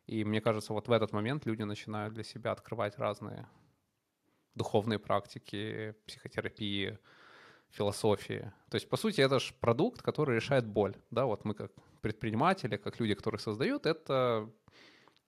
И 0.07 0.23
мне 0.23 0.41
кажется, 0.41 0.73
вот 0.73 0.87
в 0.87 0.91
этот 0.91 1.11
момент 1.11 1.45
люди 1.45 1.63
начинают 1.63 2.13
для 2.13 2.23
себя 2.23 2.51
открывать 2.51 2.97
разные 2.97 3.47
духовные 4.55 4.99
практики, 4.99 5.93
психотерапии, 6.07 6.97
философии. 7.69 8.51
То 8.69 8.75
есть, 8.75 8.89
по 8.89 8.97
сути, 8.97 9.21
это 9.21 9.39
же 9.39 9.53
продукт, 9.59 10.01
который 10.01 10.35
решает 10.35 10.65
боль. 10.65 10.95
Да, 11.11 11.25
вот 11.25 11.45
мы 11.45 11.53
как 11.53 11.71
предприниматели, 12.01 12.77
как 12.77 12.99
люди, 12.99 13.13
которые 13.13 13.39
создают, 13.39 13.85
это 13.85 14.49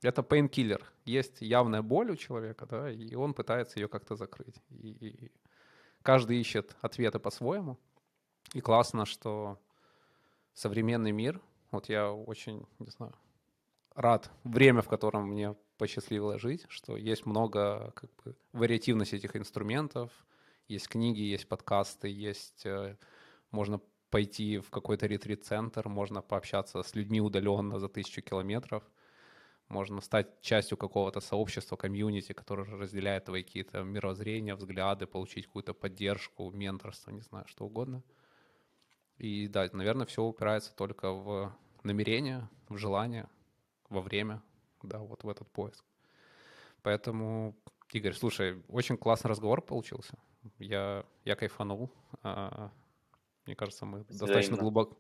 это 0.02 0.24
пейнкиллер. 0.24 0.82
Есть 1.06 1.42
явная 1.42 1.82
боль 1.82 2.12
у 2.12 2.16
человека, 2.16 2.66
да, 2.66 2.92
и 2.92 3.16
он 3.16 3.34
пытается 3.34 3.80
ее 3.80 3.88
как-то 3.88 4.16
закрыть. 4.16 4.56
И, 4.70 4.90
и 4.90 5.32
каждый 6.02 6.40
ищет 6.40 6.76
ответы 6.82 7.20
по-своему. 7.20 7.78
И 8.54 8.62
классно, 8.62 9.06
что 9.06 9.60
современный 10.54 11.12
мир, 11.12 11.42
вот 11.72 11.90
я 11.90 12.12
очень, 12.12 12.66
не 12.80 12.90
знаю, 12.90 13.14
рад 13.94 14.32
время, 14.44 14.82
в 14.82 14.88
котором 14.88 15.30
мне 15.30 15.56
посчастливилось 15.78 16.42
жить, 16.42 16.66
что 16.70 16.98
есть 16.98 17.26
много 17.26 17.92
как 17.96 18.10
бы, 18.24 18.36
вариативности 18.54 19.16
этих 19.16 19.36
инструментов, 19.36 20.12
есть 20.68 20.88
книги, 20.88 21.22
есть 21.22 21.48
подкасты, 21.48 22.10
есть 22.10 22.66
э, 22.66 22.98
можно 23.52 23.82
пойти 24.10 24.60
в 24.60 24.70
какой-то 24.70 25.08
ретрит-центр, 25.08 25.88
можно 25.88 26.22
пообщаться 26.22 26.84
с 26.84 26.96
людьми 26.96 27.22
удаленно 27.22 27.80
за 27.80 27.90
тысячу 27.90 28.22
километров– 28.22 28.84
можно 29.70 30.02
стать 30.02 30.42
частью 30.42 30.78
какого-то 30.78 31.20
сообщества, 31.20 31.76
комьюнити, 31.76 32.34
которое 32.34 32.64
разделяет 32.78 33.26
твои 33.26 33.44
какие-то 33.44 33.84
мировоззрения, 33.84 34.56
взгляды, 34.56 35.06
получить 35.06 35.46
какую-то 35.46 35.74
поддержку, 35.74 36.52
менторство, 36.52 37.12
не 37.12 37.22
знаю, 37.22 37.48
что 37.48 37.66
угодно. 37.66 38.04
И 39.18 39.48
да, 39.48 39.70
наверное, 39.72 40.06
все 40.06 40.24
упирается 40.24 40.76
только 40.76 41.12
в 41.12 41.56
намерение, 41.84 42.50
в 42.68 42.78
желание, 42.78 43.30
во 43.90 44.02
время, 44.02 44.42
да, 44.82 44.98
вот 45.00 45.24
в 45.24 45.30
этот 45.30 45.48
поиск. 45.52 45.84
Поэтому, 46.82 47.56
Игорь, 47.92 48.14
слушай, 48.14 48.64
очень 48.70 48.98
классный 48.98 49.30
разговор 49.30 49.62
получился. 49.62 50.18
Я, 50.58 51.06
я 51.26 51.36
кайфанул. 51.36 51.92
А, 52.24 52.72
мне 53.46 53.56
кажется, 53.56 53.86
мы 53.86 54.00
Взаимно. 54.04 54.20
достаточно 54.20 54.58
глубоко, 54.58 54.98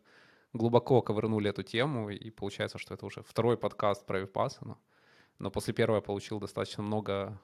глубоко 0.53 1.01
ковырнули 1.01 1.49
эту 1.49 1.63
тему, 1.63 2.09
и 2.09 2.29
получается, 2.29 2.77
что 2.77 2.93
это 2.93 3.05
уже 3.05 3.23
второй 3.23 3.57
подкаст 3.57 4.05
про 4.05 4.19
Випассану. 4.19 4.77
Но 5.37 5.51
после 5.51 5.73
первого 5.73 5.97
я 5.97 6.01
получил 6.01 6.39
достаточно 6.39 6.83
много 6.83 7.39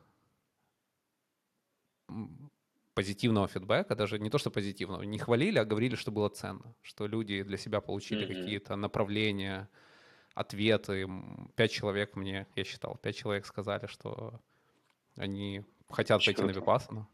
позитивного 2.94 3.48
фидбэка, 3.48 3.95
даже 3.95 4.19
не 4.19 4.30
то, 4.30 4.38
что 4.38 4.52
позитивного, 4.52 5.03
не 5.03 5.19
хвалили, 5.19 5.60
а 5.60 5.65
говорили, 5.65 5.95
что 5.95 6.11
было 6.11 6.30
ценно, 6.30 6.73
что 6.82 7.07
люди 7.07 7.44
для 7.44 7.57
себя 7.57 7.82
получили 7.82 8.26
mm-hmm. 8.26 8.41
какие-то 8.41 8.76
направления, 8.76 9.69
ответы. 10.34 11.07
Пять 11.56 11.72
человек 11.72 12.15
мне, 12.15 12.48
я 12.56 12.64
считал, 12.64 12.98
пять 13.02 13.15
человек 13.18 13.45
сказали, 13.45 13.88
что 13.88 14.40
они 15.18 15.64
хотят 15.90 16.19
Очень 16.19 16.34
пойти 16.34 16.48
на 16.48 16.52
Випассану. 16.57 17.10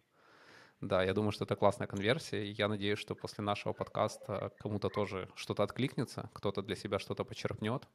Да, 0.81 1.03
я 1.03 1.13
думаю, 1.13 1.31
что 1.31 1.45
это 1.45 1.55
классная 1.55 1.87
конверсия. 1.87 2.43
И 2.43 2.53
я 2.53 2.67
надеюсь, 2.67 2.97
что 2.97 3.13
после 3.13 3.43
нашего 3.43 3.73
подкаста 3.73 4.51
кому-то 4.57 4.89
тоже 4.89 5.29
что-то 5.35 5.61
откликнется, 5.63 6.29
кто-то 6.33 6.63
для 6.63 6.75
себя 6.75 6.97
что-то 6.97 7.23
почерпнет. 7.23 7.87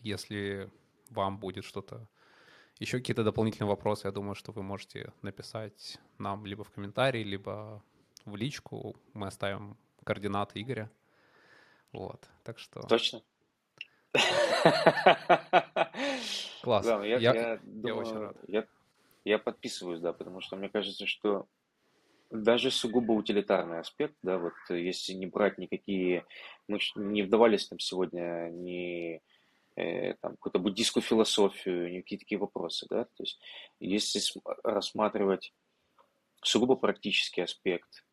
Если 0.00 0.70
вам 1.08 1.38
будет 1.38 1.64
что-то, 1.64 2.06
еще 2.78 2.98
какие-то 2.98 3.24
дополнительные 3.24 3.70
вопросы, 3.70 4.08
я 4.08 4.12
думаю, 4.12 4.34
что 4.34 4.52
вы 4.52 4.62
можете 4.62 5.12
написать 5.22 5.98
нам 6.18 6.44
либо 6.44 6.64
в 6.64 6.70
комментарии, 6.70 7.22
либо 7.22 7.82
в 8.26 8.36
личку. 8.36 8.94
Мы 9.14 9.28
оставим 9.28 9.78
координаты 10.04 10.60
Игоря. 10.60 10.90
Вот, 11.92 12.28
так 12.44 12.58
что... 12.58 12.80
Точно? 12.82 13.22
Класс. 16.62 16.84
Да, 16.84 17.04
я, 17.04 17.16
я, 17.16 17.34
я, 17.34 17.60
думаю, 17.62 17.86
я 17.86 17.94
очень 17.94 18.18
рад. 18.18 18.36
Я, 18.48 18.66
я 19.24 19.38
подписываюсь, 19.38 20.00
да, 20.00 20.12
потому 20.12 20.42
что 20.42 20.56
мне 20.56 20.68
кажется, 20.68 21.06
что 21.06 21.46
даже 22.32 22.70
сугубо 22.70 23.12
утилитарный 23.12 23.80
аспект, 23.80 24.16
да, 24.22 24.38
вот 24.38 24.54
если 24.70 25.12
не 25.12 25.26
брать 25.26 25.58
никакие, 25.58 26.24
мы 26.66 26.78
не 26.96 27.22
вдавались 27.22 27.68
там 27.68 27.78
сегодня 27.78 28.48
ни 28.50 29.20
э, 29.76 30.14
там, 30.14 30.32
какую-то 30.32 30.58
буддийскую 30.58 31.02
философию, 31.02 31.92
никакие 31.92 32.18
такие 32.18 32.38
вопросы, 32.38 32.86
да, 32.88 33.04
то 33.04 33.22
есть 33.22 33.38
если 33.80 34.20
рассматривать 34.64 35.52
сугубо 36.42 36.74
практический 36.74 37.42
аспект 37.42 38.04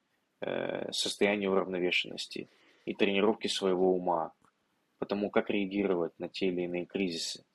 э, 0.41 0.91
состояния 0.91 1.49
уравновешенности 1.49 2.49
и 2.85 2.93
тренировки 2.93 3.47
своего 3.47 3.95
ума, 3.95 4.33
потому 4.97 5.29
как 5.29 5.49
реагировать 5.49 6.17
на 6.19 6.27
те 6.27 6.47
или 6.47 6.63
иные 6.63 6.85
кризисы 6.85 7.45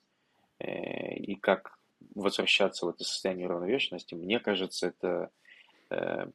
э, 0.57 1.15
и 1.15 1.35
как 1.35 1.77
возвращаться 2.15 2.87
в 2.87 2.89
это 2.89 3.03
состояние 3.03 3.45
уравновешенности, 3.45 4.15
мне 4.15 4.39
кажется, 4.39 4.87
это 4.87 5.29
э, 5.91 6.25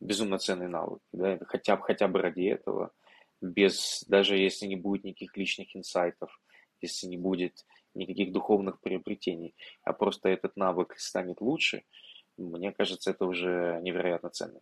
безумно 0.00 0.38
ценный 0.38 0.68
навык, 0.68 1.00
да, 1.12 1.38
хотя 1.46 1.76
бы, 1.76 1.82
хотя 1.82 2.08
бы 2.08 2.20
ради 2.20 2.42
этого, 2.42 2.92
без, 3.40 4.04
даже 4.08 4.36
если 4.36 4.66
не 4.66 4.76
будет 4.76 5.04
никаких 5.04 5.36
личных 5.36 5.74
инсайтов, 5.76 6.40
если 6.80 7.06
не 7.06 7.16
будет 7.16 7.64
никаких 7.94 8.32
духовных 8.32 8.80
приобретений, 8.80 9.54
а 9.82 9.92
просто 9.92 10.28
этот 10.28 10.56
навык 10.56 10.98
станет 10.98 11.40
лучше, 11.40 11.84
мне 12.36 12.72
кажется, 12.72 13.10
это 13.10 13.24
уже 13.24 13.80
невероятно 13.82 14.30
ценно. 14.30 14.60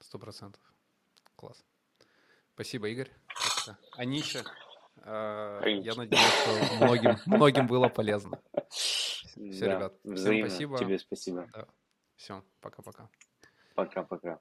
Сто 0.00 0.18
процентов. 0.18 0.62
Класс. 1.36 1.64
Спасибо, 2.54 2.88
Игорь. 2.88 3.10
Анича, 3.92 4.42
э, 5.04 5.60
я 5.82 5.94
надеюсь, 5.94 6.22
что 6.22 6.84
многим, 6.84 7.16
многим 7.26 7.66
было 7.66 7.88
полезно. 7.88 8.42
Все, 8.68 9.66
да, 9.66 9.76
ребят. 9.76 9.94
Всем 10.02 10.46
спасибо. 10.46 10.78
Тебе 10.78 10.98
спасибо. 10.98 11.48
Да. 11.52 11.68
Все, 12.16 12.44
пока-пока. 12.60 13.08
Пока-пока. 13.74 14.40